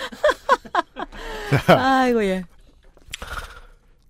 [1.68, 2.44] 아이고 예.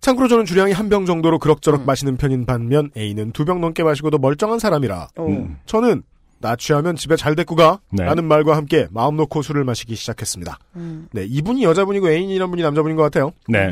[0.01, 4.17] 참고로 저는 주량이 한 병 정도로 그럭저럭 마시는 편인 반면 A는 두 병 넘게 마시고도
[4.17, 5.57] 멀쩡한 사람이라 음.
[5.65, 6.03] 저는
[6.39, 8.03] 나 취하면 집에 잘 데리고 가 네.
[8.03, 10.57] 라는 말과 함께 마음 놓고 술을 마시기 시작했습니다.
[10.75, 11.07] 음.
[11.11, 13.31] 네, 이분이 여자분이고 애인이란 분이 남자분인 것 같아요.
[13.47, 13.71] 네.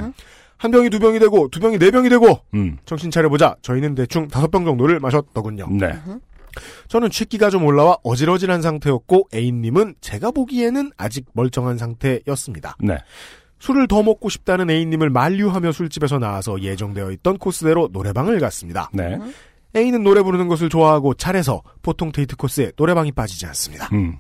[0.57, 2.78] 한 병이 두 병이 되고 두 병이 네 병이 되고 음.
[2.86, 5.68] 정신 차려보자 저희는 대충 다섯 병 정도를 마셨더군요.
[5.72, 5.95] 네.
[6.87, 12.75] 저는 취기가 좀 올라와 어질어질한 상태였고 A님은 제가 보기에는 아직 멀쩡한 상태였습니다.
[12.79, 12.97] 네.
[13.59, 18.89] 술을 더 먹고 싶다는 A님을 만류하며 술집에서 나와서 예정되어 있던 코스대로 노래방을 갔습니다.
[18.93, 19.17] 네.
[19.75, 23.89] A는 노래 부르는 것을 좋아하고 잘해서 보통 데이트 코스에 노래방이 빠지지 않습니다.
[23.93, 24.17] 음.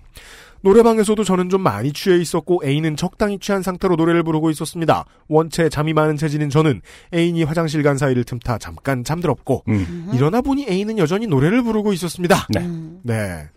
[0.61, 5.05] 노래방에서도 저는 좀 많이 취해 있었고 애인은 적당히 취한 상태로 노래를 부르고 있었습니다.
[5.27, 6.81] 원체 잠이 많은 체질인 저는
[7.13, 10.09] 애인이 화장실 간 사이를 틈타 잠깐 잠들었고 음.
[10.13, 12.47] 일어나 보니 애인은 여전히 노래를 부르고 있었습니다.
[12.49, 12.67] 네.
[13.03, 13.49] 네.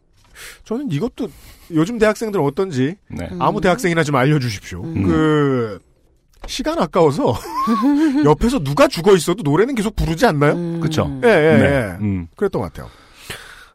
[0.64, 1.28] 저는 이것도
[1.72, 3.28] 요즘 대학생들 은 어떤지 네.
[3.38, 4.82] 아무 대학생이나 좀 알려주십시오.
[4.82, 5.02] 음.
[5.04, 5.78] 그
[6.46, 7.34] 시간 아까워서
[8.24, 10.52] 옆에서 누가 죽어 있어도 노래는 계속 부르지 않나요?
[10.52, 10.80] 음.
[10.80, 11.08] 그쵸.
[11.24, 11.64] 예, 예, 네.
[11.64, 11.96] 예.
[12.00, 12.28] 음.
[12.36, 12.90] 그랬던 것 같아요.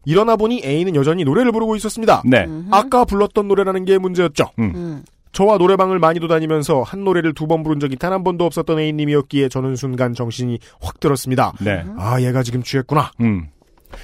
[0.07, 2.23] 일어나 보니 애인은 여전히 노래를 부르고 있었습니다.
[2.25, 2.47] 네.
[2.71, 4.45] 아까 불렀던 노래라는 게 문제였죠.
[4.57, 5.03] 음.
[5.33, 9.49] 저와 노래방을 많이도 다니면서 한 노래를 두 번 부른 적이 단 한 번도 없었던 애인님이었기에
[9.49, 11.51] 저는 순간 정신이 확 들었습니다.
[11.59, 11.83] 네.
[11.97, 13.11] 아, 얘가 지금 취했구나.
[13.19, 13.47] 음.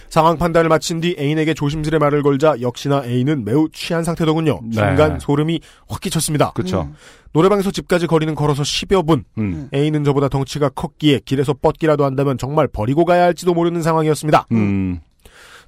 [0.09, 4.59] 상황 판단을 마친 뒤 애인에게 조심스레 말을 걸자 역시나 애인은 매우 취한 상태더군요.
[4.63, 4.71] 네.
[4.73, 6.51] 순간 소름이 확 끼쳤습니다.
[6.51, 6.89] 그쵸.
[7.31, 9.23] 노래방에서 집까지 거리는 걸어서 10여 분.
[9.37, 9.69] 음.
[9.73, 14.47] 애인은 저보다 덩치가 컸기에 길에서 뻗기라도 한다면 정말 버리고 가야 할지도 모르는 상황이었습니다.
[14.51, 14.99] 음.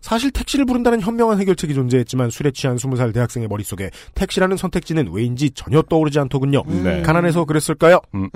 [0.01, 5.81] 사실 택시를 부른다는 현명한 해결책이 존재했지만 술에 취한 20살 대학생의 머릿속에 택시라는 선택지는 왜인지 전혀
[5.81, 6.63] 떠오르지 않더군요.
[6.67, 7.01] 네.
[7.01, 7.99] 가난해서 그랬을까요?
[8.13, 8.29] 음.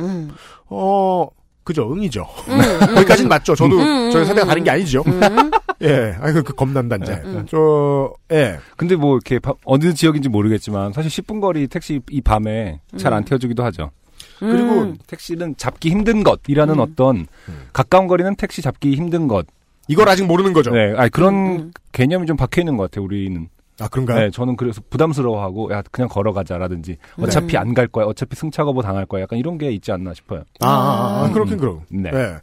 [0.67, 1.27] 어,
[1.63, 2.25] 그죠, 응이죠.
[2.95, 3.53] 거기까지는 맞죠.
[3.55, 4.47] 저도, 음, 저희 음, 상대가 음.
[4.47, 5.03] 다른 게 아니죠.
[5.83, 7.21] 예, 아이고, 그 검단단제.
[7.49, 8.57] 저, 예.
[8.75, 13.63] 근데 뭐 이렇게 바- 어느 지역인지 모르겠지만 사실 10분 거리 택시 이 밤에 잘안 태워주기도
[13.65, 13.91] 하죠.
[14.39, 14.97] 그리고 음.
[15.07, 17.27] 택시는 잡기 힘든 것이라는 어떤
[17.71, 19.45] 가까운 거리는 택시 잡기 힘든 것.
[19.89, 20.71] 이걸 아직 모르는 거죠.
[20.71, 21.71] 네, 아니 그런 음.
[21.91, 23.03] 개념이 좀 박혀 있는 것 같아요.
[23.03, 23.49] 우리는.
[23.81, 24.19] 아, 그런가요?
[24.19, 29.39] 네, 저는 그래서 부담스러워하고 야 그냥 걸어가자라든지 어차피 안갈 거야, 어차피 승차거부 당할 거야, 약간
[29.39, 30.43] 이런 게 있지 않나 싶어요.
[30.59, 31.33] 아, 아, 아, 음.
[31.33, 31.81] 그렇긴 그럼.
[31.89, 32.11] 네.
[32.11, 32.37] 네.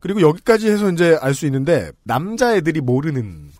[0.00, 3.50] 그리고 여기까지 해서 이제 알 수 있는데, 남자애들이 모르는,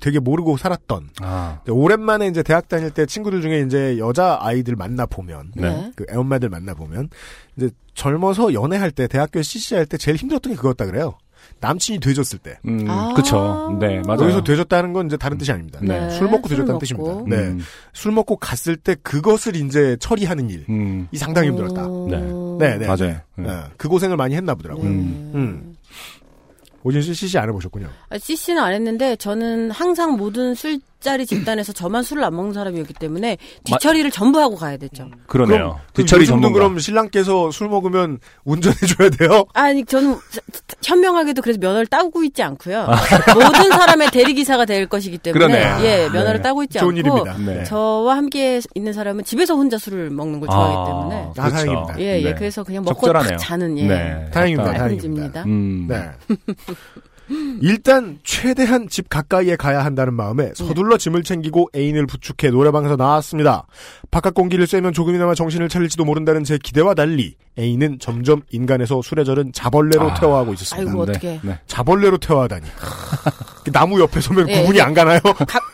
[0.00, 5.04] 되게 모르고 살았던, 아, 오랜만에 이제 대학 다닐 때 친구들 중에 이제 여자 아이들 만나
[5.04, 5.92] 보면, 네.
[5.94, 7.10] 그 애엄마들 만나 보면,
[7.58, 11.18] 이제 젊어서 연애할 때, 대학교에 CC할 때 제일 힘들었던 게 그거였다 그래요.
[11.62, 12.58] 남친이 돼줬을 때.
[12.66, 13.14] 음, 아.
[13.14, 13.76] 그쵸.
[13.80, 14.24] 네, 맞아요.
[14.24, 15.78] 여기서 돼줬다는 건 이제 다른 뜻이 아닙니다.
[15.80, 16.10] 네.
[16.10, 16.78] 술 먹고 술 돼줬다는 먹고.
[16.80, 17.12] 뜻입니다.
[17.20, 17.64] 음, 네.
[17.94, 20.66] 술 먹고 갔을 때 그것을 이제 처리하는 일.
[20.68, 21.86] 음, 이 상당히 힘들었다.
[22.10, 22.20] 네.
[22.58, 22.86] 네, 네.
[22.86, 23.20] 맞아요.
[23.36, 23.46] 네.
[23.46, 23.62] 네.
[23.76, 24.86] 그 고생을 많이 했나 보더라고요.
[24.86, 25.32] 음.
[25.34, 25.76] 음.
[26.84, 27.88] 오진 씨 CC 안 해보셨군요.
[28.10, 32.94] 아, CC는 안 했는데 저는 항상 모든 술 자리 집단에서 저만 술을 안 먹는 사람이었기
[32.94, 35.10] 때문에 뒤처리를 전부 하고 가야 됐죠.
[35.26, 35.58] 그러네요.
[35.58, 36.54] 그럼 뒤처리 전문가.
[36.54, 39.44] 그럼 신랑께서 술 먹으면 운전해 줘야 돼요?
[39.54, 40.16] 아니 저는
[40.84, 42.86] 현명하게도 그래서 면허를 따고 있지 않고요.
[43.34, 45.76] 모든 사람의 대리기사가 될 것이기 때문에 아.
[45.78, 45.84] 그러네.
[45.84, 46.42] 예 면허를 네.
[46.42, 47.36] 따고 있지 좋은 않고 일입니다.
[47.38, 47.64] 네.
[47.64, 51.50] 저와 함께 있는 사람은 집에서 혼자 술을 먹는 걸 좋아하기 때문에 아, 그렇죠.
[51.56, 52.00] 다행입니다.
[52.00, 52.24] 예, 예.
[52.24, 52.34] 네.
[52.34, 53.30] 그래서 그냥 먹고 적절하네요.
[53.32, 53.86] 딱 자는 예.
[53.86, 54.30] 네.
[54.32, 54.72] 다행입니다.
[54.72, 55.32] 다행입니다.
[55.32, 55.42] 다행입니다.
[55.44, 55.86] 음.
[55.88, 56.10] 네.
[57.60, 63.66] 일단 최대한 집 가까이에 가야 한다는 마음에 서둘러 짐을 챙기고 애인을 부축해 노래방에서 나왔습니다.
[64.10, 69.52] 바깥 공기를 쐬면 조금이나마 정신을 차릴지도 모른다는 제 기대와 달리 애인은 점점 인간에서 술에 절은
[69.52, 70.14] 자벌레로 아.
[70.14, 70.90] 태워가고 있었습니다.
[70.90, 71.12] 아이고 네.
[71.12, 71.58] 어떻게 네.
[71.66, 72.66] 자벌레로 태워하다니.
[73.64, 74.82] 그 나무 옆에 서면 예, 구분이 예.
[74.82, 75.20] 안 가나요?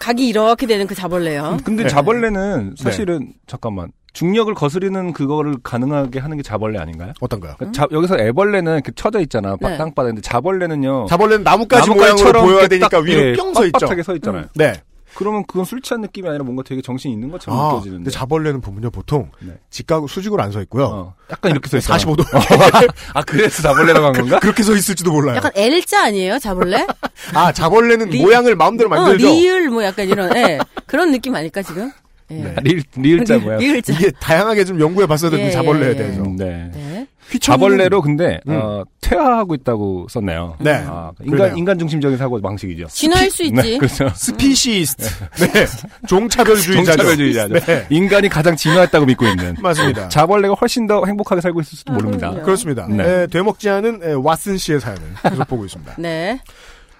[0.00, 1.59] 각이 이렇게 되는 그 자벌레요.
[1.64, 1.88] 근데 네.
[1.88, 7.12] 자벌레는 사실은 잠깐만 중력을 거스르는 그거를 가능하게 하는 게 자벌레 아닌가요?
[7.21, 7.55] 어떤가요?
[7.57, 9.77] 그러니까 자- 여기서 애벌레는 이렇게 쳐져 있잖아 네.
[9.79, 13.87] 땅바닥에 근데 자벌레는요 자벌레는 나뭇가지 모양으로 나뭇가지처럼 보여야 되니까 딱, 위로 예, 뿅서 있죠.
[14.03, 14.47] 서 있잖아요.
[14.57, 14.73] 네.
[15.14, 17.97] 그러면 그건 술 취한 느낌이 아니라 뭔가 되게 정신 있는 것처럼 아, 느껴지는데.
[17.99, 19.53] 근데 자벌레는 보면요 보통 네.
[19.71, 20.85] 직각 수직으로 안 서 있고요.
[20.87, 21.95] 어, 약간 이렇게 서 있어.
[21.95, 22.25] 45도
[23.14, 24.39] 아 그래서 자벌레라고 한 건가?
[24.41, 25.37] 그렇게 서 있을지도 몰라요.
[25.37, 26.87] 약간 L자 아니에요 자벌레?
[27.35, 29.27] 아 자벌레는 리- 모양을 마음대로 어, 만들죠.
[29.29, 30.59] 리을 뭐 약간 이런 예.
[30.87, 31.91] 그런 느낌 아닐까 지금?
[32.31, 32.55] 예.
[32.57, 33.59] 아, 리을 리을자 뭐야?
[33.59, 33.93] 리을자.
[33.95, 35.97] 이게 다양하게 좀 연구해 봤어야 되는 예, 자벌레에 예, 예.
[35.97, 36.22] 대해서.
[36.22, 36.70] 음, 네.
[36.74, 37.07] 네.
[37.41, 38.59] 자벌레로 근데 음.
[38.59, 40.57] 어, 퇴화하고 있다고 썼네요.
[40.61, 40.83] 네.
[40.87, 41.47] 아, 그러네요.
[41.47, 42.87] 인간 인간 중심적인 사고 방식이죠.
[42.87, 43.55] 진화할 수 있지.
[43.55, 44.09] 네, 그렇죠.
[44.16, 45.05] speciesist.
[45.41, 45.66] 네.
[46.07, 46.87] 종차별주의자죠.
[46.97, 47.55] 종차별주의자죠.
[47.61, 47.87] 네.
[47.91, 49.57] 인간이 가장 진화했다고 믿고 있는.
[49.61, 50.09] 맞습니다.
[50.09, 52.31] 자벌레가 훨씬 더 행복하게 살고 있을 수도 아, 모릅니다.
[52.43, 52.87] 그렇습니다.
[52.89, 53.05] 네.
[53.22, 55.97] 에, 되먹지 않은 에, 왓슨 씨의 사연을 계속 보고 있습니다.
[55.99, 56.41] 네.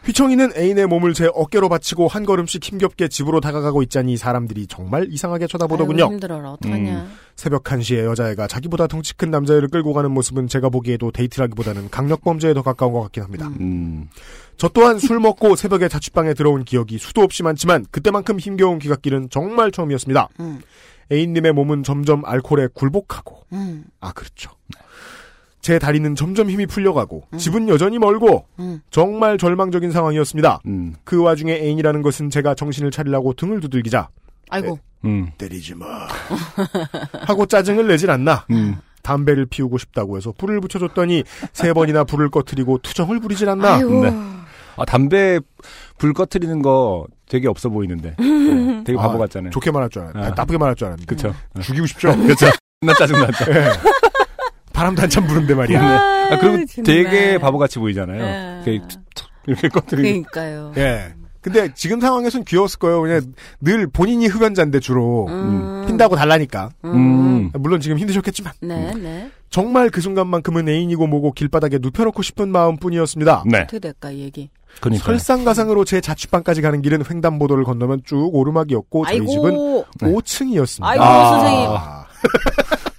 [0.09, 5.47] 휘청이는 애인의 몸을 제 어깨로 받치고 한 걸음씩 힘겹게 집으로 다가가고 있자니 사람들이 정말 이상하게
[5.47, 6.05] 쳐다보더군요.
[6.05, 6.53] 아유, 힘들어라.
[6.53, 7.09] 어떡하냐.
[7.37, 12.63] 새벽 1시에 여자애가 자기보다 덩치 큰 남자애를 끌고 가는 모습은 제가 보기에도 데이트라기보다는 강력범죄에 더
[12.63, 13.49] 가까운 것 같긴 합니다.
[13.61, 14.09] 음.
[14.57, 19.71] 저 또한 술 먹고 새벽에 자취방에 들어온 기억이 수도 없이 많지만 그때만큼 힘겨운 귀갓길은 정말
[19.71, 20.29] 처음이었습니다.
[20.41, 20.61] 음.
[21.13, 23.85] 애인님의 몸은 점점 알코올에 굴복하고 음.
[24.01, 24.53] 아 그렇죠.
[25.69, 28.81] 제 다리는 점점 힘이 풀려가고 집은 여전히 멀고 음.
[28.91, 30.61] 정말 절망적인 상황이었습니다.
[30.65, 30.95] 음.
[31.05, 34.09] 그 와중에 애인이라는 것은 제가 정신을 차리려고 등을 두들기자
[34.49, 34.79] 아이고.
[35.05, 35.31] 음.
[35.37, 36.09] 때리지 마
[37.27, 38.79] 하고 짜증을 내질 않나 음.
[39.03, 43.77] 담배를 피우고 싶다고 해서 불을 붙여줬더니 세 번이나 불을 꺼트리고 투정을 부리질 않나.
[43.77, 44.11] 네.
[44.77, 45.39] 아, 담배
[45.99, 48.17] 불 꺼트리는 거 되게 없어 보이는데.
[48.19, 49.51] 네, 되게 바보 아, 같잖아요.
[49.51, 50.29] 좋게 말할 줄 알았는데.
[50.29, 50.35] 아.
[50.35, 51.15] 나쁘게 말할 줄 알았는데.
[51.15, 51.35] 그쵸.
[51.61, 52.17] 죽이고 싶죠?
[52.27, 52.47] 그쵸.
[52.81, 53.45] 나 짜증나죠.
[54.79, 54.81] 예.
[54.81, 55.81] 바람도 한참 부는데 말이야.
[55.83, 56.85] 아, 그리고 정말.
[56.85, 58.23] 되게 바보같이 보이잖아요.
[58.23, 58.73] 예.
[58.73, 60.03] 이렇게, 툭, 툭 이렇게 꺼트리고.
[60.03, 60.73] 그러니까요.
[60.77, 61.15] 예.
[61.41, 63.01] 근데 지금 상황에선 귀여웠을 거예요.
[63.01, 63.23] 그냥
[63.61, 65.27] 늘 본인이 흡연자인데 주로.
[65.29, 65.85] 음.
[65.87, 66.71] 핀다고 달라니까.
[66.85, 67.51] 음.
[67.55, 68.53] 물론 지금 힘드셨겠지만.
[68.61, 69.31] 네, 네.
[69.51, 73.45] 정말 그 순간만큼은 애인이고 뭐고 길바닥에 눕혀놓고 싶은 마음뿐이었습니다.
[73.47, 73.61] 네.
[73.61, 74.51] 어떻게 될까, 이 얘기.
[74.81, 75.05] 그러니까.
[75.07, 79.87] 설상가상으로 제 자취방까지 가는 길은 횡단보도를 건너면 쭉 오르막이었고 저희 집은 아이고.
[80.03, 80.13] 네.
[80.13, 80.85] 5층이었습니다.
[80.85, 81.71] 아이고, 선생님.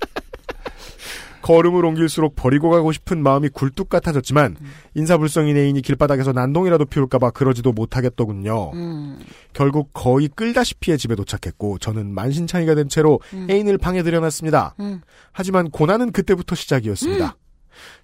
[1.50, 4.72] 걸음을 옮길수록 버리고 가고 싶은 마음이 굴뚝 같아졌지만 음.
[4.93, 8.70] 인사불성인 애인이 길바닥에서 난동이라도 피울까봐 그러지도 못하겠더군요.
[8.76, 9.18] 음.
[9.52, 13.47] 결국 거의 끌다시피의 집에 도착했고 저는 만신창이가 된 채로 음.
[13.50, 14.76] 애인을 방에 들여놨습니다.
[14.80, 15.02] 음.
[15.32, 17.36] 하지만 고난은 그때부터 시작이었습니다.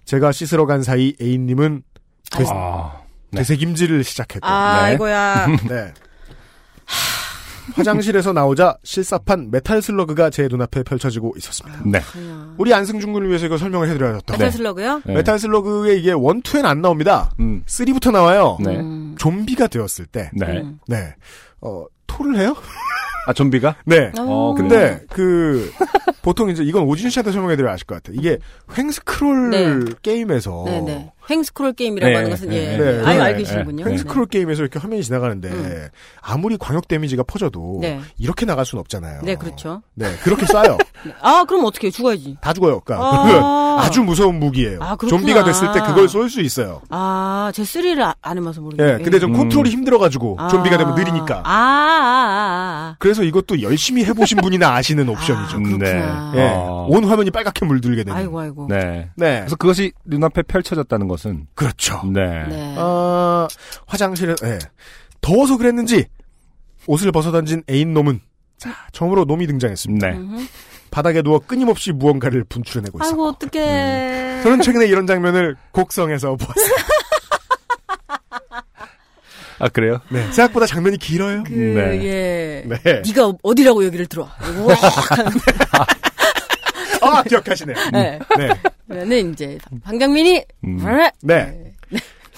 [0.04, 1.84] 제가 씻으러 간 사이 애인님은
[2.32, 3.38] 되, 아, 네.
[3.38, 4.94] 되새김질을 시작했고 아, 네.
[4.94, 5.46] 이거야.
[5.70, 5.94] 네.
[7.74, 11.82] 화장실에서 나오자 실사판 메탈 슬러그가 제 눈앞에 펼쳐지고 있었습니다.
[11.84, 12.00] 네.
[12.56, 14.34] 우리 안승준 군을 위해서 이거 설명을 해드려야겠다.
[14.34, 15.02] 메탈 슬러그요?
[15.04, 15.14] 네.
[15.14, 17.30] 메탈 슬러그에 이게 one two엔 안 나옵니다.
[17.40, 17.62] 음.
[17.66, 18.58] 3부터 나와요.
[18.60, 18.76] 네.
[18.76, 19.14] 음.
[19.18, 20.46] 좀비가 되었을 때, 네.
[20.60, 20.78] 음.
[20.86, 21.14] 네,
[21.60, 22.54] 어, 토를 해요?
[23.26, 23.76] 아, 좀비가?
[23.84, 24.12] 네.
[24.18, 25.70] 어, 근데 그
[26.22, 28.16] 보통 이제 이건 오지은 씨한테 설명해 드려야 아실 것 같아요.
[28.18, 28.38] 이게
[28.76, 29.92] 횡스크롤 네.
[30.02, 31.12] 게임에서 네 네.
[31.28, 32.76] 횡스크롤 게임이라고 네, 하는 것은, 예.
[32.76, 33.84] 네, 아유, 네, 알고 계시는군요.
[33.84, 33.90] 네.
[33.90, 35.88] 횡스크롤 게임에서 이렇게 화면이 지나가는데 음.
[36.20, 38.00] 아무리 광역 데미지가 퍼져도 네.
[38.18, 39.22] 이렇게 나갈 수는 없잖아요.
[39.22, 39.82] 네, 그렇죠.
[39.94, 40.78] 네, 그렇게 쏴요.
[41.20, 41.92] 아, 그럼 어떻게 해요?
[41.92, 42.38] 죽어야지.
[42.40, 42.80] 다 죽어요.
[42.80, 43.76] 그러니까 아.
[43.86, 44.78] 아주 무서운 무기예요.
[44.80, 44.96] 아.
[44.96, 46.80] 좀비가 됐을 때 그걸 쏠 수 있어요.
[46.90, 49.04] 아, 제 3를 아, 안 해봐서 예, 모르겠네.
[49.04, 49.38] 근데 좀 음.
[49.38, 50.48] 컨트롤이 힘들어가지고 아.
[50.48, 51.42] 좀비가 되면 느리니까.
[51.44, 52.96] 아, 아, 아, 아.
[52.98, 55.56] 그래서 이것도 열심히 해보신 분이나 아시는 옵션이죠.
[55.56, 56.32] 아, 그렇구나.
[56.36, 56.86] 예, 어.
[56.88, 58.16] 온 화면이 빨갛게 물들게 되는.
[58.18, 58.66] 아이고, 아이고.
[58.68, 59.10] 네.
[59.16, 61.46] 네, 그래서 그것이 눈앞에 펼쳐졌다는 것은.
[61.54, 62.02] 그렇죠.
[62.12, 62.44] 네.
[62.48, 62.74] 네.
[62.78, 63.46] 어,
[63.86, 64.58] 화장실에 예.
[65.20, 66.06] 더워서 그랬는지
[66.86, 68.20] 옷을 벗어던진 애인 놈은
[68.58, 70.08] 자 처음으로 놈이 등장했습니다.
[70.10, 70.18] 네.
[70.90, 74.40] 바닥에 누워 끊임없이 무언가를 분출해내고 있었고 아이고, 어떡해.
[74.44, 76.74] 저는 최근에 이런 장면을 곡성에서 보았어요.
[79.58, 80.00] 아, 그래요?
[80.10, 81.42] 네, 생각보다 장면이 길어요.
[81.44, 82.04] 그, 네.
[82.04, 82.64] 예.
[82.66, 83.02] 네.
[83.06, 84.30] 네가 어디라고 여기를 들어와.
[87.02, 87.76] 아 기억하시네요.
[87.92, 88.18] 네.
[88.36, 88.48] 네,
[88.88, 90.78] 그러면은 이제 방장민이 음.
[91.22, 91.72] 네.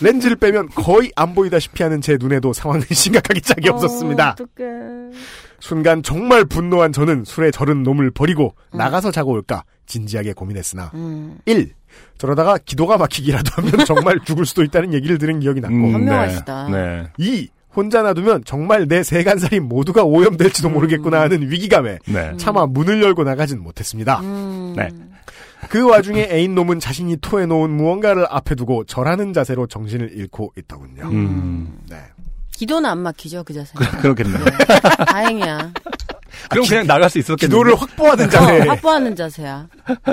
[0.01, 4.37] 렌즈를 빼면 거의 안 보이다시피 하는 제 눈에도 상황은 심각하기 짝이 없었습니다.
[4.39, 4.69] 어떡해.
[5.61, 11.39] 순간 정말 분노한 저는 술에 절은 놈을 버리고 나가서 자고 올까 진지하게 고민했으나 음.
[11.47, 11.73] 1.
[12.19, 16.69] 저러다가 기도가 막히기라도 하면 정말 죽을 수도 있다는 얘기를 들은 기억이 났고 음, 현명하시다.
[16.69, 16.77] 네.
[16.77, 17.09] 네.
[17.19, 17.49] 2.
[17.77, 22.33] 혼자 놔두면 정말 내 세간살이 모두가 오염될지도 모르겠구나 하는 위기감에 네.
[22.37, 24.21] 차마 문을 열고 나가진 못했습니다.
[24.21, 24.75] 음.
[24.77, 24.89] 네.
[25.69, 31.09] 그 와중에 애인 놈은 자신이 토해놓은 무언가를 앞에 두고 절하는 자세로 정신을 잃고 있더군요.
[31.11, 31.79] 음.
[31.89, 31.99] 네.
[32.53, 33.73] 기도는 안 막히죠, 그 자세.
[34.01, 34.45] 그렇겠네요.
[35.07, 35.73] 다행이야.
[36.51, 37.47] 그럼 그냥 나갈 수 있었겠는데.
[37.47, 38.59] 기도를 확보하는 어, 자세.
[38.61, 39.69] 확보하는 자세야.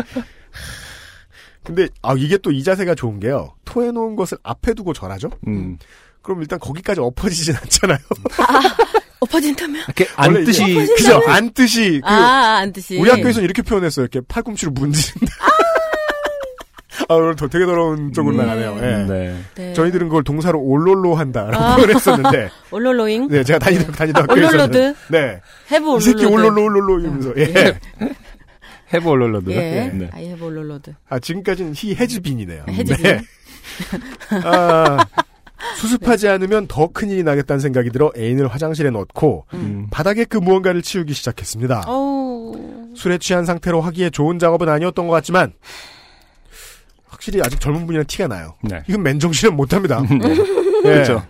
[1.66, 3.54] 근데 아 이게 또 이 자세가 좋은 게요.
[3.66, 5.30] 토해 놓은 것을 앞에 두고 절하죠.
[5.48, 5.78] 음.
[6.22, 7.98] 그럼 일단 거기까지 엎어지진 않잖아요.
[9.20, 9.84] 엎어진다면?
[9.86, 10.64] 이렇게 원래 앉듯이.
[10.64, 11.22] 이제 그죠?
[11.28, 12.98] 앉듯이 그 아, 안 뜻이.
[13.00, 14.04] 우리 학교에서는 이렇게 표현했어요.
[14.06, 15.34] 이렇게 팔꿈치로 문지른다.
[17.10, 18.78] 아, 오늘 더 되게 더러운 쪽으로 나가네요.
[18.78, 19.06] 예.
[19.08, 19.42] 네.
[19.56, 19.74] 네.
[19.74, 21.76] 저희들은 그걸 동사로 올롤로 한다라고 아.
[21.76, 23.28] 표현했었는데, 올롤로ing?
[23.30, 24.48] 네, 제가 다니던, 다니던 학교에서는.
[24.50, 24.96] 올롤로ed?
[25.10, 25.42] 네.
[25.72, 26.04] have 이 올롤로ed.
[26.06, 27.78] 새끼 올롤로, 올롤로 이러면서, 예.
[28.96, 29.50] have 올롤로ed.
[29.52, 29.92] 예.
[29.94, 30.10] 네.
[30.12, 30.94] I have 올롤로ed.
[31.10, 32.66] 아, 지금까지는 he has been이네요.
[32.70, 33.04] has been.
[33.04, 33.22] 네.
[34.44, 35.06] 아,
[35.78, 39.88] 수습하지 않으면 더 큰일이 나겠다는 생각이 들어 애인을 화장실에 넣고, 음.
[39.92, 41.84] 바닥에 그 무언가를 치우기 시작했습니다.
[41.88, 42.94] 어우.
[42.96, 45.54] 술에 취한 상태로 하기에 좋은 작업은 아니었던 것 같지만,
[47.08, 48.56] 확실히 아직 젊은 분이라 티가 나요.
[48.62, 48.84] 네.
[48.88, 50.02] 이건 맨정신은 못합니다.
[50.10, 50.20] 네.
[50.24, 50.82] 예.
[50.82, 51.26] 그렇죠.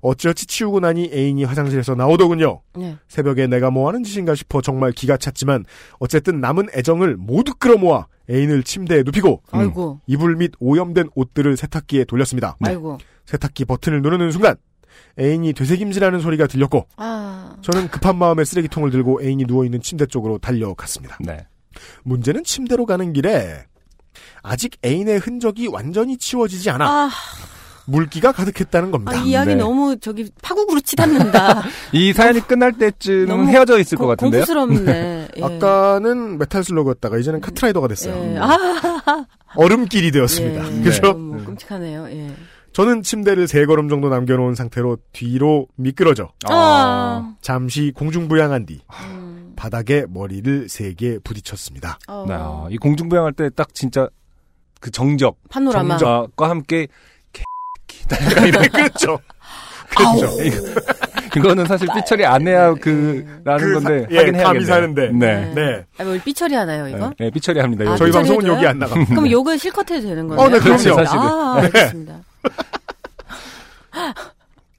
[0.00, 2.62] 어찌어찌 치우고 나니 애인이 화장실에서 나오더군요.
[2.76, 2.96] 네.
[3.08, 5.64] 새벽에 내가 뭐 하는 짓인가 싶어 정말 기가 찼지만
[5.98, 10.00] 어쨌든 남은 애정을 모두 끌어모아 애인을 침대에 눕히고 아이고.
[10.06, 12.56] 이불 및 오염된 옷들을 세탁기에 돌렸습니다.
[12.60, 12.98] 아이고.
[13.26, 14.56] 세탁기 버튼을 누르는 순간
[15.18, 17.56] 애인이 되새김질하는 소리가 들렸고 아.
[17.62, 21.18] 저는 급한 마음에 쓰레기통을 들고 애인이 누워있는 침대 쪽으로 달려갔습니다.
[21.20, 21.46] 네.
[22.04, 23.64] 문제는 침대로 가는 길에
[24.42, 27.10] 아직 애인의 흔적이 완전히 치워지지 않아 아,
[27.90, 29.12] 물기가 가득했다는 겁니다.
[29.12, 29.54] 아, 이야기 네.
[29.56, 31.62] 너무 저기 파국으로 치닫는다.
[31.92, 34.44] 이 사연이 끝날 때쯤은 너무 헤어져 있을 것 고- 같은데요.
[34.44, 35.28] 공포스럽네.
[35.36, 35.42] 예.
[35.42, 38.14] 아까는 메탈 슬러그였다가 이제는 카트라이더가 됐어요.
[38.34, 38.38] 예.
[38.38, 38.56] 아,
[39.56, 40.78] 얼음길이 되었습니다.
[40.78, 40.82] 예.
[40.82, 41.02] 그죠?
[41.02, 42.08] 너무 끔찍하네요.
[42.10, 42.30] 예.
[42.72, 47.34] 저는 침대를 세 걸음 정도 남겨놓은 상태로 뒤로 미끄러져 아.
[47.40, 49.52] 잠시 공중부양한 뒤 음.
[49.56, 51.98] 바닥에 머리를 세게 부딪혔습니다.
[52.06, 54.08] 어, 네, 아, 이 공중부양할 때 딱 진짜
[54.80, 55.98] 그 정적, 파노라마.
[55.98, 56.86] 정적과 함께
[58.72, 59.18] 그렇죠.
[59.96, 60.36] 그렇죠.
[61.36, 64.44] 이거는 사실 삐처리 안 해야 그라는 그 건데 사- 예, 하긴 해야겠네요.
[64.44, 65.10] 감이 사는데.
[65.12, 65.52] 네.
[65.54, 65.84] 네.
[65.98, 67.12] 아, 뭐 삐처리 하나요, 이거?
[67.18, 67.90] 네, 삐처리 합니다.
[67.90, 67.96] 아.
[67.96, 68.46] 저희 방송은?
[68.46, 68.94] 여기 안 나가.
[69.06, 70.40] 그럼 욕은 실컷 해도 되는 거예요?
[70.40, 70.58] 어, 네.
[70.58, 71.20] 그렇죠, 사실은.
[71.22, 72.20] 아, 알겠습니다.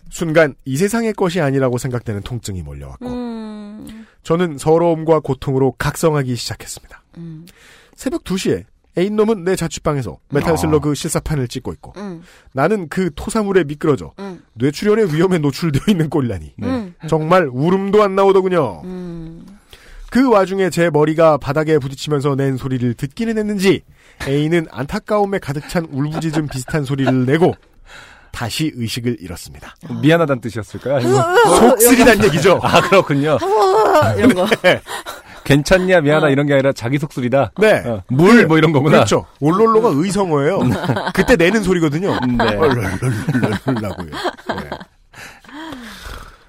[0.09, 7.01] 순간 이 세상의 것이 아니라고 생각되는 통증이 몰려왔고 음, 저는 서러움과 고통으로 각성하기 시작했습니다.
[7.17, 7.45] 음,
[7.95, 8.65] 새벽 2시에
[8.97, 12.23] 애인놈은 내 자취방에서 메탈 슬러그 실사판을 찍고 있고 음,
[12.53, 16.67] 나는 그 토사물에 미끄러져 음, 뇌출혈의 위험에 노출되어 있는 꼴이라니 네.
[16.67, 18.81] 음, 정말 울음도 안 나오더군요.
[18.83, 19.45] 음.
[20.11, 23.81] 그 와중에 제 머리가 바닥에 부딪히면서 낸 소리를 듣기는 했는지
[24.27, 27.55] 애인은 안타까움에 가득 찬 울부짖음 비슷한 소리를 내고
[28.33, 29.73] 다시 의식을 잃었습니다.
[30.01, 30.99] 미안하다는 뜻이었을까요?
[31.01, 32.59] 속쓰리단 얘기죠.
[32.61, 33.37] 아 그렇군요.
[34.01, 34.45] 아, 이런 거.
[35.51, 36.29] 괜찮냐 미안하다 어.
[36.29, 37.53] 이런 게 아니라 자기 속술이다.
[37.59, 37.83] 네.
[37.85, 38.97] 어, 물뭐 이런 거구나.
[38.97, 39.25] 그렇죠.
[39.39, 40.59] 올롤로가 의성어예요.
[41.13, 42.17] 그때 내는 소리거든요.
[42.37, 42.43] 네.
[42.55, 44.09] 얼얼얼얼라고요.
[44.09, 44.69] 네.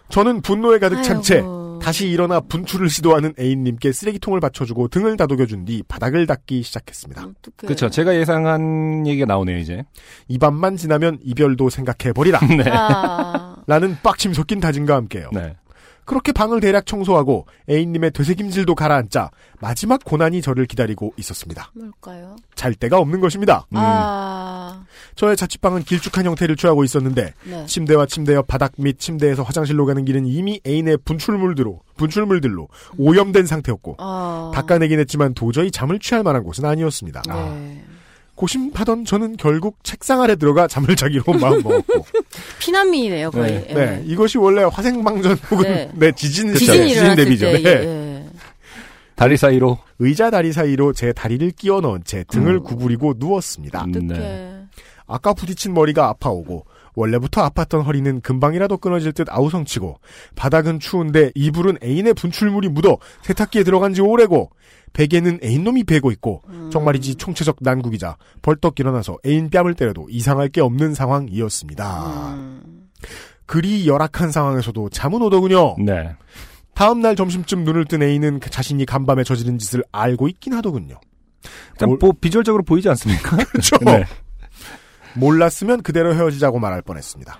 [0.09, 1.43] 저는 분노에 가득 찬 채.
[1.83, 7.27] 다시 일어나 분출을 시도하는 애인님께 쓰레기통을 받쳐주고 등을 다독여준 뒤 바닥을 닦기 시작했습니다.
[7.57, 7.91] 그렇죠.
[7.91, 9.83] 제가 예상한 얘기가 나오네요 이제.
[10.29, 12.39] 이 밤만 지나면 이별도 생각해버리라.
[12.57, 12.70] 네.
[12.70, 15.31] 아, 라는 빡침 섞인 다짐과 함께요.
[15.33, 15.57] 네.
[16.05, 19.31] 그렇게 방을 대략 청소하고 애인님의 되새김질도 가라앉자
[19.61, 21.70] 마지막 고난이 저를 기다리고 있었습니다.
[21.74, 22.37] 뭘까요?
[22.55, 23.66] 잘 데가 없는 것입니다.
[23.70, 23.77] 음.
[23.79, 24.85] 아,
[25.15, 27.66] 저의 자취방은 길쭉한 형태를 취하고 있었는데 네.
[27.66, 32.69] 침대와 침대 옆 바닥 및 침대에서 화장실로 가는 길은 이미 애인의 분출물들로 분출물들로
[32.99, 34.51] 오염된 상태였고 아.
[34.55, 37.23] 닦아내긴 했지만 도저히 잠을 취할 만한 곳은 아니었습니다.
[37.29, 37.85] 네.
[38.34, 42.06] 고심하던 저는 결국 책상 아래 들어가 잠을 자기로 마음먹었고
[42.59, 43.52] 피난민이네요, 거의.
[43.52, 43.74] 네, 예.
[43.74, 45.90] 네, 이것이 원래 화생방전 혹은 네.
[45.94, 47.46] 네, 지진 지진 일어났을 대비죠.
[47.46, 47.62] 때.
[47.62, 47.70] 네.
[47.70, 48.26] 예, 예.
[49.14, 49.78] 다리 사이로.
[49.98, 52.62] 의자 다리 사이로 제 다리를 끼워 넣은 채 등을 음.
[52.64, 53.84] 구부리고 누웠습니다.
[53.84, 53.90] 음.
[53.90, 54.18] 어떡해.
[54.20, 54.62] 네.
[55.06, 56.64] 아까 부딪힌 머리가 아파오고
[56.94, 59.98] 원래부터 아팠던 허리는 금방이라도 끊어질 듯 아우성치고
[60.34, 64.50] 바닥은 추운데 이불은 애인의 분출물이 묻어 세탁기에 들어간 지 오래고
[64.93, 66.70] 베개는 애인놈이 베고 있고 음.
[66.70, 72.35] 정말이지 총체적 난국이자 벌떡 일어나서 애인 뺨을 때려도 이상할 게 없는 상황이었습니다.
[72.35, 72.89] 음.
[73.47, 75.77] 그리 열악한 상황에서도 잠은 오더군요.
[75.78, 76.14] 네.
[76.74, 80.98] 다음 날 점심쯤 눈을 뜬 애인은 그 자신이 간밤에 저지른 짓을 알고 있긴 하더군요.
[81.73, 83.36] 일단 뭘- 뭐 비주얼적으로 보이지 않습니까?
[83.51, 83.77] 그렇죠.
[83.85, 84.05] 네.
[85.14, 87.39] 몰랐으면 그대로 헤어지자고 말할 뻔했습니다.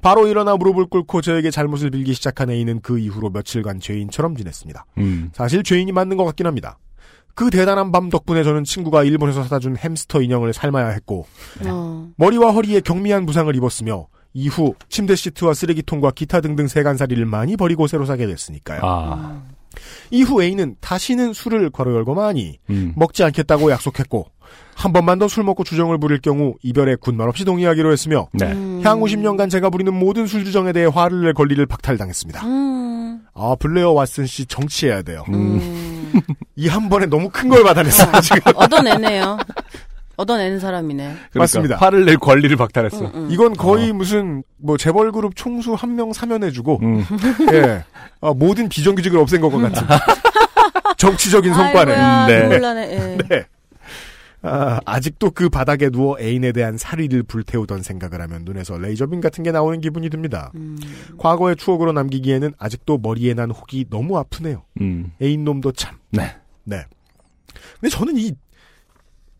[0.00, 4.86] 바로 일어나 무릎을 꿇고 저에게 잘못을 빌기 시작한 애인은 그 이후로 며칠간 죄인처럼 지냈습니다.
[4.98, 5.30] 음.
[5.32, 6.78] 사실 죄인이 맞는 것 같긴 합니다.
[7.34, 11.26] 그 대단한 밤 덕분에 저는 친구가 일본에서 사다 준 햄스터 인형을 삶아야 했고
[11.64, 12.08] 어.
[12.16, 18.06] 머리와 허리에 경미한 부상을 입었으며 이후 침대 시트와 쓰레기통과 기타 등등 세간살이를 많이 버리고 새로
[18.06, 18.80] 사게 됐으니까요.
[18.82, 19.42] 아.
[20.10, 22.92] 이후 애인은 다시는 술을 괄호 열고 많이 음.
[22.96, 24.26] 먹지 않겠다고 약속했고
[24.74, 28.46] 한 번만 더 술 먹고 주정을 부릴 경우 이별에 군말 없이 동의하기로 했으며 네.
[28.52, 28.80] 음.
[28.84, 32.46] 향후 10년간 제가 부리는 모든 술 주정에 대해 화를 낼 권리를 박탈당했습니다.
[32.46, 33.20] 음.
[33.34, 35.24] 아 블레어 왓슨 씨 정치해야 돼요.
[35.30, 36.12] 음.
[36.56, 38.52] 이한 번에 너무 큰 걸 받아냈어요 지금.
[38.54, 39.38] 얻어내네요.
[40.16, 41.02] 얻어내는 사람이네.
[41.04, 41.76] 그러니까 맞습니다.
[41.76, 43.00] 화를 낼 권리를 박탈했어.
[43.06, 43.28] 음, 음.
[43.30, 47.04] 이건 거의 무슨 뭐 재벌 그룹 총수 한 명 사면해주고 음.
[47.52, 47.84] 예
[48.20, 49.86] 아, 모든 비정규직을 없앤 것과 같은
[50.98, 51.94] 정치적인 성과네.
[51.94, 52.92] 아이고야, 네.
[52.92, 53.18] 예.
[53.28, 53.44] 네.
[54.42, 59.50] 아, 아직도 그 바닥에 누워 애인에 대한 살이를 불태우던 생각을 하면 눈에서 레이저빔 같은 게
[59.50, 60.52] 나오는 기분이 듭니다.
[60.54, 60.78] 음.
[61.18, 64.64] 과거의 추억으로 남기기에는 아직도 머리에 난 혹이 너무 아프네요.
[64.80, 65.12] 음.
[65.20, 65.96] 애인 놈도 참.
[66.10, 66.36] 네.
[66.64, 66.84] 네.
[67.80, 68.32] 근데 저는 이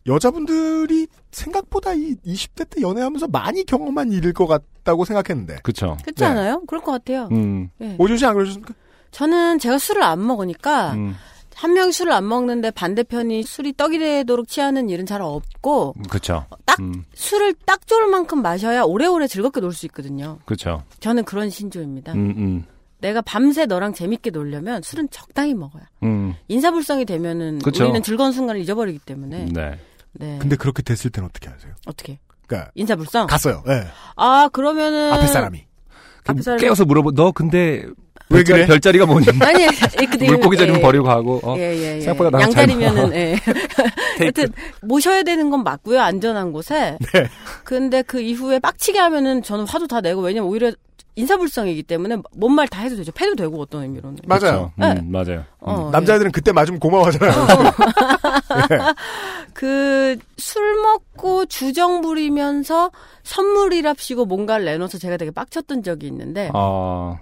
[0.05, 5.59] 여자분들이 생각보다 이 20대 때 연애하면서 많이 경험한 일일 것 같다고 생각했는데.
[5.63, 5.97] 그쵸.
[6.03, 6.61] 그렇지 않아요?
[6.67, 7.29] 그럴 것 같아요.
[7.31, 7.69] 음.
[7.81, 7.95] 예.
[7.97, 8.73] 오준 씨안 그러셨습니까?
[9.11, 11.15] 저는 제가 술을 안 먹으니까 음.
[11.59, 16.45] 한 명이 술을 안 먹는데 반대편이 술이 떡이 되도록 취하는 일은 잘 없고 그쵸.
[16.65, 17.03] 딱 음.
[17.13, 20.39] 술을 딱 좋을 만큼 마셔야 오래오래 즐겁게 놀 수 있거든요.
[20.45, 20.83] 그쵸.
[21.01, 22.13] 저는 그런 신조입니다.
[22.13, 22.65] 음, 음.
[22.99, 25.83] 내가 밤새 너랑 재밌게 놀려면 술은 적당히 먹어요.
[26.03, 26.33] 음.
[26.47, 27.83] 인사불성이 되면은 그쵸.
[27.83, 29.47] 우리는 즐거운 순간을 잊어버리기 때문에.
[29.51, 29.77] 네.
[30.13, 30.37] 네.
[30.39, 31.73] 근데 그렇게 됐을 땐 어떻게 하세요?
[31.85, 32.19] 어떻게?
[32.47, 33.27] 그러니까 인사불성?
[33.27, 33.63] 갔어요.
[33.67, 33.83] 예.
[34.15, 35.65] 아 그러면은 앞에 사람이.
[36.25, 37.85] 앞에 사람이 깨워서 물어보, 너 근데
[38.31, 38.65] 왜 그래?
[38.67, 39.25] 별자리가 뭐니?
[39.41, 39.65] 아니
[40.07, 40.83] 근데 물고기 자리는 예.
[40.83, 41.55] 버리고 가고, 어.
[41.57, 42.01] 예, 예, 예.
[42.01, 43.35] 생각보다 잘 양자리면은 예.
[44.19, 44.47] 하여튼
[44.83, 46.97] 모셔야 되는 건 맞고요 안전한 곳에.
[47.13, 47.27] 네.
[47.63, 50.71] 근데 그 이후에 빡치게 하면은 저는 화도 다 내고 왜냐면 오히려
[51.15, 53.11] 인사불성이기 때문에 뭔 말 다 해도 되죠.
[53.11, 54.19] 패도 되고 어떤 의미로는.
[54.25, 54.71] 맞아요.
[54.77, 55.01] 음, 네.
[55.05, 55.43] 맞아요.
[55.59, 57.33] 어, 남자애들은 그때 맞으면 고마워하잖아요.
[59.53, 60.75] 그술
[61.19, 62.91] 자꾸 주정 부리면서
[63.23, 67.17] 선물이랍시고 뭔가를 내놓아서 제가 되게 빡쳤던 적이 있는데 아,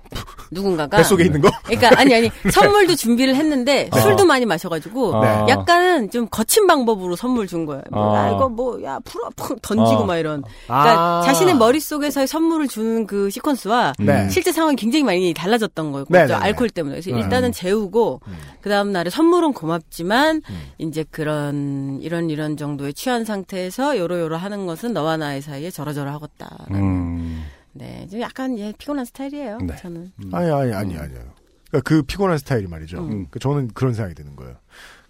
[0.52, 1.50] 누군가가 뱃속에 있는 거?
[1.66, 5.46] 그러니까 아니 아니 선물도 준비를 했는데 술도 많이 마셔가지고 네.
[5.50, 7.82] 약간 좀 거친 방법으로 선물 준 거예요.
[7.92, 8.28] 뭐, 아.
[8.28, 10.06] 야 이거 뭐 야 풀어 푹 던지고 아.
[10.06, 10.44] 막 이런.
[10.66, 11.22] 그러니까 아.
[11.26, 14.30] 자신의 머릿속에서의 선물을 주는 그 시퀀스와 네.
[14.30, 16.06] 실제 상황이 굉장히 많이 달라졌던 거예요.
[16.10, 16.20] 네?
[16.20, 16.34] 네, 네.
[16.34, 16.96] 알코올 때문에.
[16.96, 17.18] 그래서 음.
[17.18, 18.22] 일단은 재우고
[18.62, 20.62] 그 다음 날에 선물은 고맙지만 음.
[20.78, 26.66] 이제 그런 이런 이런 정도의 취한 상태에서 요러요러 하는 것은 너와 나의 사이에 저러저러 하겠다.
[26.72, 29.60] 음, 네, 좀 약간 예 피곤한 스타일이에요.
[29.60, 29.76] 네.
[29.78, 30.12] 저는.
[30.32, 31.22] 아니, 아니, 아니, 아니요.
[31.70, 33.00] 그러니까 그 피곤한 스타일이 말이죠.
[33.00, 33.28] 음.
[33.30, 34.56] 그 저는 그런 생각이 드는 거예요.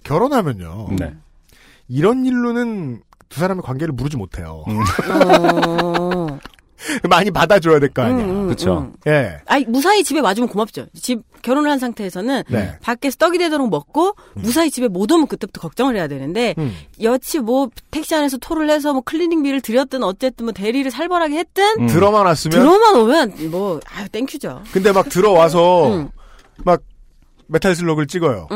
[0.03, 0.89] 결혼하면요.
[0.99, 1.15] 네.
[1.87, 4.63] 이런 일로는 두 사람의 관계를 무르지 못해요.
[4.67, 4.79] 음.
[5.95, 6.06] 어.
[7.09, 8.25] 많이 받아줘야 될 거 아니야.
[8.25, 8.77] 음, 음, 그쵸.
[8.79, 8.93] 음.
[9.07, 9.39] 예.
[9.45, 10.85] 아니 무사히 집에 와주면 고맙죠.
[10.99, 12.77] 집 결혼을 한 상태에서는 네.
[12.81, 16.75] 밖에서 떡이 되도록 먹고 무사히 집에 못 오면 그때부터 걱정을 해야 되는데 음.
[17.01, 21.87] 여튼 뭐 택시 안에서 토를 해서 뭐 클리닝비를 드렸든 어쨌든 뭐 대리를 살벌하게 했든 음.
[21.87, 22.59] 들어만 왔으면.
[22.59, 24.63] 들어만 오면 뭐 아유 thank you죠.
[24.71, 26.09] 근데 막 들어와서 음.
[26.63, 26.81] 막
[27.49, 28.47] 메탈 슬러그를 찍어요.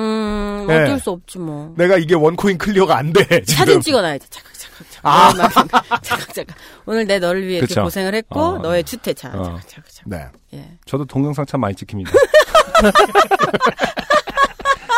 [0.63, 0.83] 음 네.
[0.83, 1.73] 어쩔 수 없지 뭐.
[1.77, 3.23] 내가 이게 one coin clear가 안 돼.
[3.25, 3.43] 지금.
[3.45, 4.29] 사진 찍어놔야지.
[4.29, 5.01] 차각 차각 차각.
[5.03, 5.33] 아.
[5.37, 6.55] 막 차각 차각.
[6.85, 7.75] 오늘 내 너를 위해 이렇게.
[7.81, 8.57] 고생을 했고 어.
[8.59, 9.29] 너의 주태 차.
[9.29, 9.43] 어.
[9.43, 10.09] 차각 차각 차각.
[10.09, 10.25] 네.
[10.53, 10.71] 예.
[10.85, 12.11] 저도 동영상 참 많이 찍힙니다.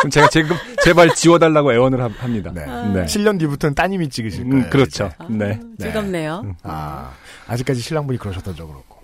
[0.00, 2.50] 그럼 제가 지금 제발 지워달라고 애원을 합- 합니다.
[2.54, 2.66] 네.
[2.66, 3.04] 네.
[3.06, 4.64] 7년 뒤부터는 따님이 찍으실 거예요.
[4.66, 5.10] 음, 그렇죠.
[5.30, 5.34] 이제.
[5.34, 5.60] 네.
[5.80, 6.54] 즐겁네요.
[6.62, 7.10] 아,
[7.46, 8.94] 아직까지 신랑분이 그러셨던 적은 없고.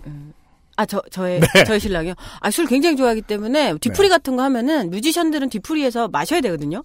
[0.80, 1.64] 아, 저, 저의, 네.
[1.64, 2.14] 저의 신랑이요?
[2.40, 6.84] 아, 술 굉장히 좋아하기 때문에 뒤풀이 같은 거 하면은 뮤지션들은 뒤풀이에서 마셔야 되거든요?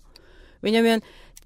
[0.61, 0.99] 왜냐면,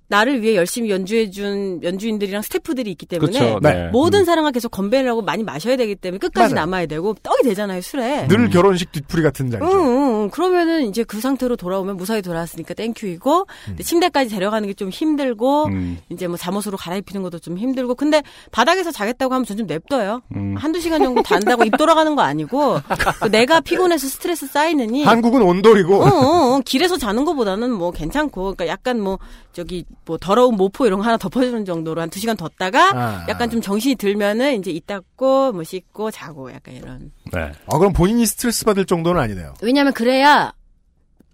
[0.10, 3.60] 나를 위해 열심히 연주해준 연주인들이랑 스태프들이 있기 때문에 그렇죠.
[3.62, 3.74] 네.
[3.74, 3.88] 네.
[3.90, 6.66] 모든 사람과 계속 건배를 하고 많이 마셔야 되기 때문에 끝까지 맞아요.
[6.66, 8.28] 남아야 되고 떡이 되잖아요 술에.
[8.28, 9.72] 늘 결혼식 뒤풀이 같은 자리죠.
[9.72, 10.30] 응, 응, 응.
[10.32, 15.98] 그러면은 이제 그 상태로 돌아오면 무사히 돌아왔으니까 땡큐이고 근데 침대까지 데려가는 게 좀 힘들고 음,
[16.10, 20.22] 이제 뭐 잠옷으로 갈아입히는 것도 좀 힘들고 근데 바닥에서 자겠다고 하면 전 좀 냅둬요.
[20.36, 20.56] 음.
[20.58, 22.80] 한두 시간 정도 잔다고 입 돌아가는 거 아니고
[23.22, 25.96] 그 내가 피곤해서 스트레스 쌓이느니 한국은 온돌이고.
[26.02, 29.20] 어, 어, 어, 길에서 자는 것보다는 뭐 괜찮고 그러니까 약간 뭐
[29.52, 33.26] 저기 뭐 더러운 모포 이런 거 하나 덮어주는 정도로 한 두 시간 뒀다가 아.
[33.30, 37.52] 약간 좀 정신이 들면은 이제 이 닦고 뭐 씻고 자고 약간 이런 네.
[37.72, 39.54] 아, 그럼 본인이 스트레스 받을 정도는 아니네요.
[39.62, 40.52] 왜냐하면 그래야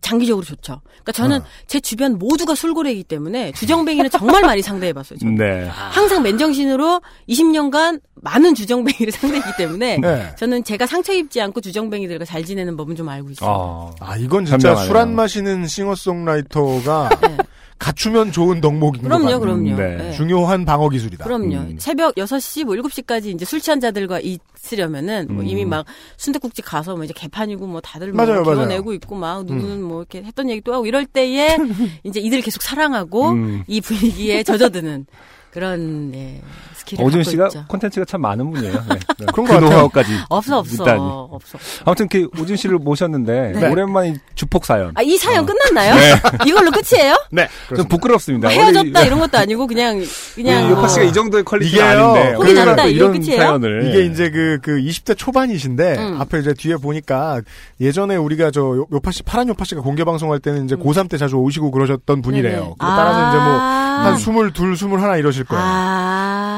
[0.02, 0.81] 장기적으로 좋죠.
[0.88, 1.43] 그러니까 저는 어.
[1.65, 5.18] 제 주변 모두가 술고래이기 때문에 주정뱅이는 정말 많이 상대해봤어요.
[5.19, 5.35] 저는.
[5.35, 5.65] 네.
[5.68, 10.35] 항상 맨정신으로 20년간 많은 주정뱅이를 상대했기 때문에 네.
[10.38, 13.93] 저는 제가 상처 입지 않고 주정뱅이들과 잘 지내는 법은 좀 알고 있어요.
[14.02, 14.76] 아, 아, 이건 진짜.
[14.76, 17.38] 술 안 마시는 싱어송라이터가 네.
[17.77, 19.39] 갖추면 좋은 덕목인 것 그럼요.
[19.39, 19.76] 그럼요.
[19.76, 19.95] 네.
[19.97, 20.11] 네.
[20.14, 21.26] 중요한 방어 기술이다.
[21.26, 21.56] 그럼요.
[21.57, 21.76] 음.
[21.80, 25.47] 새벽 6시, 뭐 7시까지 이제 술 취한 자들과 있으려면은 뭐 음.
[25.47, 25.85] 이미 막
[26.18, 28.43] 순대국집 가서 뭐 이제 개판이고 뭐 다들 뭐 맞아요.
[28.43, 31.57] 기어내고 있고 막 누구는 뭐 이렇게 했던 얘기 또 하고 이럴 때에
[32.03, 33.64] 이제 이들을 계속 사랑하고 음.
[33.68, 35.06] 이 분위기에 젖어드는
[35.52, 36.41] 그런 예,
[36.86, 37.66] skill을 오지은 씨가 있죠.
[37.68, 38.74] 콘텐츠가 참 많은 분이에요.
[38.74, 38.80] 네.
[39.20, 39.26] 네.
[39.34, 39.70] 그런 그것 같아요.
[39.70, 40.12] 노하우까지.
[40.30, 40.99] 없어 없어 있다니.
[41.02, 41.57] 없어.
[41.86, 43.70] 아무튼 그 오지은 씨를 모셨는데 네.
[43.70, 44.91] 오랜만에 주폭 사연.
[44.95, 45.45] 아 이 사연 어.
[45.45, 45.95] 끝났나요?
[45.95, 46.14] 네.
[46.49, 47.16] 이걸로 끝이에요?
[47.32, 47.48] 네.
[47.76, 48.48] 좀 부끄럽습니다.
[48.48, 50.02] 뭐 헤어졌다 이- 이런 것도 아니고 그냥
[50.36, 51.86] 그냥 요파 뭐 씨가 이 정도의 quality가.
[51.90, 53.40] 아닌데 또 이거 이런 끝이에요?
[53.41, 56.22] 사연을 이게 이제 그, 그 20대 초반이신데, 음.
[56.22, 57.41] 앞에 이제 뒤에 보니까,
[57.80, 61.18] 예전에 우리가 저, 요- 요파 씨, 파란 요파 씨가 공개 방송할 때는 이제 고3 때
[61.18, 62.70] 자주 오시고 그러셨던 분이래요.
[62.70, 62.74] 음.
[62.80, 63.86] 따라서 이제 뭐, 아.
[64.06, 65.64] 한 22, 21 이러실 거예요.
[65.64, 66.05] 아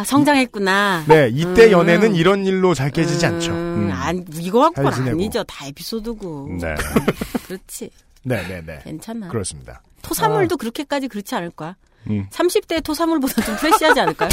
[0.03, 1.05] 성장했구나.
[1.07, 1.71] 네, 이때 음.
[1.71, 3.51] 연애는 이런 일로 잘 깨지지 음, 않죠.
[3.51, 3.91] 음.
[3.93, 5.09] 아니, 이거 갖고는.
[5.09, 5.43] 아니죠.
[5.43, 6.57] 다 에피소드고.
[6.61, 6.75] 네.
[7.47, 7.89] 그렇지.
[8.23, 8.79] 네, 네, 네.
[8.83, 9.27] 괜찮아.
[9.29, 9.81] 그렇습니다.
[10.01, 11.75] 토사물도 그렇게까지 그렇지 않을 거야.
[12.09, 12.25] 음.
[12.31, 14.29] 30대 토사물보다 좀 프레시하지 않을까요?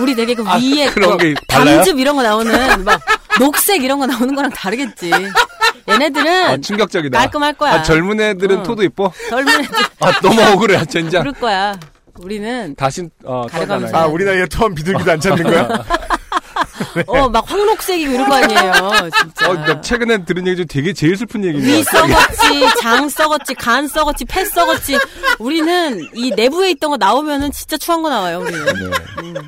[0.00, 1.34] 우리 되게 그 아, 위에 그런 뭐 게?
[1.48, 3.00] 담즙 이런 거 나오는 막
[3.40, 5.10] 녹색 이런 거 나오는 거랑 다르겠지.
[5.88, 7.18] 얘네들은 아, 충격적이다.
[7.18, 7.72] 깔끔할 거야.
[7.74, 8.62] 아, 젊은 애들은 응.
[8.62, 9.12] 토도 이뻐?
[9.30, 11.22] 젊은 애들 아, 너무 억울해, 젠장.
[11.22, 11.78] 그럴 거야.
[12.22, 13.96] 우리는 다시, 어, 가려가면서.
[13.96, 15.68] 아, 우리 나이에 처음 비둘기도 안 찾는 거야?
[17.06, 19.10] 어막 황록색이고 이런 거 아니에요.
[19.20, 19.50] 진짜.
[19.50, 21.82] 어, 나 최근에 들은 얘기 중 되게 제일 슬픈 얘기인 위.
[21.84, 24.98] 썩었지, 장 썩었지, 간 썩었지, 폐 썩었지.
[25.38, 28.64] 우리는 이 내부에 있던 거 나오면은 진짜 추한 거 나와요, 우리는.
[28.64, 29.40] 네.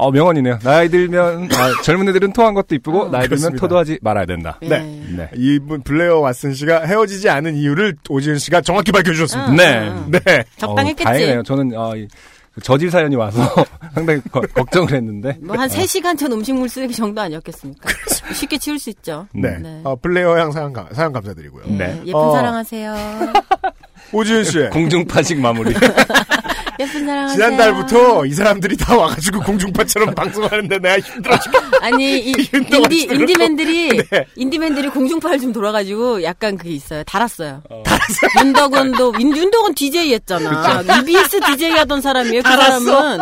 [0.00, 0.58] 어, 명언이네요.
[0.60, 3.60] 나이 들면, 아, 젊은 애들은 토한 것도 이쁘고, 나이 들면 그렇습니다.
[3.60, 4.58] 토도 하지 말아야 된다.
[4.62, 4.80] 네.
[5.16, 5.30] 네.
[5.36, 9.50] 이분 블레어 왓슨 씨가 헤어지지 않은 이유를 오지은 씨가 정확히 밝혀주셨습니다.
[9.50, 9.88] 응, 네.
[9.88, 10.20] 응, 응.
[10.24, 10.44] 네.
[10.56, 11.02] 적당했겠지.
[11.02, 11.42] 어, 다행이네요.
[11.42, 12.08] 저는, 어, 이,
[12.52, 13.40] 그 저질 사연이 와서
[13.94, 15.36] 상당히 거- 걱정을 했는데.
[15.40, 17.88] 뭐한 3시간 전 음식물 쓰레기 정도 아니었겠습니까?
[18.34, 19.26] 쉽게 치울 수 있죠.
[19.32, 19.56] 네.
[19.58, 19.80] 네.
[19.84, 21.62] 어, 블레어 양 사연, 감- 사연 감사드리고요.
[21.68, 22.00] 예, 네.
[22.06, 22.32] 예쁜 어.
[22.32, 22.96] 사랑하세요.
[24.12, 24.58] 오지은 씨.
[24.72, 25.72] 공중파식 마무리.
[26.80, 27.36] 예쁜 사랑하세요.
[27.36, 31.52] 지난달부터 이 사람들이 다 와가지고 공중파처럼 방송하는데 내가 힘들어 죽
[31.82, 34.26] 아니 이 인디 인디맨들이 네.
[34.36, 37.04] 인디맨들이 공중파를 좀 돌아가지고 약간 그게 있어요.
[37.04, 37.62] 달았어요.
[37.84, 38.30] 달았어요.
[38.46, 40.82] 윤덕원도 윤, 윤덕원 DJ 했잖아.
[41.00, 42.42] EBS DJ 하던 사람이에요.
[42.42, 43.18] 그 사람은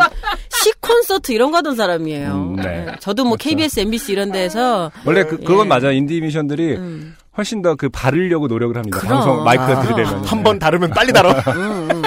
[0.49, 2.31] 시 콘서트 이런 거 하던 사람이에요.
[2.33, 2.85] 음, 네.
[2.85, 2.91] 네.
[2.99, 5.69] 저도 뭐 KBS, MBC 이런 데에서 원래 그, 그건 예.
[5.69, 5.91] 맞아.
[5.91, 7.15] 인디 미션들이 음.
[7.37, 8.97] 훨씬 더 그 바르려고 노력을 합니다.
[8.99, 9.13] 그럼.
[9.13, 10.25] 방송 마이크가 아, 들이대면.
[10.25, 11.29] 한번 다르면 빨리 다뤄.
[11.31, 11.98] 음, 음.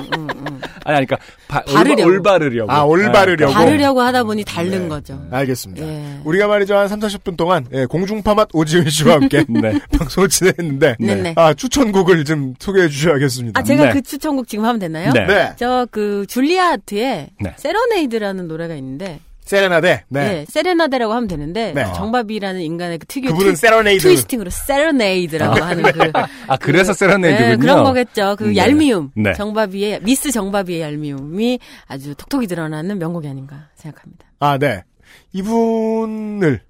[0.85, 1.17] 아니, 그러니까
[1.49, 2.03] 바, 바르려고.
[2.03, 2.73] 올, 올바르려고.
[2.73, 3.53] 아, 올바르려고.
[3.53, 4.89] 다르려고 하다 보니 다른 네.
[4.89, 5.21] 거죠.
[5.31, 5.87] 알겠습니다.
[5.87, 6.21] 예.
[6.25, 9.79] 우리가 말이죠 한 3, 40분 동안 예, 공중파 맛 오지은 씨와 함께 네.
[9.99, 11.35] 방송을 진행했는데 네네.
[11.37, 13.59] 아 추천곡을 좀 소개해 주셔야겠습니다.
[13.59, 13.93] 아 제가 네.
[13.93, 15.13] 그 추천곡 지금 하면 되나요?
[15.13, 15.27] 네.
[15.27, 15.53] 네.
[15.57, 17.55] 저그 줄리아 하트의 네.
[17.57, 19.21] serenade라는 노래가 있는데
[19.53, 20.05] 세레나데.
[20.09, 20.25] 네.
[20.25, 20.47] 네.
[20.49, 21.85] 세레나데라고 하면 되는데 네.
[21.95, 24.03] 정바비라는 인간의 그 특유의 그분은 트, serenade.
[24.03, 26.13] twisting으로 serenade라고 하는 그
[26.49, 27.49] 아, 그래서 serenade군요.
[27.51, 28.37] 네, 그런 거겠죠.
[28.39, 28.57] 그 네.
[28.57, 29.11] 얄미움.
[29.15, 29.35] 네.
[29.35, 34.27] 정바비의 미스 정바비의 얄미움이 아주 톡톡히 드러나는 명곡이 아닌가 생각합니다.
[34.41, 34.85] 아 네.
[35.33, 36.63] 이분을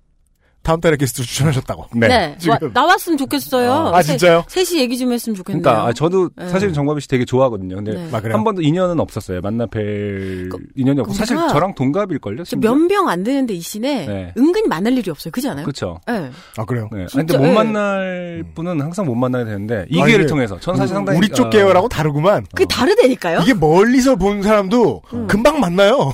[0.62, 1.86] 다음 달에 게스트로 추천하셨다고.
[1.97, 2.52] 네, 지금.
[2.55, 3.90] 와- 나왔으면 좋겠어요.
[3.93, 4.44] 아, 진짜요?
[4.48, 5.62] 셋- 셋이 얘기 좀 했으면 좋겠네요.
[5.62, 6.48] 그러니까 아, 저도 네.
[6.48, 7.74] 사실 정밥이 씨 되게 좋아하거든요.
[7.76, 8.09] 근데 네.
[8.12, 8.36] 아, 그래요?
[8.36, 9.40] 한 번도 인연은 없었어요.
[9.40, 12.44] 만나 뵐 그- 인연이 없고 사실 저랑 동갑일 걸요.
[12.44, 14.32] 저 면병 안 되는데 이 시내 네.
[14.39, 15.32] 은근히 만날 일이 없어요.
[15.32, 15.64] 그렇지 않아요?
[15.64, 16.01] 그렇죠.
[16.06, 16.30] 네.
[16.56, 16.89] 아 그래요.
[16.93, 17.01] 네.
[17.01, 17.52] 아니, 진짜, 근데 못 예.
[17.55, 21.47] 만날 분은 항상 못 만나게 되는데 이 아, 기회를 통해서 전 사실 상당히 우리 쪽
[21.47, 22.47] 어, 계열하고 다르구만.
[22.55, 23.40] 그게 다르다니까요?
[23.43, 25.26] 이게 멀리서 본 사람도 음.
[25.26, 26.12] 금방 만나요.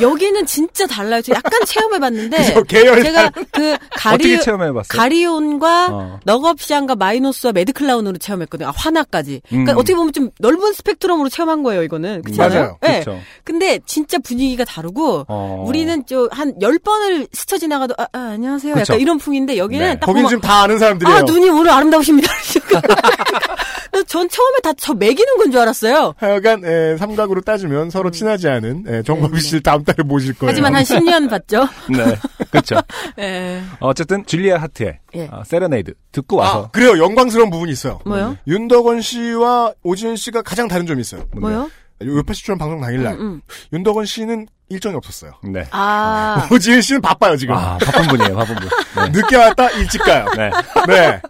[0.00, 1.22] 여기는 진짜 달라요.
[1.22, 2.36] 저 약간 체험해봤는데?
[2.68, 4.98] 계열 제가 그 가리 어떻게 체험해봤어요?
[4.98, 6.20] 가리온과 어.
[6.24, 8.68] 넋업샨과 마이노스와 매드클라운으로 체험했거든요.
[8.68, 9.42] 아, 화나까지.
[9.48, 9.78] 그러니까 음.
[9.78, 11.82] 어떻게 보면 좀 넓은 스펙트럼으로 체험한 거예요.
[11.82, 12.60] 이거는 그렇지 않아요?
[12.60, 12.78] 맞아요.
[12.82, 13.00] 네.
[13.00, 13.20] 그렇죠.
[13.44, 15.64] 근데 진짜 분위기가 다르고 어.
[15.66, 18.74] 우리는 좀 한 열 번을 스쳐 지나가도 아, 아, 안녕하세요.
[18.74, 18.92] 그쵸.
[18.92, 19.98] 약간 이런 풍인데 여기는 네.
[19.98, 21.16] 딱 보면 지금 다 아는 사람들이에요.
[21.16, 22.32] 아 눈이 오늘 아름다우십니다.
[24.04, 26.14] 전 처음에 다 저 매기는 건 줄 알았어요.
[26.18, 30.50] 하여간 에, 삼각으로 따지면 서로 친하지 않은 에, 정바비 네, 씨를 다음 달에 모실 거예요.
[30.50, 31.68] 하지만 한 10년 봤죠.
[31.88, 32.16] 네.
[32.50, 32.76] 그렇죠.
[33.18, 33.62] 예.
[33.80, 35.28] 어쨌든 줄리아 하트의 예.
[35.32, 36.98] 어, 세레네이드 듣고 와서 아, 그래요.
[37.02, 38.00] 영광스러운 부분이 있어요.
[38.04, 38.36] 뭐요?
[38.46, 41.24] 윤덕원 씨와 오지은 씨가 가장 다른 점이 있어요.
[41.36, 41.70] 뭐요?
[42.02, 43.42] 요파 시추한 방송 당일날 음, 음.
[43.72, 45.32] 윤덕원 씨는 일정이 없었어요.
[45.44, 45.66] 네.
[45.70, 46.48] 아.
[46.52, 47.54] 오지은 씨는 바빠요 지금.
[47.54, 48.68] 아, 바쁜 분이에요, 바쁜 분.
[48.68, 49.08] 네.
[49.20, 50.26] 늦게 왔다 일찍 가요.
[50.36, 50.50] 네.
[50.86, 51.20] 네.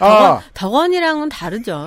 [0.00, 1.84] 아, 덕원 이랑은 다르죠.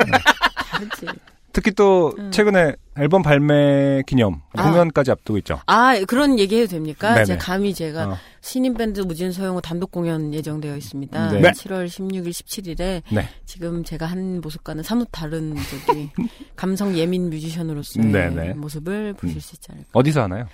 [0.71, 1.07] 다르지.
[1.51, 2.31] 특히 또 음.
[2.31, 4.63] 최근에 앨범 발매 기념 아.
[4.63, 5.59] 공연까지 앞두고 있죠.
[5.65, 7.13] 아, 그런 얘기 해도 됩니까?
[7.13, 7.25] 네네.
[7.25, 8.17] 제가 감히 제가 어.
[8.43, 11.31] 신인 밴드 무진 소영호 단독 공연 예정되어 있습니다.
[11.31, 11.39] 네.
[11.39, 11.51] 네.
[11.51, 13.29] 7월 16일, 17일에 네.
[13.45, 16.09] 지금 제가 한 모습과는 사뭇 다른 저기
[16.57, 18.53] 감성 예민 뮤지션으로서의 네네.
[18.59, 19.39] 모습을 보실 음.
[19.39, 19.87] 수 있지 않을까.
[19.93, 20.45] 어디서 하나요?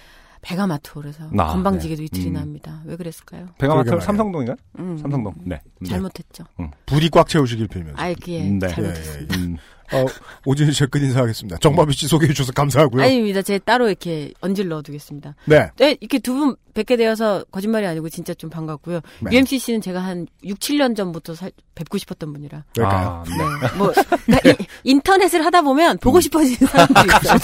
[0.41, 2.06] 베가마토에서 아, 건방지게도 네.
[2.06, 2.34] 이틀이 음.
[2.34, 2.82] 납니다.
[2.86, 3.48] 왜 그랬을까요?
[3.57, 4.02] 베가마트 말이에요.
[4.02, 4.56] 삼성동인가?
[4.80, 4.98] 음.
[4.98, 5.34] 삼성동.
[5.45, 5.60] 네.
[5.82, 5.90] 네.
[5.90, 6.44] 잘못했죠.
[6.86, 8.02] 부디 꽉 채우시길 빌면서.
[8.02, 8.68] 아이 그예 네.
[8.68, 9.38] 잘못했습니다.
[9.38, 9.57] 음.
[9.91, 10.06] 어,
[10.45, 11.57] 오지은 씨의 끝 인사하겠습니다.
[11.61, 13.02] 정법이 씨 소개해 주셔서 감사하고요.
[13.03, 13.41] 아닙니다.
[13.41, 15.34] 제가 따로 이렇게 언질 넣어두겠습니다.
[15.45, 15.72] 네.
[15.78, 19.02] 네, 이렇게 두 분 뵙게 되어서 거짓말이 아니고 진짜 좀 반갑고요.
[19.22, 19.32] 네.
[19.36, 22.64] UMC 씨는 제가 한 6, 7년 전부터 살- 뵙고 싶었던 분이라.
[22.84, 23.36] 아, 네.
[23.36, 23.78] 네.
[23.80, 23.91] 뭐,
[24.61, 27.40] 이- 인터넷을 하다 보면 보고 싶어지는 사람들이 있어요.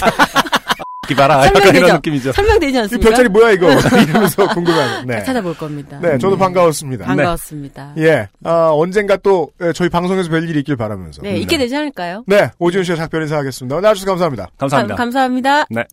[1.06, 1.34] 기봐라.
[1.46, 1.78] 약간 설명되죠?
[1.84, 2.32] 이런 느낌이죠.
[2.32, 3.08] 설명되지 이 않습니까?
[3.08, 3.70] 별자리 뭐야 이거
[4.02, 5.06] 이러면서 궁금해하는.
[5.08, 5.24] 네.
[5.24, 5.98] 찾아볼 겁니다.
[6.02, 7.06] 네, 저도 반가웠습니다.
[7.06, 7.92] 반가웠습니다.
[7.96, 11.26] 네, 예, 아, 언젠가 또 예, 저희 방송에서 뵐 일이 있길 바라면서.
[11.26, 12.24] 있게 되지 않을까요?
[12.26, 13.80] 네, 오지은 씨의 작별 인사하겠습니다.
[13.80, 14.48] 나와주셔서 감사합니다.
[14.58, 14.94] 감사합니다.
[14.96, 15.84] 감, 사합니다 네.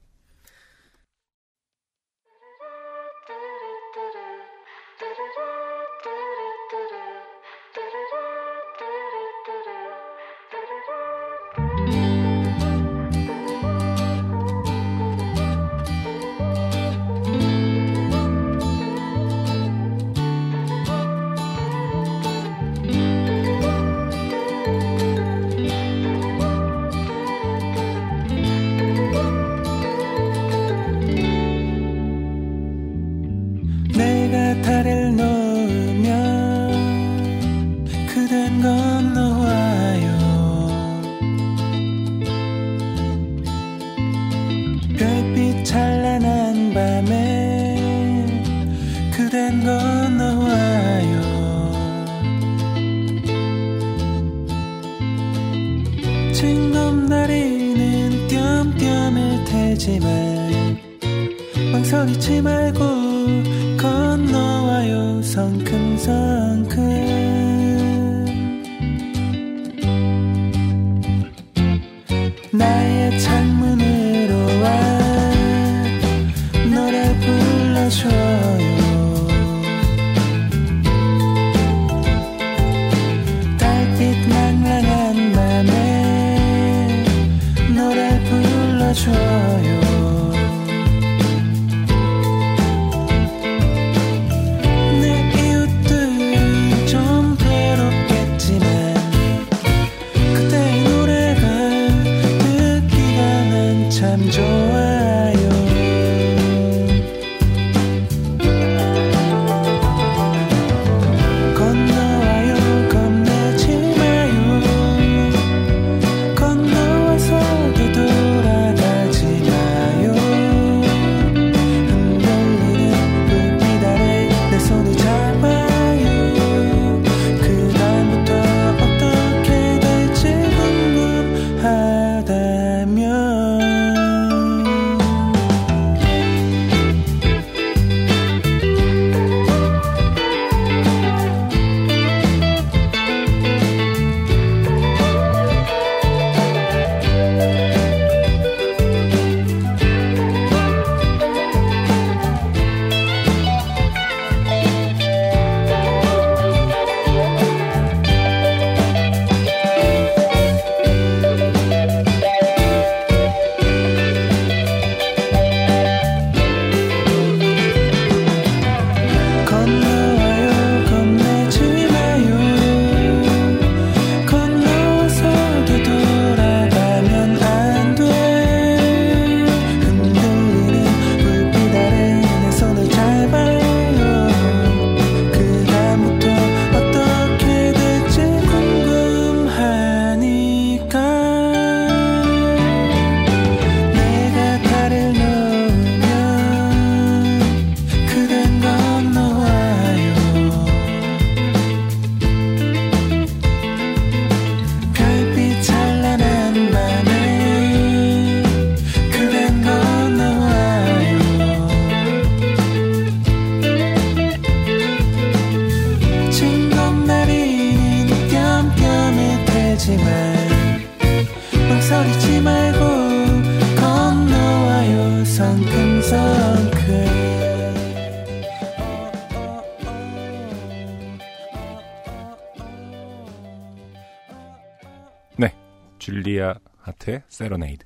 [237.33, 237.85] serenade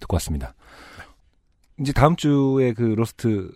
[0.00, 0.54] 듣고 왔습니다.
[1.80, 3.52] 이제 다음 주에 그 로스트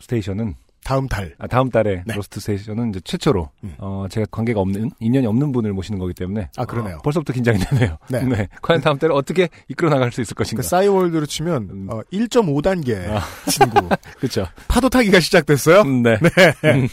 [0.00, 0.54] 스테이션은
[0.84, 1.34] 다음 달.
[1.38, 2.14] 아, 다음 달에 네.
[2.14, 3.74] 로스트 스테이션은 이제 최초로 음.
[3.78, 6.96] 어, 제가 관계가 없는 인연이 없는 분을 모시는 거기 때문에 아, 그러네요.
[6.96, 7.98] 어, 벌써부터 긴장이 되네요.
[8.10, 8.48] 네.
[8.62, 10.62] 과연 다음 달에 어떻게 이끌어 나갈 수 있을 그 것인가.
[10.62, 11.86] 싸이월드로 치면 음.
[11.90, 13.20] 어, 1.5단계 아.
[13.48, 13.88] 친구
[14.18, 14.46] 그렇죠.
[14.66, 15.84] 파도 타기가 시작됐어요.
[15.84, 16.18] 네.
[16.18, 16.30] 네.
[16.72, 16.88] 음.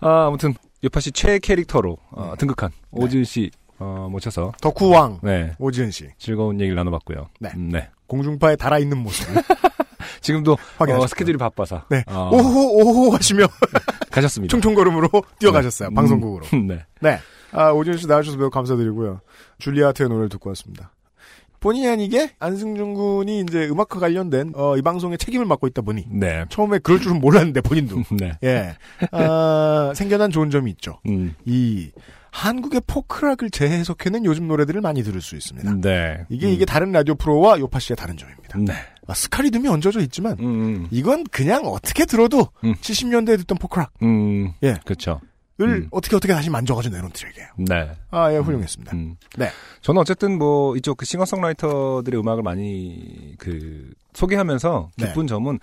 [0.00, 2.36] 아, 아무튼 요파 씨 최애 캐릭터로 어, 음.
[2.38, 7.28] 등극한 오지은 씨 어, 모셔서 덕후왕 네 오지은 씨 즐거운 얘기를 나눠봤고요.
[7.40, 7.50] 네.
[7.56, 7.88] 음, 네.
[8.06, 9.26] 공중파에 달아 있는 모습
[10.22, 11.04] 지금도 확인하셨고요.
[11.04, 12.02] 어, 스케줄이 바빠서 네.
[12.06, 13.46] 어, 오호 오호 하시며
[14.10, 14.50] 가셨습니다.
[14.52, 15.08] 총총걸음으로
[15.38, 16.46] 뛰어가셨어요 방송국으로.
[16.54, 16.84] 음, 네.
[17.00, 17.18] 네.
[17.52, 19.20] 아 오지은 씨 나와주셔서 매우 감사드리고요.
[19.58, 20.92] 줄리아트의 노래를 듣고 왔습니다.
[21.60, 26.44] 본의 아니게 안승준 군이 이제 음악과 관련된 어, 이 방송에 책임을 맡고 있다 보니 네.
[26.48, 28.32] 처음에 그럴 줄은 몰랐는데 본인도 네.
[28.44, 28.76] 예
[29.10, 31.00] 아, 생겨난 좋은 점이 있죠.
[31.08, 31.34] 음.
[31.44, 31.90] 이
[32.36, 35.76] 한국의 포크락을 재해석해낸 요즘 노래들을 많이 들을 수 있습니다.
[35.80, 36.26] 네.
[36.28, 36.52] 이게 음.
[36.52, 38.58] 이게 다른 라디오 프로와 요파 씨의 다른 점입니다.
[38.58, 38.74] 네.
[39.06, 40.88] 아, 스카리듬이 얹어져 있지만 음, 음.
[40.90, 42.74] 이건 그냥 어떻게 들어도 음.
[42.74, 44.52] 70년대에 듣던 포크락을 음.
[44.62, 44.76] 예.
[44.84, 45.20] 그렇죠.
[45.62, 45.88] 음.
[45.90, 47.48] 어떻게 어떻게 다시 만져가지고 내놓은 트랙이에요.
[47.56, 47.90] 네.
[48.10, 48.94] 아, 예, 훌륭했습니다.
[48.94, 49.16] 음.
[49.38, 49.48] 네.
[49.80, 55.06] 저는 어쨌든 뭐 이쪽 그 싱어송라이터들의 음악을 많이 그 소개하면서 네.
[55.06, 55.58] 기쁜 점은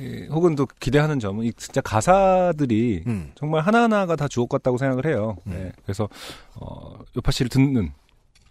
[0.00, 3.32] 예, 혹은 또 기대하는 점은 이 진짜 가사들이 음.
[3.34, 5.36] 정말 하나하나가 다 주옥 같다고 생각을 해요.
[5.44, 5.72] 네.
[5.84, 6.08] 그래서
[6.56, 7.92] 어 요파 씨를 듣는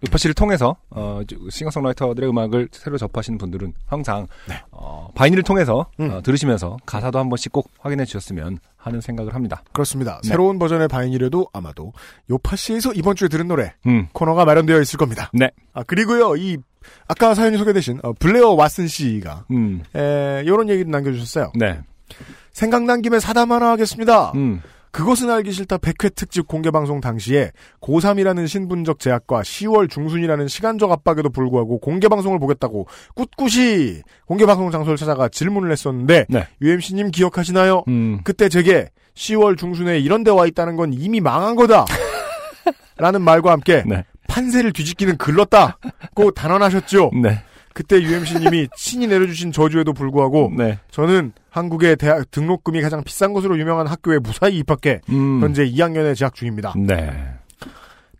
[0.06, 4.56] 요파 씨를 통해서 어 싱어송라이터들의 음악을 새로 접하시는 분들은 항상 네.
[4.72, 6.12] 어 바이닐을 통해서 음.
[6.12, 9.64] 어, 들으시면서 가사도 한 번씩 꼭 확인해 주셨으면 하는 생각을 합니다.
[9.72, 10.20] 그렇습니다.
[10.24, 10.30] 네.
[10.30, 11.94] 새로운 버전의 바인이라도 아마도
[12.30, 14.08] 요파 씨에서 이번 주에 들은 노래 음.
[14.12, 15.32] 코너가 마련되어 있을 겁니다.
[15.34, 15.50] 네.
[15.74, 16.58] 아, 그리고요, 이,
[17.08, 19.84] 아까 사연이 소개되신, 어, 블레어 왓슨 씨가, 음.
[19.96, 21.54] 에, 요런 얘기를 남겨주셨어요.
[21.56, 21.80] 네.
[22.52, 24.32] 생각난 김에 사담 하나 하겠습니다.
[24.36, 24.62] 음.
[24.94, 27.52] 그것은 알기 싫다 100회 특집 공개방송 당시에
[27.82, 35.72] 고3이라는 신분적 제약과 10월 중순이라는 시간적 압박에도 불구하고 공개방송을 보겠다고 꿋꿋이 공개방송 장소를 찾아가 질문을
[35.72, 36.48] 했었는데, 네.
[36.62, 37.84] UMC님 기억하시나요?
[37.88, 38.20] 음.
[38.24, 41.86] 그때 제게 10월 중순에 이런 데 와 있다는 건 이미 망한 거다.
[42.98, 44.06] 라는 말과 함께 네.
[44.28, 47.12] 판세를 뒤집기는 글렀다고 단언하셨죠.
[47.22, 47.42] 네.
[47.74, 50.80] 그때 UMC님이 친히 내려주신 저주에도 불구하고 네.
[50.92, 55.42] 저는 한국의 대학 등록금이 가장 비싼 것으로 유명한 학교에 무사히 입학해 음.
[55.42, 56.74] 현재 2학년에 재학 중입니다.
[56.78, 57.12] 네.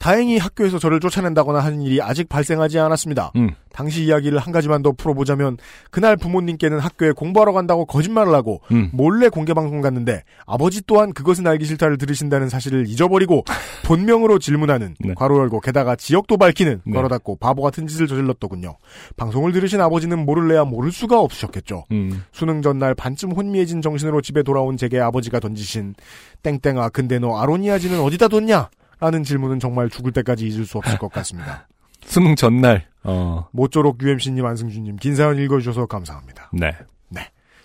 [0.04, 3.32] 다행히 학교에서 저를 쫓아낸다거나 하는 일이 아직 발생하지 않았습니다.
[3.38, 3.52] 음.
[3.74, 5.58] 당시 이야기를 한 가지만 더 풀어보자면
[5.92, 8.90] 그날 부모님께는 학교에 공부하러 간다고 거짓말을 하고 음.
[8.94, 13.44] 몰래 공개방송 갔는데 아버지 또한 그것은 알기 싫다를 들으신다는 사실을 잊어버리고
[13.84, 15.14] 본명으로 질문하는 네.
[15.16, 16.94] 괄호 열고 게다가 지역도 밝히는 네.
[16.94, 18.78] 괄호 닫고 바보 같은 짓을 저질렀더군요.
[19.18, 21.86] 방송을 들으신 아버지는 모를래야 모를 수가 없으셨겠죠.
[21.92, 22.24] 음.
[22.32, 25.96] 수능 전날 반쯤 혼미해진 정신으로 집에 돌아온 제게 아버지가 던지신
[26.44, 28.70] 땡땡아 근데 너 아로니아지는 어디다 뒀냐?
[29.00, 31.68] 라는 질문은 정말 죽을 때까지 잊을 수 없을 것 같습니다.
[32.06, 32.86] 수능 전날.
[33.04, 33.48] 어.
[33.52, 36.50] 모쪼록 UMC님, 안승준님 긴 사연 읽어주셔서 감사합니다.
[36.54, 36.72] 네.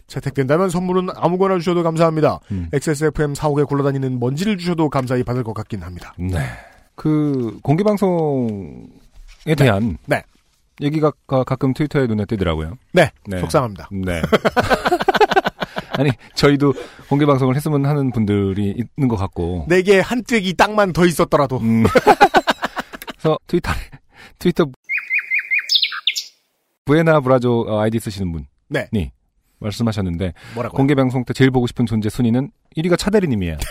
[0.09, 2.41] 채택된다면 선물은 아무거나 주셔도 감사합니다.
[2.51, 2.71] 음.
[2.73, 6.15] XSFM 사옥에 굴러다니는 먼지를 주셔도 감사히 받을 것 같긴 합니다.
[6.19, 6.39] 네.
[6.95, 10.23] 그 공개 방송에 대한 네.
[10.81, 12.79] 얘기가 가- 가끔 트위터에 눈에 띄더라고요.
[12.95, 13.39] 네, 네.
[13.41, 13.91] 속상합니다.
[13.93, 14.23] 네.
[15.99, 16.73] 아니 저희도
[17.11, 19.67] 공개 방송을 했으면 하는 분들이 있는 것 같고.
[19.69, 21.85] 내게 한 획이 땅만 더 있었더라도 음.
[23.21, 23.73] 그래서 트위터
[24.39, 24.67] 트위터
[26.85, 28.89] 부에나 브라조 어, 아이디 쓰시는 분이 네.
[29.61, 30.77] 말씀하셨는데 뭐라고?
[30.77, 33.59] 공개 방송 때 제일 보고 싶은 존재 순위는 1위가 차대리님이에요.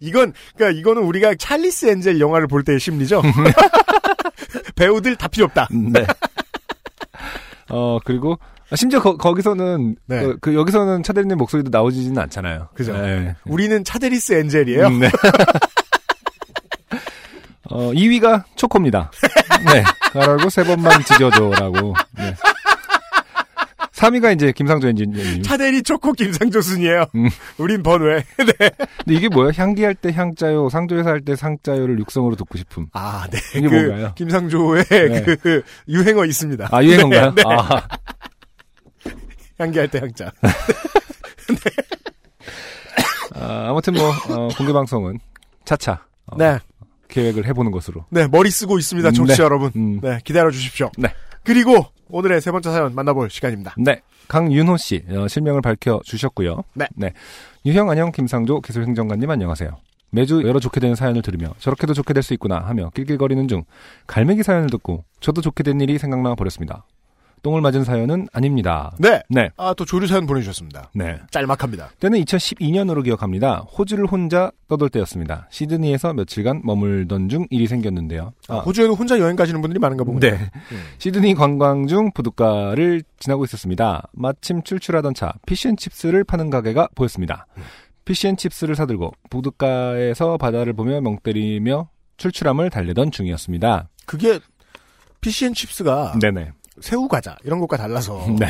[0.00, 3.22] 이건 그러니까 이거는 우리가 찰리스 엔젤 영화를 볼 때의 심리죠.
[4.76, 5.68] 배우들 다 필요 없다.
[5.70, 6.06] 네.
[7.70, 8.38] 어 그리고
[8.74, 10.20] 심지어 거, 기서는 네.
[10.20, 12.68] 그, 그 여기서는 차대리님 목소리도 나오지는 않잖아요.
[12.74, 12.92] 그죠.
[12.96, 13.34] 네.
[13.46, 14.86] 우리는 차데리스 엔젤이에요.
[14.86, 15.08] 음, 네.
[17.70, 19.10] 어 2위가 초코입니다.
[19.72, 19.82] 네.
[20.12, 21.94] 그러고 세 번만 지져줘라고.
[22.16, 22.34] 네.
[23.92, 25.42] 3위가 이제 김상조 엔지니어님.
[25.42, 27.06] 차데리 초코 김상조 순이에요.
[27.14, 27.30] 음.
[27.56, 28.24] 우린 번외.
[28.36, 28.52] 네.
[28.78, 29.52] 근데 이게 뭐야?
[29.56, 32.88] 향기할 때 향자요, 상조에서 할 때 상자요를 육성으로 듣고 싶음.
[32.92, 33.38] 아, 네.
[33.56, 34.12] 이게 그 뭔가요?
[34.14, 35.24] 김상조의 네.
[35.36, 36.68] 그 유행어 있습니다.
[36.70, 37.34] 아, 유행어인가요?
[37.34, 37.54] 네, 네.
[37.56, 37.88] 아,
[39.58, 40.30] 향기할 때 향자.
[43.34, 45.18] 아, 아무튼 뭐, 어, 공개 방송은
[45.64, 46.04] 차차.
[46.26, 46.58] 어, 네.
[47.08, 48.04] 계획을 해보는 것으로.
[48.10, 49.44] 네, 머리 쓰고 있습니다, 청취자 네.
[49.44, 49.70] 여러분.
[49.76, 50.00] 음.
[50.02, 50.90] 네, 기다려 주십시오.
[50.98, 51.08] 네.
[51.44, 53.74] 그리고 오늘의 세 번째 사연 만나볼 시간입니다.
[53.78, 54.00] 네.
[54.28, 56.62] 강윤호 씨, 어, 실명을 밝혀 주셨고요.
[56.74, 57.12] 네.
[57.64, 59.70] 유형 안녕, 김상조 기술행정관님 안녕하세요.
[60.10, 63.64] 매주 여러 좋게 되는 사연을 들으며 저렇게도 좋게 될 수 있구나 하며 낄낄거리는 중
[64.06, 66.84] 갈매기 사연을 듣고 저도 좋게 된 일이 생각나 버렸습니다.
[67.42, 68.92] 똥을 맞은 사연은 아닙니다.
[68.98, 69.22] 네.
[69.28, 69.50] 네.
[69.56, 70.90] 아, 또 조류 사연 보내주셨습니다.
[70.94, 71.18] 네.
[71.30, 71.90] 짤막합니다.
[72.00, 73.58] 때는 2012년으로 기억합니다.
[73.58, 75.46] 호주를 혼자 떠돌 때였습니다.
[75.50, 78.32] 시드니에서 며칠간 머물던 중 일이 생겼는데요.
[78.48, 80.28] 아, 호주에도 혼자 여행 가시는 분들이 많은가 봅니다.
[80.28, 80.50] 네.
[80.98, 84.08] 시드니 관광 중 부둣가를 지나고 있었습니다.
[84.12, 87.46] 마침 출출하던 차 피쉬앤칩스를 파는 가게가 보였습니다.
[88.04, 93.88] 피쉬앤칩스를 사들고 부둣가에서 바다를 보며 멍 때리며 출출함을 달래던 중이었습니다.
[94.06, 94.38] 그게
[95.20, 96.52] 피시앤칩스가 네네.
[96.80, 98.46] 새우 과자 이런 것과 달라서 네.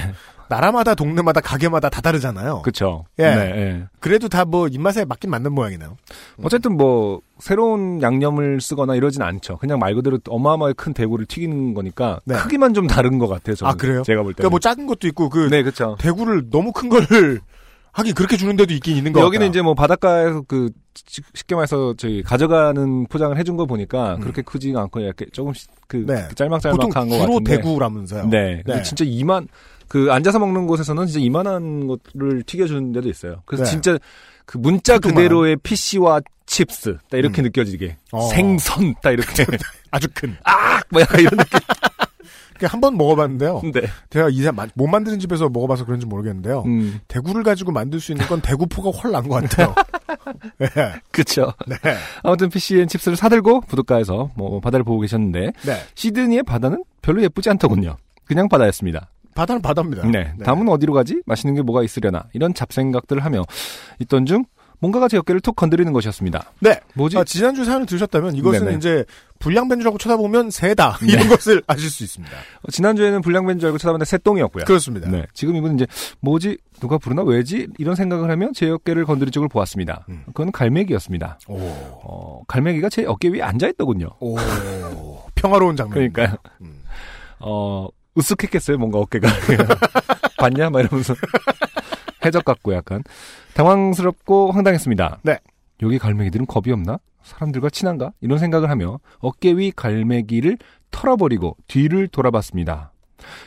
[0.48, 2.62] 나라마다 동네마다 가게마다 다 다르잖아요.
[2.62, 3.04] 그쵸.
[3.18, 3.22] 예.
[3.34, 3.84] 네, 예.
[3.98, 5.96] 그래도 다 뭐 입맛에 맞긴 맞는 모양이네요.
[6.44, 9.56] 어쨌든 뭐 새로운 양념을 쓰거나 이러진 않죠.
[9.58, 12.36] 그냥 말 그대로 어마어마하게 큰 대구를 튀기는 거니까 네.
[12.36, 13.26] 크기만 좀 다른 것.
[13.42, 13.56] 저는.
[13.64, 14.02] 아 그래요?
[14.04, 14.36] 제가 볼 때.
[14.36, 15.96] 그러니까 뭐 작은 것도 있고 그 네, 그렇죠.
[15.98, 17.40] 대구를 너무 큰 거를
[17.96, 19.48] 하긴 그렇게 주는 데도 있긴 있는 거 여기는 같다.
[19.50, 24.20] 이제 뭐 바닷가에서 그 시- 쉽게 말해서 저희 가져가는 포장을 해준 거 보니까 음.
[24.20, 26.26] 그렇게 크지가 않고 이렇게 조금씩 그 네.
[26.28, 27.56] 그 짤막짤막한 보통 거 주로 같은데.
[27.56, 28.26] 대구라면서요.
[28.28, 28.62] 네.
[28.64, 28.82] 근데 네.
[28.82, 29.48] 진짜 이만
[29.88, 33.42] 그 앉아서 먹는 곳에서는 진짜 이만한 것을 튀겨주는 데도 있어요.
[33.46, 33.70] 그래서 네.
[33.70, 33.98] 진짜
[34.44, 34.98] 그 문자.
[34.98, 37.44] 그대로의 PC와 칩스 딱 이렇게 음.
[37.44, 38.20] 느껴지게 어.
[38.28, 39.44] 생선 딱 이렇게
[39.90, 40.36] 아주 큰.
[40.90, 41.58] 뭐 약간 이런 느낌.
[42.64, 43.60] 한 번 먹어봤는데요.
[43.74, 43.82] 네.
[44.10, 46.62] 제가 마- 못 만드는 집에서 먹어봐서 그런지 모르겠는데요.
[46.66, 47.00] 음.
[47.08, 49.74] 대구를 가지고 만들 수 있는 건 대구포가 훨 난 것 같아요.
[50.58, 50.66] 네.
[51.10, 51.52] 그쵸.
[51.66, 51.76] 네.
[52.22, 55.76] 아무튼 PCN 칩스를 사들고 부둣가에서 뭐 바다를 보고 계셨는데 네.
[55.94, 57.96] 시드니의 바다는 별로 예쁘지 않더군요.
[58.24, 59.10] 그냥 바다였습니다.
[59.34, 60.06] 바다는 바다입니다.
[60.08, 60.32] 네.
[60.44, 61.20] 다음은 어디로 가지?
[61.26, 62.24] 맛있는 게 뭐가 있으려나?
[62.32, 63.42] 이런 잡생각들을 하며
[64.00, 64.44] 있던 중
[64.78, 66.52] 뭔가가 제 어깨를 툭 건드리는 것이었습니다.
[66.60, 66.80] 네.
[66.94, 67.18] 뭐지?
[67.18, 68.76] 아, 지난주 사연을 들으셨다면 이것은 네네.
[68.76, 69.04] 이제
[69.38, 70.98] 불량변주라고 쳐다보면 새다.
[71.02, 71.12] 네.
[71.12, 72.34] 이런 것을 아실 수 있습니다.
[72.34, 74.64] 어, 지난주에는 불량배인 줄 알고 찾아봤는데 새똥이었고요.
[74.64, 75.08] 그렇습니다.
[75.10, 75.24] 네.
[75.34, 75.86] 지금 이분은 이제
[76.20, 76.58] 뭐지?
[76.80, 77.22] 누가 부르나?
[77.22, 77.68] 왜지?
[77.78, 80.04] 이런 생각을 하며 제 어깨를 건드린 쪽을 보았습니다.
[80.08, 80.24] 음.
[80.26, 81.38] 그건 갈매기였습니다.
[81.48, 81.58] 오.
[81.58, 84.08] 어, 갈매기가 제 어깨 위에 앉아 있더군요.
[84.20, 84.36] 오.
[85.34, 85.94] 평화로운 장면.
[85.94, 86.36] 그러니까요.
[86.60, 86.82] 음.
[87.40, 89.28] 어, 으쓱했겠어요, 뭔가 어깨가.
[90.38, 90.70] 봤냐?
[90.70, 91.14] 막 이러면서.
[92.24, 93.02] 해적 같고 약간.
[93.56, 95.20] 당황스럽고 황당했습니다.
[95.22, 95.38] 네.
[95.82, 96.98] 여기 갈매기들은 겁이 없나?
[97.22, 98.12] 사람들과 친한가?
[98.20, 100.58] 이런 생각을 하며 어깨 위 갈매기를
[100.90, 102.92] 털어버리고 뒤를 돌아봤습니다.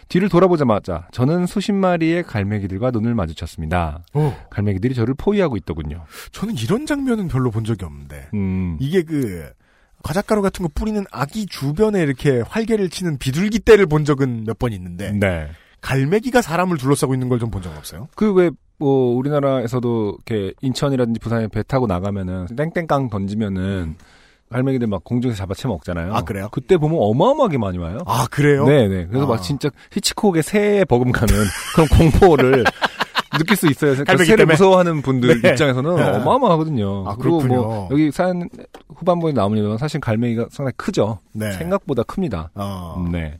[0.09, 4.03] 뒤를 돌아보자마자 저는 수십 마리의 갈매기들과 눈을 마주쳤습니다.
[4.13, 4.33] 오.
[4.49, 6.03] 갈매기들이 저를 포위하고 있더군요.
[6.31, 8.29] 저는 이런 장면은 별로 본 적이 없는데.
[8.33, 8.77] 음.
[8.81, 9.49] 이게 그
[10.03, 14.73] 과자가루 같은 거 뿌리는 아기 주변에 이렇게 활개를 치는 비둘기 떼를 본 적은 몇 번
[14.73, 15.47] 있는데 네.
[15.81, 18.07] 갈매기가 사람을 둘러싸고 있는 걸 좀 본 적은 없어요.
[18.15, 18.49] 그 왜
[18.79, 23.95] 뭐 우리나라에서도 이렇게 인천이라든지 부산에 배 타고 나가면은 땡땡깡 던지면은
[24.49, 26.13] 갈매기들 막 공중에서 잡아채 먹잖아요.
[26.15, 26.47] 아, 그래요?
[26.51, 27.99] 그때 보면 어마어마하게 많이 와요.
[28.07, 28.65] 아 그래요?
[28.65, 29.07] 네네.
[29.07, 29.27] 그래서 아.
[29.27, 31.33] 막 진짜 히치콕의 새에 버금가는
[31.75, 32.63] 그런 공포를
[33.37, 33.91] 느낄 수 있어요.
[33.91, 34.53] 그러니까 갈매기 새를 때문에?
[34.53, 35.49] 무서워하는 분들 네.
[35.49, 36.03] 입장에서는 네.
[36.03, 37.07] 어마어마하거든요.
[37.07, 37.61] 아, 그리고 그렇군요.
[37.61, 38.49] 뭐 여기 사연
[38.95, 41.19] 후반부에 나오면 사실 갈매기가 상당히 크죠.
[41.33, 41.51] 네.
[41.51, 42.49] 생각보다 큽니다.
[42.55, 43.07] 어.
[43.11, 43.37] 네.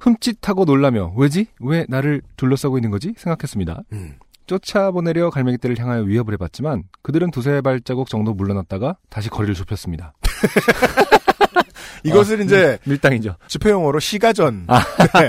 [0.00, 1.46] 흠칫하고 놀라며 왜지?
[1.60, 3.14] 왜 나를 둘러싸고 있는 거지?
[3.16, 3.82] 생각했습니다.
[3.92, 4.14] 음.
[4.48, 10.14] 쫓아보내려 갈매기들을 향하여 위협을 해봤지만 그들은 두세 발자국 정도 물러났다가 다시 거리를 좁혔습니다.
[12.04, 13.36] 이것을 어, 이제 밀당이죠.
[13.46, 14.64] 집회 용어로 시가전.
[14.68, 14.80] 아.
[15.20, 15.28] 네.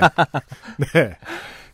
[0.94, 1.18] 네.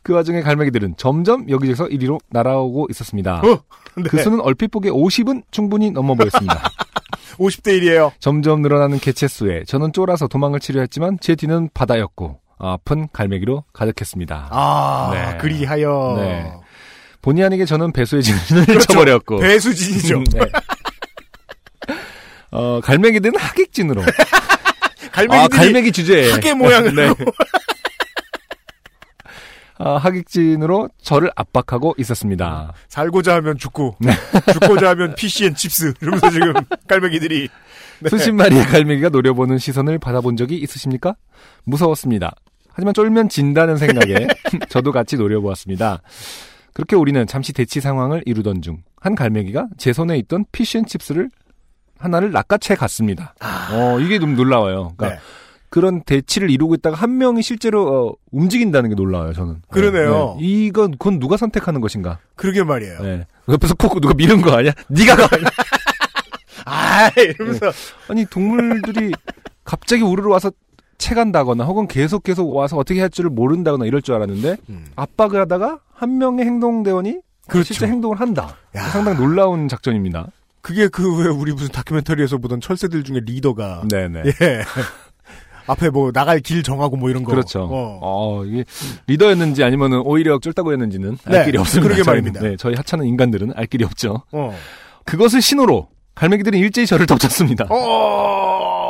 [0.01, 3.39] 그 와중에 갈매기들은 점점 여기저기서 이리로 날아오고 있었습니다.
[3.39, 3.63] 어?
[3.97, 4.03] 네.
[4.09, 6.69] 그 수는 얼핏 보기에 50은 충분히 넘어 보였습니다.
[7.37, 8.11] 50대 1이에요.
[8.19, 14.49] 점점 늘어나는 개체 수에 저는 쫄아서 도망을 치려 했지만 제 뒤는 바다였고 아픈 갈매기로 가득했습니다.
[14.51, 15.37] 아, 네.
[15.37, 16.13] 그리하여.
[16.17, 16.53] 네.
[17.25, 18.85] 본의 아니게 저는 배수의 진을 그렇죠.
[18.93, 20.17] 쳐버렸고 배수진이죠.
[20.19, 20.41] 음, 네.
[22.51, 24.03] 어, 갈매기들은 하객진으로
[25.11, 26.93] 갈매기들이 아, 갈매기 주제에 학의 모양으로.
[26.93, 27.15] 네.
[29.79, 32.73] 아, 학익진으로 저를 압박하고 있었습니다.
[32.89, 34.13] 살고자 하면 죽고, 네.
[34.53, 35.95] 죽고자 하면 피시앤칩스.
[36.01, 36.53] 이러면서 지금
[36.87, 37.49] 갈매기들이.
[38.01, 38.09] 네.
[38.09, 41.15] 수십 마리의 갈매기가 노려보는 시선을 받아본 적이 있으십니까?
[41.63, 42.35] 무서웠습니다.
[42.71, 44.27] 하지만 쫄면 진다는 생각에
[44.69, 46.01] 저도 같이 노려보았습니다.
[46.75, 51.29] 그렇게 우리는 잠시 대치 상황을 이루던 중 한 갈매기가 제 손에 있던 피쉬앤칩스를
[51.99, 53.35] 하나를 낚아채 갔습니다.
[53.71, 54.93] 어, 이게 좀 놀라워요.
[54.97, 55.21] 그러니까 네.
[55.69, 59.33] 그런 대치를 이루고 있다가 한 명이 실제로 어, 움직인다는 게 놀라워요.
[59.33, 59.61] 저는.
[59.69, 60.37] 그러네요.
[60.39, 60.43] 네.
[60.43, 62.17] 이건 그건 누가 선택하는 것인가?
[62.35, 62.99] 그러게 말이에요.
[63.03, 63.27] 네.
[63.47, 64.71] 옆에서 콕 누가 미는 거 아니야?
[64.87, 65.29] 네가 가.
[66.65, 67.71] 아, 이러면서.
[68.07, 69.11] 아니 동물들이
[69.63, 70.51] 갑자기 우르르 와서
[70.97, 74.85] 채간다거나 혹은 계속 계속 와서 어떻게 할 줄을 모른다거나 이럴 줄 알았는데 음.
[74.95, 77.73] 압박을 하다가 한 명의 행동대원이 그렇죠.
[77.73, 78.55] 실제 행동을 한다.
[78.75, 78.83] 야.
[78.89, 80.27] 상당히 놀라운 작전입니다.
[80.61, 83.83] 그게 그 왜 우리 무슨 다큐멘터리에서 보던 철새들 중에 리더가.
[83.89, 84.23] 네네.
[84.41, 84.63] 예.
[85.67, 87.31] 앞에 뭐 나갈 길 정하고 뭐 이런 거.
[87.31, 87.63] 그렇죠.
[87.71, 87.99] 어.
[88.01, 88.45] 어.
[88.45, 88.65] 이게
[89.07, 91.83] 리더였는지 아니면은 오히려 쫄따구였는지는 네, 알 길이 없습니다.
[91.87, 92.23] 그러게 저희는.
[92.23, 92.47] 말입니다.
[92.47, 94.23] 네, 저희 하찮은 인간들은 알 길이 없죠.
[94.31, 94.55] 어.
[95.05, 97.65] 그것을 신호로 갈매기들은 일제히 저를 덮쳤습니다.
[97.69, 98.84] 어,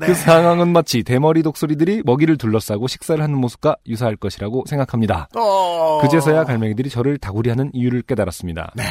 [0.00, 0.06] 네.
[0.06, 5.28] 그 상황은 마치 대머리 독수리들이 먹이를 둘러싸고 식사를 하는 모습과 유사할 것이라고 생각합니다.
[5.36, 6.00] 어.
[6.02, 8.72] 그제서야 갈매기들이 저를 다구리하는 이유를 깨달았습니다.
[8.74, 8.84] 네.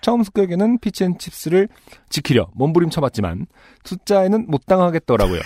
[0.00, 1.68] 처음 습격에는 피치앤칩스를
[2.08, 3.46] 지키려 몸부림쳐봤지만
[3.84, 5.40] 숫자에는 못 당하겠더라고요.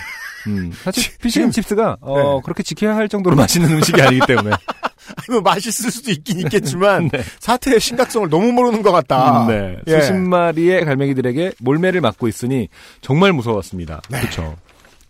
[0.46, 2.40] 음, 사실 피치앤칩스가 어, 네.
[2.44, 4.50] 그렇게 지켜야 할 정도로 맛있는 음식이 아니기 때문에
[5.16, 7.22] 아니, 뭐 맛있을 수도 있긴 있겠지만 네.
[7.40, 9.42] 사태의 심각성을 너무 모르는 것 같다.
[9.42, 9.76] 음, 네.
[9.86, 10.00] 예.
[10.00, 12.68] 수십 마리의 갈매기들에게 몰매를 맞고 있으니
[13.00, 14.02] 정말 무서웠습니다.
[14.08, 14.20] 네.
[14.20, 14.56] 그렇죠.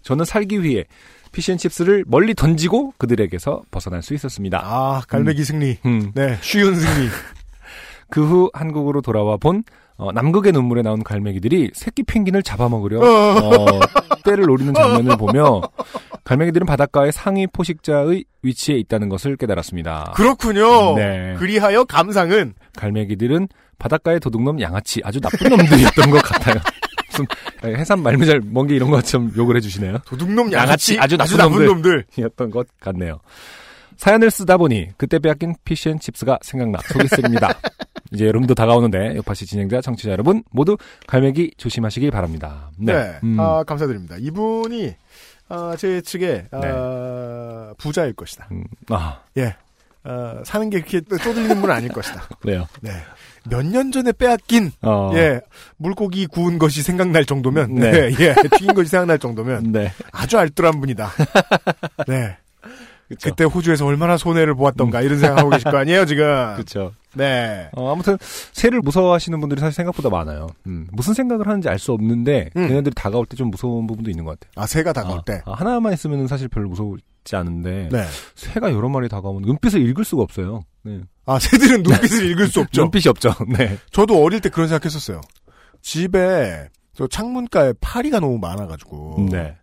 [0.05, 0.85] 저는 살기 위해
[1.32, 4.60] 피쉬앤칩스를 멀리 던지고 그들에게서 벗어날 수 있었습니다.
[4.62, 5.78] 아 갈매기 승리.
[5.85, 6.12] 음.
[6.14, 7.09] 네, 쉬운 승리.
[8.10, 9.64] 그 후 한국으로 돌아와 본
[9.97, 13.05] 어, 남극의 눈물에 나온 갈매기들이 새끼 펭귄을 잡아먹으려 어.
[13.05, 13.81] 어,
[14.24, 15.60] 때를 노리는 장면을 보며
[16.24, 20.12] 갈매기들은 바닷가의 상위 포식자의 위치에 있다는 것을 깨달았습니다.
[20.16, 20.94] 그렇군요.
[20.97, 21.35] 네.
[21.39, 23.48] 그리하여 감상은 갈매기들은
[23.78, 26.56] 바닷가의 도둑놈 양아치 아주 나쁜 놈들이었던 것 같아요.
[27.15, 27.27] 무슨
[27.65, 29.99] 해산 말미잘 먼게 이런 것처럼 욕을 해주시네요.
[30.07, 31.66] 도둑놈 양아치, 아주 나쁜 나쁜 놈들.
[31.66, 32.05] 놈들.
[32.19, 33.20] 이었던 것 같네요.
[33.97, 37.49] 사연을 쓰다 보니 그때 빼앗긴 피쉬앤칩스가 생각나 속이 쓰립니다.
[38.12, 40.77] 이제 여름도 다가오는데 요파시 진행자 청취자 여러분 모두
[41.07, 42.70] 갈매기 조심하시기 바랍니다.
[42.77, 43.39] 네, 음.
[43.39, 44.16] 아, 감사드립니다.
[44.19, 44.95] 이분이
[45.49, 47.74] 아, 제 측에 아, 네.
[47.78, 48.49] 부자일 것이다.
[48.51, 49.57] 음, 아 예,
[50.03, 52.28] 아, 사는 게 그렇게 쪼들리는 분은 아닐 것이다.
[52.41, 52.66] 그래요.
[52.81, 52.91] 네,
[53.51, 55.41] 몇 년 전에 빼앗긴 어, 예
[55.77, 57.91] 물고기 구운 것이 생각날 정도면 네.
[58.11, 59.93] 네, 예 튀긴 것이 생각날 정도면 네.
[60.12, 61.11] 아주 알뜰한 분이다.
[62.09, 62.37] 네.
[63.09, 63.29] 그쵸.
[63.31, 66.25] 그때 호주에서 얼마나 손해를 보았던가 이런 생각하고 계실 거 아니에요 지금.
[66.55, 66.93] 그렇죠.
[67.12, 67.69] 네.
[67.77, 68.16] 어, 아무튼
[68.53, 70.47] 새를 무서워하시는 분들이 사실 생각보다 많아요.
[70.66, 72.66] 음, 무슨 생각을 하는지 알 수 없는데 음.
[72.69, 74.53] 걔네들이 다가올 때 좀 무서운 부분도 있는 것 같아요.
[74.57, 75.43] 아 새가 다가올 아, 때.
[75.45, 78.05] 아, 하나만 있으면 사실 별로 무서울 지 않은데 네.
[78.35, 80.63] 새가 여러 마리 다가오면 눈빛을 읽을 수가 없어요.
[80.83, 81.01] 네.
[81.25, 82.83] 아 새들은 눈빛을 읽을 수 없죠.
[82.83, 83.35] 눈빛이 없죠.
[83.57, 83.79] 네.
[83.91, 85.21] 저도 어릴 때 그런 생각했었어요.
[85.81, 89.57] 집에 저 창문가에 파리가 너무 많아가지고 네.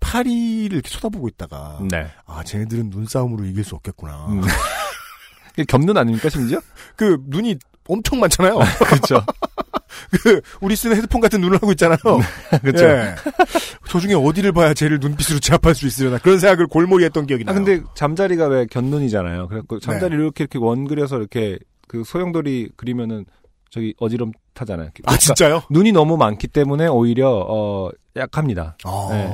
[0.00, 2.08] 파리를 이렇게 쳐다보고 있다가 네.
[2.26, 4.26] 아 쟤네들은 눈싸움으로 이길 수 없겠구나.
[4.26, 4.42] 음.
[5.68, 6.60] 겹눈 아닙니까 심지어?
[6.96, 7.56] 그 눈이
[7.88, 8.58] 엄청 많잖아요.
[8.86, 9.22] 그렇죠.
[10.22, 11.98] 그 우리 쓰는 헤드폰 같은 눈을 하고 있잖아요.
[12.62, 12.84] 그렇죠.
[12.84, 13.14] 예.
[13.88, 17.52] 저 중에 어디를 봐야 쟤를 눈빛으로 제압할 수 있으려나 그런 생각을 골몰이 했던 기억이 아
[17.52, 17.64] 나요.
[17.64, 19.48] 근데 잠자리가 왜 견눈이잖아요.
[19.48, 20.22] 그래갖고 잠자리 네.
[20.22, 21.58] 이렇게 이렇게 원 그려서 이렇게
[21.88, 23.24] 그 소용돌이 그리면은
[23.70, 24.88] 저기 어지럼 타잖아요.
[24.88, 25.62] 아 그러니까 진짜요?
[25.70, 28.76] 눈이 너무 많기 때문에 오히려 어 약합니다.
[28.84, 29.32] 어, 네.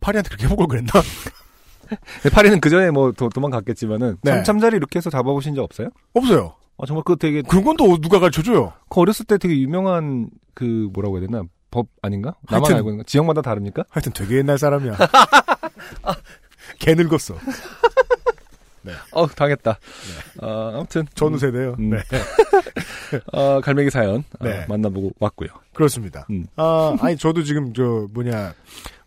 [0.00, 0.92] 파리한테 그렇게 걸 그랬나?
[1.88, 4.30] 근데 파리는 그 전에 뭐 도, 도망갔겠지만은 네.
[4.30, 5.88] 잠, 잠자리 이렇게 해서 잡아보신 적 없어요?
[6.12, 6.54] 없어요.
[6.78, 8.72] 어, 정말 그거 되게 그런 건 또 누가 가르쳐줘요?
[8.88, 12.34] 그 어렸을 때 되게 유명한 그 뭐라고 해야 되나 법 아닌가?
[12.48, 13.84] 나만 하여튼- 알고 있는 거 지역마다 다릅니까?
[13.90, 14.96] 하여튼 되게 옛날 사람이야.
[16.78, 17.34] 개 늙었어.
[19.12, 19.78] 어 당했다.
[20.40, 21.76] 어, 아무튼 전후 세대요.
[21.78, 21.90] 음.
[21.90, 21.98] 네.
[23.32, 24.64] 어, 갈매기 사연 어, 네.
[24.66, 25.48] 만나보고 왔고요.
[25.74, 26.26] 그렇습니다.
[26.30, 26.46] 음.
[26.56, 28.54] 아, 아니, 저도 지금, 저, 뭐냐,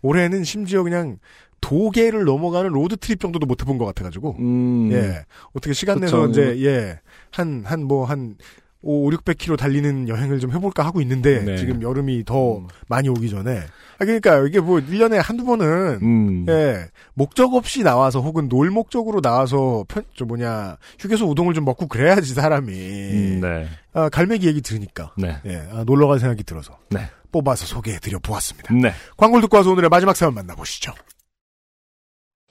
[0.03, 1.17] 올해는 심지어 그냥
[1.61, 5.25] 도계를 넘어가는 road trip 정도도 못 해본 것 같아가지고, 음, 예.
[5.53, 6.31] 어떻게 시간 내서 그쵸.
[6.31, 6.99] 이제, 예.
[7.31, 8.35] 한, 한, 뭐, 한,
[8.83, 11.57] 5, 600km 달리는 여행을 좀 해볼까 하고 있는데, 네.
[11.57, 12.67] 지금 여름이 더 음.
[12.87, 13.59] 많이 오기 전에.
[13.59, 16.45] 아, 그러니까 이게 뭐, 1년에 한두 번은, 음.
[16.49, 21.87] 예, 목적 없이 나와서 혹은 놀 목적으로 나와서 편, 저 뭐냐, 휴게소 우동을 좀 먹고
[21.87, 22.73] 그래야지 사람이.
[22.73, 23.67] 음, 네.
[23.93, 25.13] 아, 갈매기 얘기 들으니까.
[25.15, 25.37] 네.
[25.45, 26.79] 예, 아, 놀러 갈 생각이 들어서.
[26.89, 27.01] 네.
[27.31, 28.73] 뽑아서 소개해드려 보았습니다.
[28.73, 28.93] 네.
[29.17, 30.93] 광고를 듣고 와서 오늘의 마지막 사연 만나보시죠.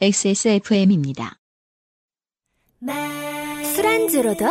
[0.00, 1.36] XSFM입니다.
[3.80, 4.44] 술안주로도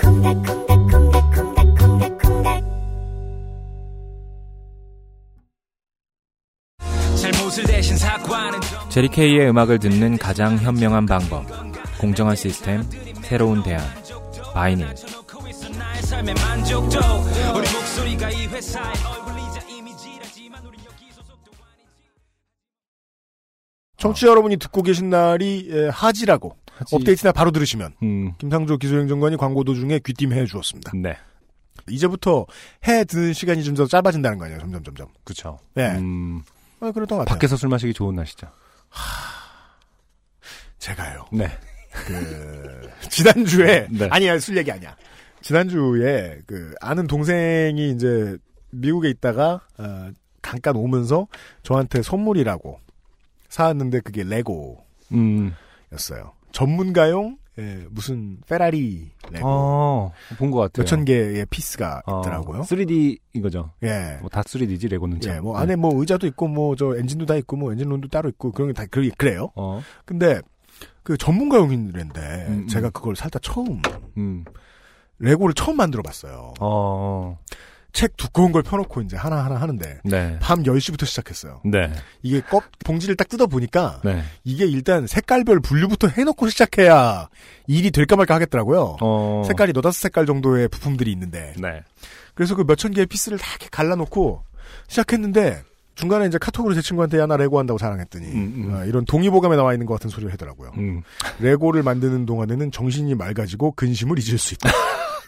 [0.00, 2.62] 콩닥콩닥콩닥콩닥콩닥콩닥
[8.88, 11.44] 제리케이의 음악을 듣는 가장 현명한 방법.
[12.00, 12.82] 공정한 시스템,
[13.20, 13.82] 새로운 대안.
[14.54, 14.88] 바이닐.
[23.98, 26.94] 청취자 여러분이 듣고 계신 날이 예, 하지라고 하지.
[26.96, 28.32] 업데이트나 바로 들으시면 음.
[28.38, 30.92] 김상조 기술행정관이 광고 도중에 귀띔해 주었습니다.
[30.94, 31.16] 네.
[31.88, 32.46] 이제부터
[32.86, 34.60] 해 드는 시간이 좀 더 짧아진다는 거 아니에요.
[34.60, 35.08] 점점 점점.
[35.24, 35.58] 그쵸.
[35.74, 35.90] 네.
[35.98, 36.42] 음,
[36.80, 37.34] 아, 그랬던 것 같아요.
[37.34, 38.46] 밖에서 술 마시기 좋은 날씨죠.
[40.78, 41.24] 제가요.
[41.32, 41.48] 네.
[42.06, 44.08] 그 지난주에 네.
[44.10, 44.96] 아니야 술 얘기 아니야.
[45.42, 48.36] 지난주에 그 아는 동생이 이제
[48.70, 50.10] 미국에 있다가 어,
[50.42, 51.26] 잠깐 오면서
[51.62, 52.80] 저한테 선물이라고
[53.48, 54.82] 사왔는데 그게 레고였어요.
[55.12, 55.52] 음.
[56.52, 60.82] 전문가용 예, 무슨 페라리 레고 어, 본것 같아요.
[60.84, 62.62] 몇천 개의 piece가 어, 있더라고요.
[62.62, 63.70] 3D 이거죠.
[63.82, 64.16] 예.
[64.20, 65.34] 뭐 다 3D지 레고는 참.
[65.36, 68.52] 예, 뭐 안에 뭐 의자도 있고 뭐 저 엔진도 다 있고 뭐 엔진룸도 따로 있고
[68.52, 69.50] 그런 게 다 그래요.
[69.54, 69.82] 어.
[70.06, 70.40] 근데
[71.02, 72.68] 그 전문가용인데 음, 음.
[72.68, 73.82] 제가 그걸 살다 처음
[74.16, 74.44] 음.
[75.18, 76.54] 레고를 처음 만들어 봤어요.
[76.58, 77.38] 어.
[77.92, 80.38] 책 두꺼운 걸 펴놓고 이제 하나하나 하는데 네.
[80.40, 81.60] 밤 10시부터 시작했어요.
[81.64, 81.92] 네.
[82.22, 84.22] 이게 껍 봉지를 딱 뜯어 보니까 네.
[84.44, 87.28] 이게 일단 색깔별 분류부터 해 놓고 시작해야
[87.66, 88.96] 일이 될까 말까 하겠더라고요.
[89.00, 89.42] 어.
[89.46, 91.82] 색깔이 너다섯 색깔 정도의 부품들이 있는데 네.
[92.34, 94.42] 그래서 그 몇천 개의 piece를 다 이렇게 갈라 놓고
[94.88, 95.62] 시작했는데
[95.94, 98.74] 중간에 이제 카톡으로 제 친구한테 야 나 레고 한다고 자랑했더니 음, 음.
[98.74, 100.72] 어, 이런 동의보감에 나와 있는 것 같은 소리를 하더라고요.
[100.78, 101.02] 음.
[101.40, 104.70] 레고를 만드는 동안에는 정신이 맑아지고 근심을 잊을 수 있다.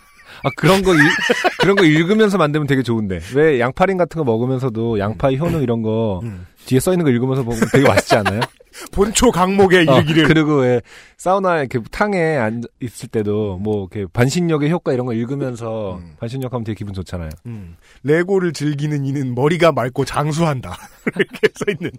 [0.44, 1.00] 아 그런 거 읽,
[1.58, 6.20] 그런 거 읽으면서 만들면 되게 좋은데 왜 양파링 같은 거 먹으면서도 양파 효능 이런 거
[6.22, 6.46] 음.
[6.66, 8.40] 뒤에 써 있는 거 읽으면서 먹으면 되게 맛있지 않아요?
[8.92, 10.80] 본초 강목에 어, 이르기를 그리고 왜
[11.16, 16.14] 사우나 이렇게 탕에 앉아 있을 때도 뭐 이렇게 반신욕의 효과 이런 거 읽으면서 음.
[16.18, 17.30] 반신욕 하면 되게 기분 좋잖아요.
[17.46, 17.76] 음.
[18.02, 20.76] 레고를 즐기는 이는 머리가 맑고 장수한다.
[21.14, 21.90] 이렇게 써 있는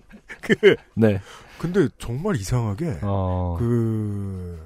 [0.41, 1.21] 그 네.
[1.57, 3.55] 근데 정말 이상하게 어.
[3.57, 4.59] 그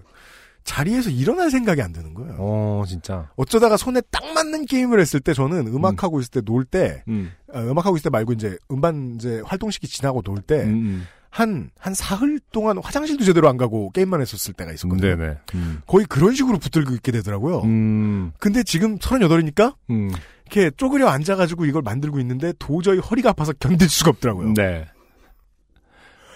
[0.69, 2.35] 자리에서 일어날 생각이 안 드는 거예요.
[2.37, 3.27] 어 진짜.
[3.35, 7.31] 어쩌다가 손에 딱 맞는 게임을 했을 때 저는 음악하고 있을 때 놀 때, 음.
[7.51, 11.07] 아, 음악하고 있을 때 말고 이제 음반 이제 활동 시기 지나고 놀 때, 음, 음.
[11.31, 15.15] 한, 한 사흘 동안 화장실도 제대로 안 가고 게임만 했었을 때가 있었거든요.
[15.15, 15.37] 네네.
[15.55, 15.81] 음.
[15.87, 17.61] 거의 그런 식으로 붙들고 있게 되더라고요.
[17.63, 18.31] 음.
[18.39, 20.11] 근데 지금 38이니까, 음.
[20.45, 24.53] 이렇게 쪼그려 앉아가지고 이걸 만들고 있는데 도저히 허리가 아파서 견딜 수가 없더라고요.
[24.53, 24.85] 네.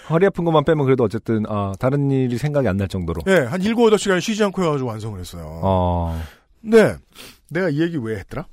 [0.10, 3.22] 허리 아픈 것만 빼면 그래도 어쨌든 아 다른 일이 생각이 안 날 정도로.
[3.28, 5.60] 예, 한 7, 8시간 쉬지 않고 해가지고 완성을 했어요.
[5.64, 6.22] 어.
[6.62, 6.96] 네.
[7.50, 8.46] 내가 이 얘기 왜 했더라?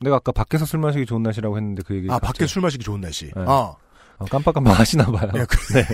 [0.00, 2.08] 내가 아까 밖에서 술 마시기 좋은 날씨라고 했는데 그 얘기.
[2.08, 3.26] 아, 갑자기- 밖에 술 마시기 좋은 날씨.
[3.26, 3.32] 네.
[3.46, 3.74] 아.
[4.18, 5.30] 아, 깜빡깜빡 하시나 봐요.
[5.34, 5.84] 예, 그- 네.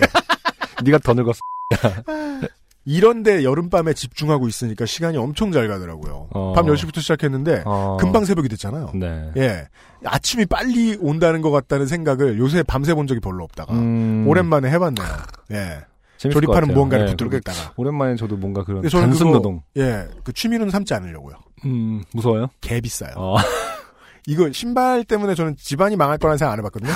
[0.83, 1.39] 네가 더 늙었어.
[2.83, 6.29] 이런데 여름밤에 집중하고 있으니까 시간이 엄청 잘 가더라고요.
[6.31, 6.53] 어.
[6.53, 7.97] 밤 10시부터 시작했는데, 어.
[7.99, 8.91] 금방 새벽이 됐잖아요.
[8.95, 9.31] 네.
[9.37, 9.67] 예.
[10.03, 14.25] 아침이 빨리 온다는 것 같다는 생각을 요새 밤새 본 적이 별로 없다가, 음.
[14.27, 15.07] 오랜만에 해봤네요.
[15.51, 15.79] 예.
[16.17, 16.73] 조립하는.
[16.73, 17.73] 무언가를 네, 붙들고 있다가.
[17.77, 19.61] 오랜만에 저도 뭔가 그런 단순 그거- 노동.
[19.77, 20.07] 예.
[20.23, 21.35] 그 취미는 삼지 않으려고요.
[21.65, 22.47] 음, 무서워요?
[22.61, 23.13] 개 비싸요.
[23.15, 23.35] 어.
[24.27, 26.91] 이거 신발 때문에 저는 집안이 망할 거라는 생각 안 해봤거든요.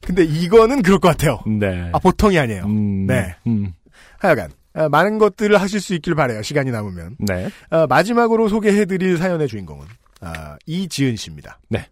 [0.00, 1.38] 근데 이거는 그럴 것 같아요.
[1.46, 1.88] 네.
[1.92, 2.64] 아, 보통이 아니에요.
[2.64, 3.36] 음, 네.
[3.46, 3.72] 음,
[4.18, 4.54] 하여간, 아,
[4.90, 6.42] 많은 것들을 하실 수 있길 바래요.
[6.42, 7.16] 시간이 남으면.
[7.18, 7.50] 네.
[7.70, 9.86] 아, 마지막으로 소개해드릴 사연의 주인공은
[10.20, 11.58] 아, 이지은 씨입니다.
[11.68, 11.86] 네.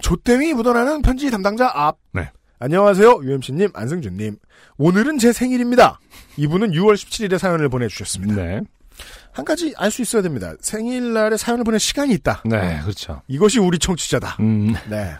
[0.00, 1.98] 조땜이 묻어나는 편지 담당자 앞.
[2.12, 2.30] 네.
[2.58, 3.20] 안녕하세요.
[3.22, 4.36] UMC님, 안승준님.
[4.78, 5.98] 오늘은 제 생일입니다.
[6.36, 8.34] 이분은 6월 17일에 사연을 보내주셨습니다.
[8.34, 8.60] 네.
[9.32, 10.54] 한 가지 알 수 있어야 됩니다.
[10.60, 12.42] 생일날에 사연을 보낼 시간이 있다.
[12.44, 13.22] 네, 그렇죠.
[13.28, 14.36] 이것이 우리 청취자다.
[14.40, 15.14] 음, 네.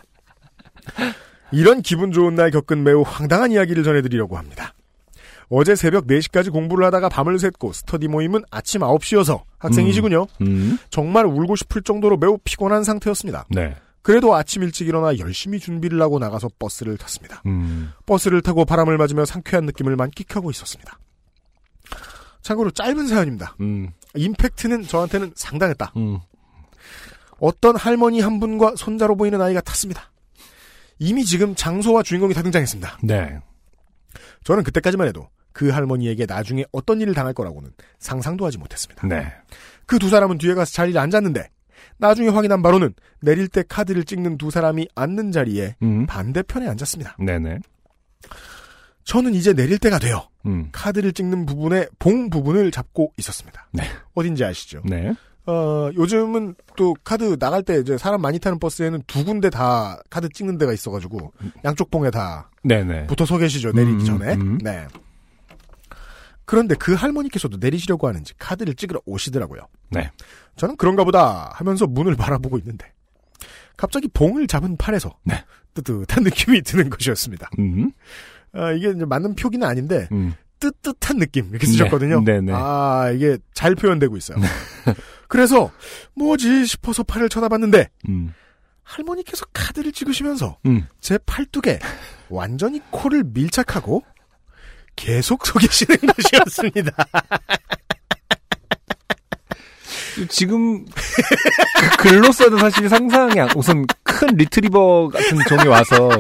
[1.51, 4.75] 이런 기분 좋은 날 겪은 매우 황당한 이야기를 전해드리려고 합니다.
[5.55, 10.27] 어제 새벽 4시까지 공부를 하다가 밤을 샜고 스터디 모임은 아침 9시여서 학생이시군요.
[10.41, 13.45] 음, 정말 울고 싶을 정도로 매우 피곤한 상태였습니다.
[13.51, 13.77] 네.
[14.01, 17.43] 그래도 아침 일찍 일어나 열심히 준비를 하고 나가서 버스를 탔습니다.
[17.45, 20.99] 음, 버스를 타고 바람을 맞으며 상쾌한 느낌을 만끽하고 있었습니다.
[22.41, 23.55] 참고로 짧은 사연입니다.
[23.61, 25.93] 음, 임팩트는 저한테는 상당했다.
[25.99, 26.19] 음.
[27.41, 30.13] 어떤 할머니 한 분과 손자로 보이는 아이가 탔습니다.
[30.99, 33.01] 이미 지금 장소와 주인공이 다 등장했습니다.
[33.03, 33.39] 네.
[34.45, 39.07] 저는 그때까지만 해도 그 할머니에게 나중에 어떤 일을 당할 거라고는 상상도 하지 못했습니다.
[39.07, 39.33] 네.
[39.87, 41.49] 그 두 사람은 뒤에 가서 자리에 앉았는데
[41.99, 47.17] 나중에 확인한 바로는 내릴 때 카드를 찍는 두 사람이 앉는 자리에 음, 반대편에 앉았습니다.
[47.19, 47.59] 네네.
[49.05, 50.29] 저는 이제 내릴 때가 돼요.
[50.47, 53.69] 음, 카드를 찍는 부분에 봉 부분을 잡고 있었습니다.
[53.73, 53.85] 네.
[54.15, 54.81] 어딘지 아시죠?
[54.85, 55.13] 네.
[55.45, 60.29] 어, 요즘은 또 카드 나갈 때 이제 사람 많이 타는 버스에는 두 군데 다 카드
[60.29, 61.33] 찍는 데가 있어가지고
[61.65, 63.09] 양쪽 봉에 다 네네.
[63.09, 63.73] 붙어 서 계시죠.
[63.73, 64.35] 내리기 음, 전에.
[64.35, 64.59] 음.
[64.59, 64.87] 네.
[66.45, 69.67] 그런데 그 할머니께서도 내리시려고 하는지 카드를 찍으러 오시더라고요.
[69.91, 70.11] 네.
[70.57, 72.93] 저는 그런가 보다 하면서 문을 바라보고 있는데
[73.77, 75.45] 갑자기 봉을 잡은 팔에서 네.
[75.75, 77.51] 뜨뜻한 느낌이 드는 것이었습니다.
[77.59, 77.93] 음,
[78.53, 80.35] 아, 이게 이제 맞는 표기는 아닌데 음.
[80.61, 82.23] 뜨뜻한 느낌 이렇게 쓰셨거든요.
[82.25, 82.53] 네, 네네.
[82.55, 84.39] 아 이게 잘 표현되고 있어요.
[85.27, 85.73] 그래서
[86.15, 88.33] 뭐지 싶어서 팔을 쳐다봤는데 음,
[88.83, 90.87] 할머니께서 카드를 찍으시면서 음.
[91.01, 91.81] 제 팔뚝에
[92.29, 94.03] 완전히 코를 밀착하고
[94.97, 96.93] 계속 서 계시는 것이었습니다.
[100.29, 106.11] 지금 그 글로서는 사실 상상이 안, 우선 큰 리트리버 같은 종이 와서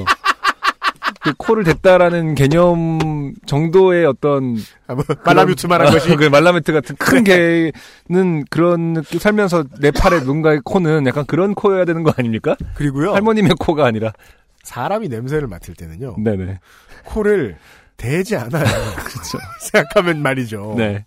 [1.22, 4.56] 그 코를 댔다라는 개념 정도의 어떤
[4.88, 6.16] 아, 뭐, 말라뮤트 말한 것이?
[6.16, 11.84] 그 말라메트 같은 큰 개는 그런 느낌 살면서 내 팔에 누군가의 코는 약간 그런 코여야
[11.84, 12.56] 되는 거 아닙니까?
[12.74, 13.12] 그리고요.
[13.12, 14.12] 할머님의 코가 아니라.
[14.64, 16.16] 사람이 냄새를 맡을 때는요.
[16.18, 16.58] 네네.
[17.04, 17.56] 코를
[17.96, 18.64] 대지 않아요.
[19.04, 19.38] 그렇죠.
[19.60, 20.74] 생각하면 말이죠.
[20.76, 21.06] 네.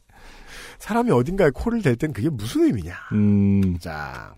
[0.79, 2.95] 사람이 어딘가에 코를 댈 땐 그게 무슨 의미냐.
[3.13, 4.35] 음, 자,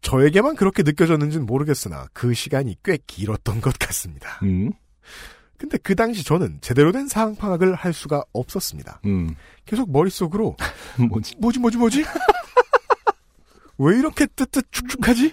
[0.00, 4.40] 저에게만 그렇게 느껴졌는지는 모르겠으나 그 시간이 꽤 길었던 것 같습니다.
[4.42, 4.72] 음,
[5.58, 9.00] 근데 그 당시 저는 제대로 된 상황 파악을 할 수가 없었습니다.
[9.06, 9.34] 음,
[9.64, 10.56] 계속 머릿속으로
[11.10, 11.36] 뭐지?
[11.38, 12.04] 뭐지 뭐지 뭐지?
[13.78, 15.32] 왜 이렇게 뜨뜻 축축하지?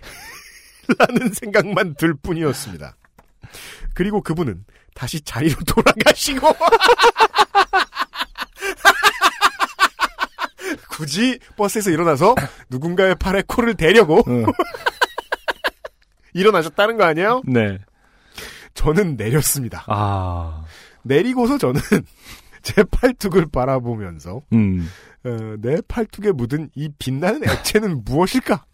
[0.97, 2.95] 라는 생각만 들 뿐이었습니다.
[3.93, 6.47] 그리고 그분은 다시 자리로 돌아가시고
[10.89, 12.35] 굳이 버스에서 일어나서
[12.69, 14.45] 누군가의 팔에 코를 대려고 응.
[16.33, 17.41] 일어나셨다는 거 아니에요?
[17.45, 17.79] 네.
[18.73, 19.83] 저는 내렸습니다.
[19.87, 20.63] 아,
[21.03, 21.79] 내리고서 저는
[22.63, 24.89] 제 팔뚝을 바라보면서 음.
[25.25, 28.65] 어, 내 팔뚝에 묻은 이 빛나는 액체는 무엇일까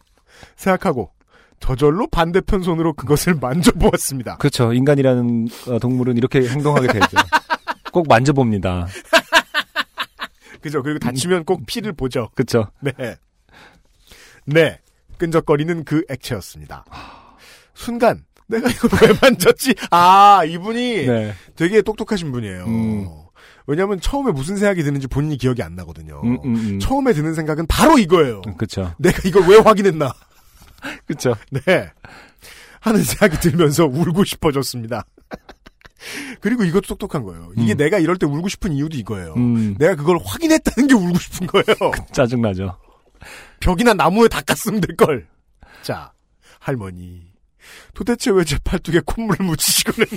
[0.56, 1.12] 생각하고
[1.60, 4.38] 저절로 반대편 손으로 그것을 만져보았습니다.
[4.38, 4.74] 그렇죠.
[4.74, 7.18] 인간이라는 어, 동물은 이렇게 행동하게 되죠.
[7.92, 8.88] 꼭 만져봅니다.
[10.62, 10.84] 그죠?
[10.84, 12.30] 그리고 다치면 꼭 피를 보죠.
[12.36, 12.68] 그렇죠.
[12.82, 12.92] 네.
[14.46, 14.80] 네.
[15.18, 16.86] 끈적거리는 그 액체였습니다.
[17.74, 19.76] 순간 내가 이걸 왜 만졌지?
[19.92, 21.34] 아, 이분이 네.
[21.56, 22.66] 되게 똑똑하신 분이에요.
[22.66, 23.08] 음.
[23.68, 26.22] 왜냐하면 처음에 무슨 생각이 드는지 본인이 기억이 안 나거든요.
[26.24, 26.80] 음, 음, 음.
[26.80, 28.42] 처음에 드는 생각은 바로 이거예요.
[28.58, 28.94] 그렇죠.
[28.98, 30.12] 내가 이걸 왜 확인했나?
[31.06, 31.36] 그렇죠.
[31.52, 31.92] 네.
[32.82, 35.06] 하는 생각이 들면서 울고 싶어졌습니다.
[36.40, 37.52] 그리고 이것도 똑똑한 거예요.
[37.58, 37.78] 이게 음.
[37.78, 39.34] 내가 이럴 때 울고 싶은 이유도 이거예요.
[39.36, 39.76] 음.
[39.78, 41.92] 내가 그걸 확인했다는 게 울고 싶은 거예요.
[42.14, 42.78] 짜증나죠.
[43.60, 45.28] 벽이나 나무에 닦았으면 될 걸.
[45.82, 46.14] 자,
[46.60, 47.28] 할머니.
[47.94, 50.08] 도대체 왜 제 팔뚝에 콧물을 묻히시고는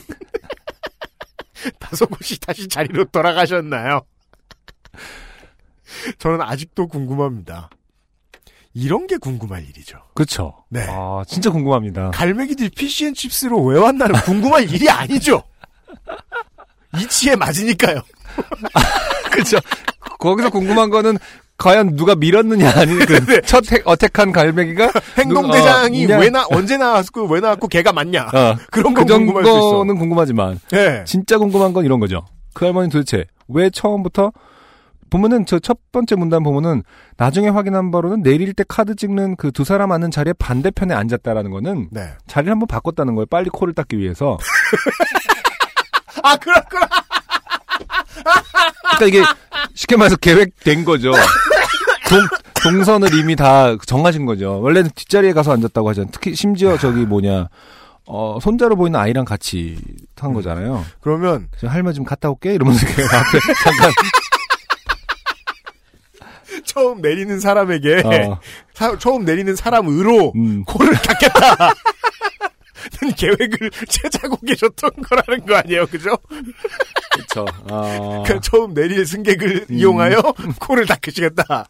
[1.80, 4.02] 다섯 곳이 다시 자리로 돌아가셨나요?
[6.18, 7.68] 저는 아직도 궁금합니다.
[8.74, 9.98] 이런 게 궁금할 일이죠.
[10.14, 10.54] 그렇죠.
[10.68, 10.86] 네.
[10.88, 12.10] 아, 진짜 궁금합니다.
[12.12, 15.42] 갈매기들이 피시앤칩스로 왜 왔나는 궁금할 일이 아니죠.
[16.98, 18.00] 이치에 맞으니까요.
[19.32, 19.58] 그렇죠.
[20.18, 21.18] 거기서 궁금한 거는
[21.58, 23.04] 과연 누가 밀었느냐 아니 네.
[23.04, 28.22] 그첫 어택한 갈매기가 행동대장이 누- 어, 왜 나, 언제 나왔고, 왜 나왔고, 걔가 맞냐.
[28.32, 29.60] 어, 그런 그건 궁금할 수 있어.
[29.60, 31.04] 정도는 궁금하지만 네.
[31.04, 32.26] 진짜 궁금한 건 이런 거죠.
[32.54, 34.32] 그 할머니 도대체 왜 처음부터
[35.12, 36.82] 보면은 저 첫 번째 문단 보면은
[37.16, 41.88] 나중에 확인한 바로는 내릴 때 카드 찍는 그 두 사람 앉는 자리에 반대편에 앉았다라는 거는
[41.92, 42.08] 네.
[42.26, 43.26] 자리를 한번 바꿨다는 거예요.
[43.26, 44.38] 빨리 코를 닦기 위해서.
[46.24, 46.88] 아, 그렇구나.
[48.96, 49.22] 그러니까 이게
[49.74, 51.12] 쉽게 말해서 계획된 거죠.
[52.08, 52.20] 동,
[52.62, 54.60] 동선을 이미 다 정하신 거죠.
[54.60, 56.10] 원래는 뒷자리에 가서 앉았다고 하잖아요.
[56.12, 57.48] 특히 심지어 저기 뭐냐
[58.06, 59.78] 어 손자로 보이는 아이랑 같이
[60.14, 60.84] 탄 거잖아요.
[61.00, 63.90] 그러면, 저 할머니 좀 갔다 올게 이러면서 앞에 잠깐
[66.66, 68.38] 처음 내리는 사람에게, 어,
[68.74, 71.74] 사- 처음 내리는 사람으로, 음, 코를 닦겠다.
[73.00, 76.10] 는 계획을 채자고 계셨던 거라는 거 아니에요, 그죠?
[77.12, 77.46] 그렇죠.
[77.70, 79.74] 어, 그 처음 내릴 승객을 음.
[79.78, 80.20] 이용하여
[80.58, 81.68] 코를 닦으시겠다.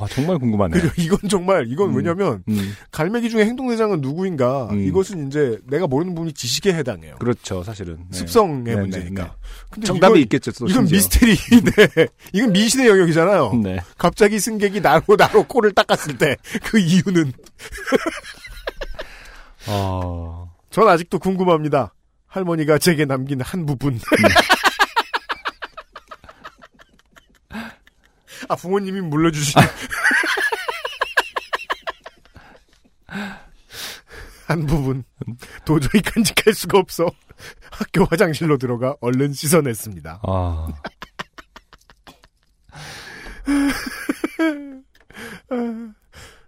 [0.00, 0.80] 아, 정말 궁금하네.
[0.80, 0.92] 그죠?
[1.02, 1.96] 이건 정말, 이건 음.
[1.96, 4.80] 왜냐면, 음, 갈매기 중에 행동대장은 누구인가, 음.
[4.86, 7.16] 이것은 이제 내가 모르는 부분이 지식에 해당해요.
[7.18, 7.98] 그렇죠, 사실은.
[8.10, 8.18] 네.
[8.18, 9.24] 습성의 네, 네, 문제니까.
[9.24, 9.30] 네.
[9.70, 10.52] 근데 정답이 이건, 있겠죠.
[10.52, 10.84] 또 이건.
[10.84, 13.52] 미스테리인데, 이건 미신의 영역이잖아요.
[13.62, 13.78] 네.
[13.96, 17.32] 갑자기 승객이 나로 나로 코를 닦았을 때 그 이유는
[19.68, 21.94] 어, 전 아직도 궁금합니다.
[22.26, 23.98] 할머니가 제게 남긴 한 부분.
[28.48, 29.60] 아 부모님이 물려주신
[34.46, 35.04] 한 부분
[35.64, 37.10] 도저히 간직할 수가 없어
[37.70, 40.20] 학교 화장실로 들어가 얼른 씻어냈습니다.
[40.22, 40.68] 아,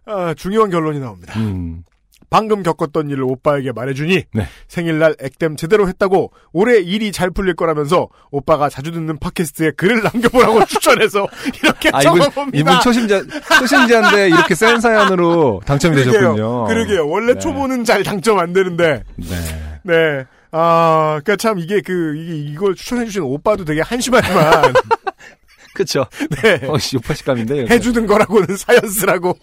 [0.06, 1.38] 아, 중요한 결론이 나옵니다.
[1.38, 1.84] 음,
[2.30, 4.46] 방금 겪었던 일을 오빠에게 말해주니 네.
[4.68, 10.64] 생일날 액땜 제대로 했다고 올해 일이 잘 풀릴 거라면서 오빠가 자주 듣는 팟캐스트에 글을 남겨보라고
[10.70, 11.26] 추천해서
[11.62, 12.58] 이렇게 아, 적어봅니다.
[12.58, 13.22] 이분 초심자,
[13.58, 16.12] 초심자인데 이렇게 센 사연으로 당첨이 그러게요.
[16.12, 16.64] 되셨군요.
[16.66, 17.08] 그러게요.
[17.08, 17.38] 원래 네.
[17.40, 19.02] 초보는 잘 당첨 안 되는데.
[19.16, 19.80] 네.
[19.82, 20.24] 네.
[20.52, 24.72] 아, 그니까 참 이게 그, 이게 이걸 추천해주신 오빠도 되게 한심하지만.
[25.74, 26.04] 그쵸.
[26.42, 26.60] 네.
[26.66, 27.66] 어 씨, 요파식감인데.
[27.70, 29.36] 해주는 거라고는 사연 쓰라고.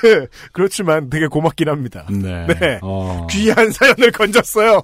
[0.00, 2.06] 그, 그렇지만 되게 고맙긴 합니다.
[2.10, 2.46] 네.
[2.46, 2.78] 네.
[2.82, 3.26] 어.
[3.30, 4.82] 귀한 사연을 건졌어요.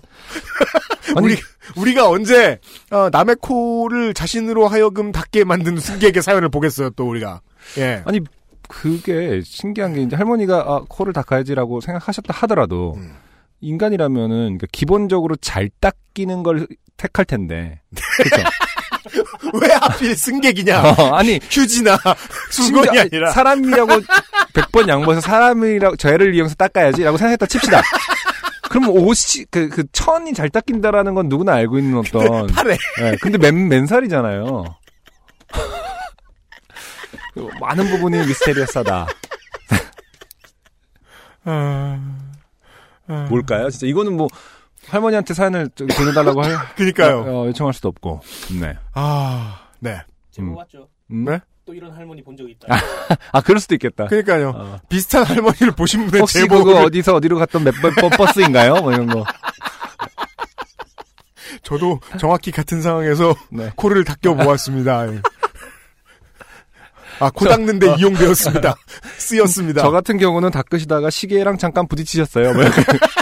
[1.16, 1.36] 아니, 우리,
[1.76, 2.58] 우리가 언제,
[2.90, 7.40] 어, 남의 코를 자신으로 하여금 닿게 만든 승객의 사연을 보겠어요, 또 우리가.
[7.78, 8.02] 예.
[8.04, 8.20] 아니,
[8.68, 13.14] 그게 신기한 게 이제 할머니가 아, 코를 닦아야지라고 생각하셨다 하더라도 음.
[13.60, 17.80] 인간이라면은 그러니까 기본적으로 잘 닦이는 걸 택할 텐데.
[18.16, 18.48] 그렇죠.
[19.60, 20.82] 왜 하필 승객이냐?
[20.82, 21.98] 어, 아니 휴지나
[22.50, 23.30] 수건이 아니라.
[23.32, 23.92] 사람이라고
[24.54, 27.82] 100번 양보해서 사람이라고 죄를 이용해서 닦아야지라고 생각했다 칩시다.
[28.68, 32.76] 그럼 옷이 그, 그 천이 잘 닦인다라는 건 누구나 알고 있는 어떤 팔에.
[33.00, 34.64] 예, 근데 맨, 맨살이잖아요.
[37.60, 39.06] 많은 부분이 미스테리어스하다.
[41.44, 41.98] 아,
[43.08, 43.26] 아.
[43.28, 43.68] 뭘까요?
[43.70, 44.28] 진짜 이거는 뭐
[44.88, 47.20] 할머니한테 사연을 보내달라고 할, 그니까요.
[47.26, 48.20] 어, 요청할 수도 없고.
[48.60, 48.76] 네.
[48.94, 50.00] 아, 네.
[50.38, 50.54] 음.
[50.54, 50.88] 맞죠?
[51.10, 51.24] 음?
[51.24, 51.40] 네?
[51.64, 52.66] 또 이런 할머니 본 적 있다.
[53.30, 54.06] 아, 그럴 수도 있겠다.
[54.06, 54.50] 그러니까요.
[54.54, 54.80] 어.
[54.88, 58.74] 비슷한 할머니를 보신 분의 혹시 제보를 그거 어디서 어디로 갔던 몇번 버스인가요?
[58.76, 59.24] 뭐 이런 거.
[61.62, 63.70] 저도 정확히 같은 상황에서 네.
[63.76, 65.06] 코를 닦여 보았습니다.
[67.20, 68.74] 아, 코 닦는데 이용되었습니다.
[69.18, 69.82] 쓰였습니다.
[69.82, 72.52] 저 같은 경우는 닦으시다가 시계랑 잠깐 부딪히셨어요.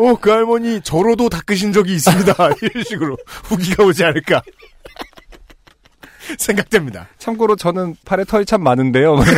[0.00, 0.12] 뭐 이렇게.
[0.12, 2.32] 어, 그 할머니 저로도 닦으신 적이 있습니다.
[2.62, 4.42] 이런 식으로 후기가 오지 않을까.
[6.38, 7.08] 생각됩니다.
[7.18, 9.16] 참고로 저는 팔에 털이 참 많은데요.
[9.16, 9.24] 뭐.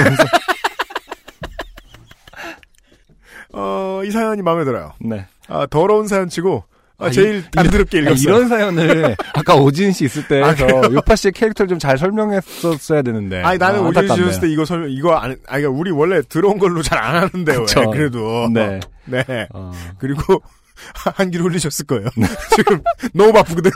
[3.55, 4.93] 어, 이 사연이 마음에 들어요.
[5.01, 5.26] 네.
[5.48, 6.64] 아, 더러운 사연 치고,
[7.03, 8.23] 아, 아, 제일 이- 단드럽게 아, 읽었어요.
[8.23, 10.83] 이런 사연을 아까 오진 씨 있을 때 아, 해서 그래요?
[10.95, 13.43] 요파 씨의 캐릭터를 좀 잘 설명했었어야 되는데.
[13.43, 14.27] 아니, 나는 아, 오전 안타깝네요.
[14.31, 17.53] 씨였을 때 이거 설명, 이거 안, 아니, 그러니까 우리 원래 들어온 걸로 잘 안 하는데,
[17.53, 17.91] 왜, 그쵸.
[17.91, 18.49] 그래도.
[18.53, 18.79] 네.
[19.07, 19.49] 네.
[19.53, 19.73] 어.
[19.99, 20.41] 그리고,
[21.16, 22.07] 한기를 흘리셨을 거예요.
[22.57, 22.81] 지금
[23.12, 23.70] 너무 바쁘거든.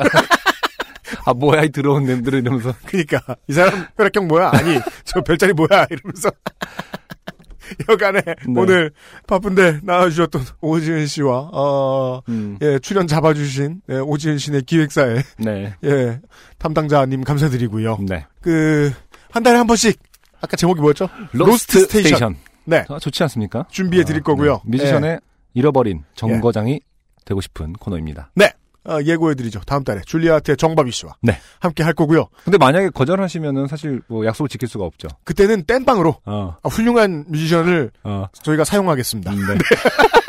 [1.25, 4.51] 아 뭐야 이 들어온 냄들을 이러면서 그니까, 이 사람 혈액형 뭐야?
[4.53, 5.87] 아니, 저 별자리 뭐야?
[5.91, 6.31] 이러면서.
[7.89, 8.35] 여간에 네.
[8.57, 8.93] 오늘
[9.27, 15.75] 바쁜데 나와주셨던 오지은 씨와, 어, 음, 예, 출연 잡아주신, 예, 오지은 씨의 기획사에, 네.
[15.85, 16.21] 예,
[16.59, 17.99] 담당자님 감사드리고요.
[18.09, 18.27] 네.
[18.41, 18.93] 그,
[19.31, 19.99] 한 달에 한 번씩,
[20.41, 21.09] 아까 제목이 뭐였죠?
[21.33, 22.37] 로스트 스테이션.
[22.65, 22.85] 네.
[22.89, 23.67] 아, 좋지 않습니까?
[23.71, 24.61] 준비해 드릴 아, 거고요.
[24.65, 24.79] 네.
[24.79, 25.21] 뮤지션의
[25.55, 26.03] 잃어버린 예.
[26.15, 26.81] 정거장이
[27.25, 28.31] 되고 싶은 코너입니다.
[28.35, 28.53] 네.
[28.89, 29.61] 어, 예고해드리죠.
[29.67, 31.39] 다음 달에 줄리아트의 정바비 씨와 네.
[31.61, 32.29] 함께 할 거고요.
[32.45, 35.09] 근데 만약에 거절하시면은 사실 뭐 약속을 지킬 수가 없죠.
[35.25, 38.27] 그때는 땜빵으로 어, 아, 훌륭한 뮤지션을 어.
[38.43, 39.33] 저희가 사용하겠습니다.
[39.33, 39.59] 음, 네.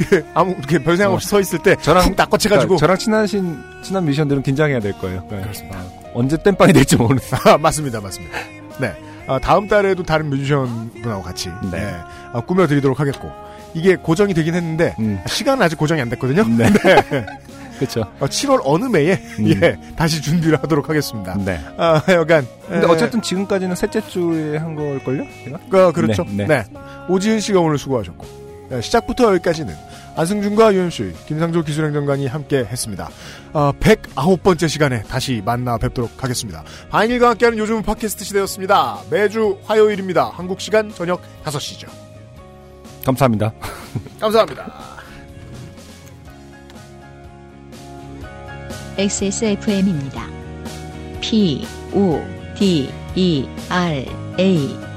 [0.34, 3.62] 아무 이렇게 별 생각 없이 서 있을 때 저랑 훅 낚아채 가지고 그러니까 저랑 친하신
[3.82, 5.26] 친한 뮤지션들은 긴장해야 될 거예요.
[5.30, 5.40] 네.
[5.40, 5.78] 그렇습니다.
[5.78, 7.20] 아, 언제 땜빵이 될지 모르는.
[7.44, 8.38] 아, 맞습니다, 맞습니다.
[8.80, 8.94] 네.
[9.26, 11.70] 아, 다음 달에도 다른 뮤지션 분하고 같이 네.
[11.70, 12.00] 네,
[12.32, 13.30] 아, 꾸며드리도록 하겠고
[13.74, 16.44] 이게 고정이 되긴 했는데 음, 시간은 아직 고정이 안 됐거든요.
[16.44, 16.70] 네.
[16.84, 17.26] 네.
[17.78, 18.02] 그렇죠.
[18.20, 19.48] 어, 7월 어느 매에 음.
[19.48, 21.34] 예 다시 준비를 하도록 하겠습니다.
[21.42, 21.58] 네.
[21.78, 25.24] 아, 여간 근데 에, 어쨌든 지금까지는 셋째 주에 한 걸걸요?
[25.44, 25.58] 제가?
[25.70, 26.24] 그, 그렇죠.
[26.24, 26.64] 네, 네, 네.
[27.08, 28.26] 오지은 씨가 오늘 수고하셨고
[28.68, 29.74] 네, 시작부터 여기까지는
[30.16, 33.08] 안승준과 유현씨, 김상조 기술행정관이 함께 했습니다.
[33.52, 36.62] 어, 109번째 시간에 다시 만나 뵙도록 하겠습니다.
[36.90, 38.98] 바인일과 함께하는 요즘 팟캐스트 시대였습니다.
[39.10, 40.30] 매주 화요일입니다.
[40.34, 42.09] 한국 시간 저녁 5시죠.
[43.04, 43.52] 감사합니다.
[44.20, 44.90] 감사합니다.
[48.98, 50.26] XSFM입니다.
[51.20, 52.20] P, O,
[52.58, 54.06] D, E, R,
[54.38, 54.89] A.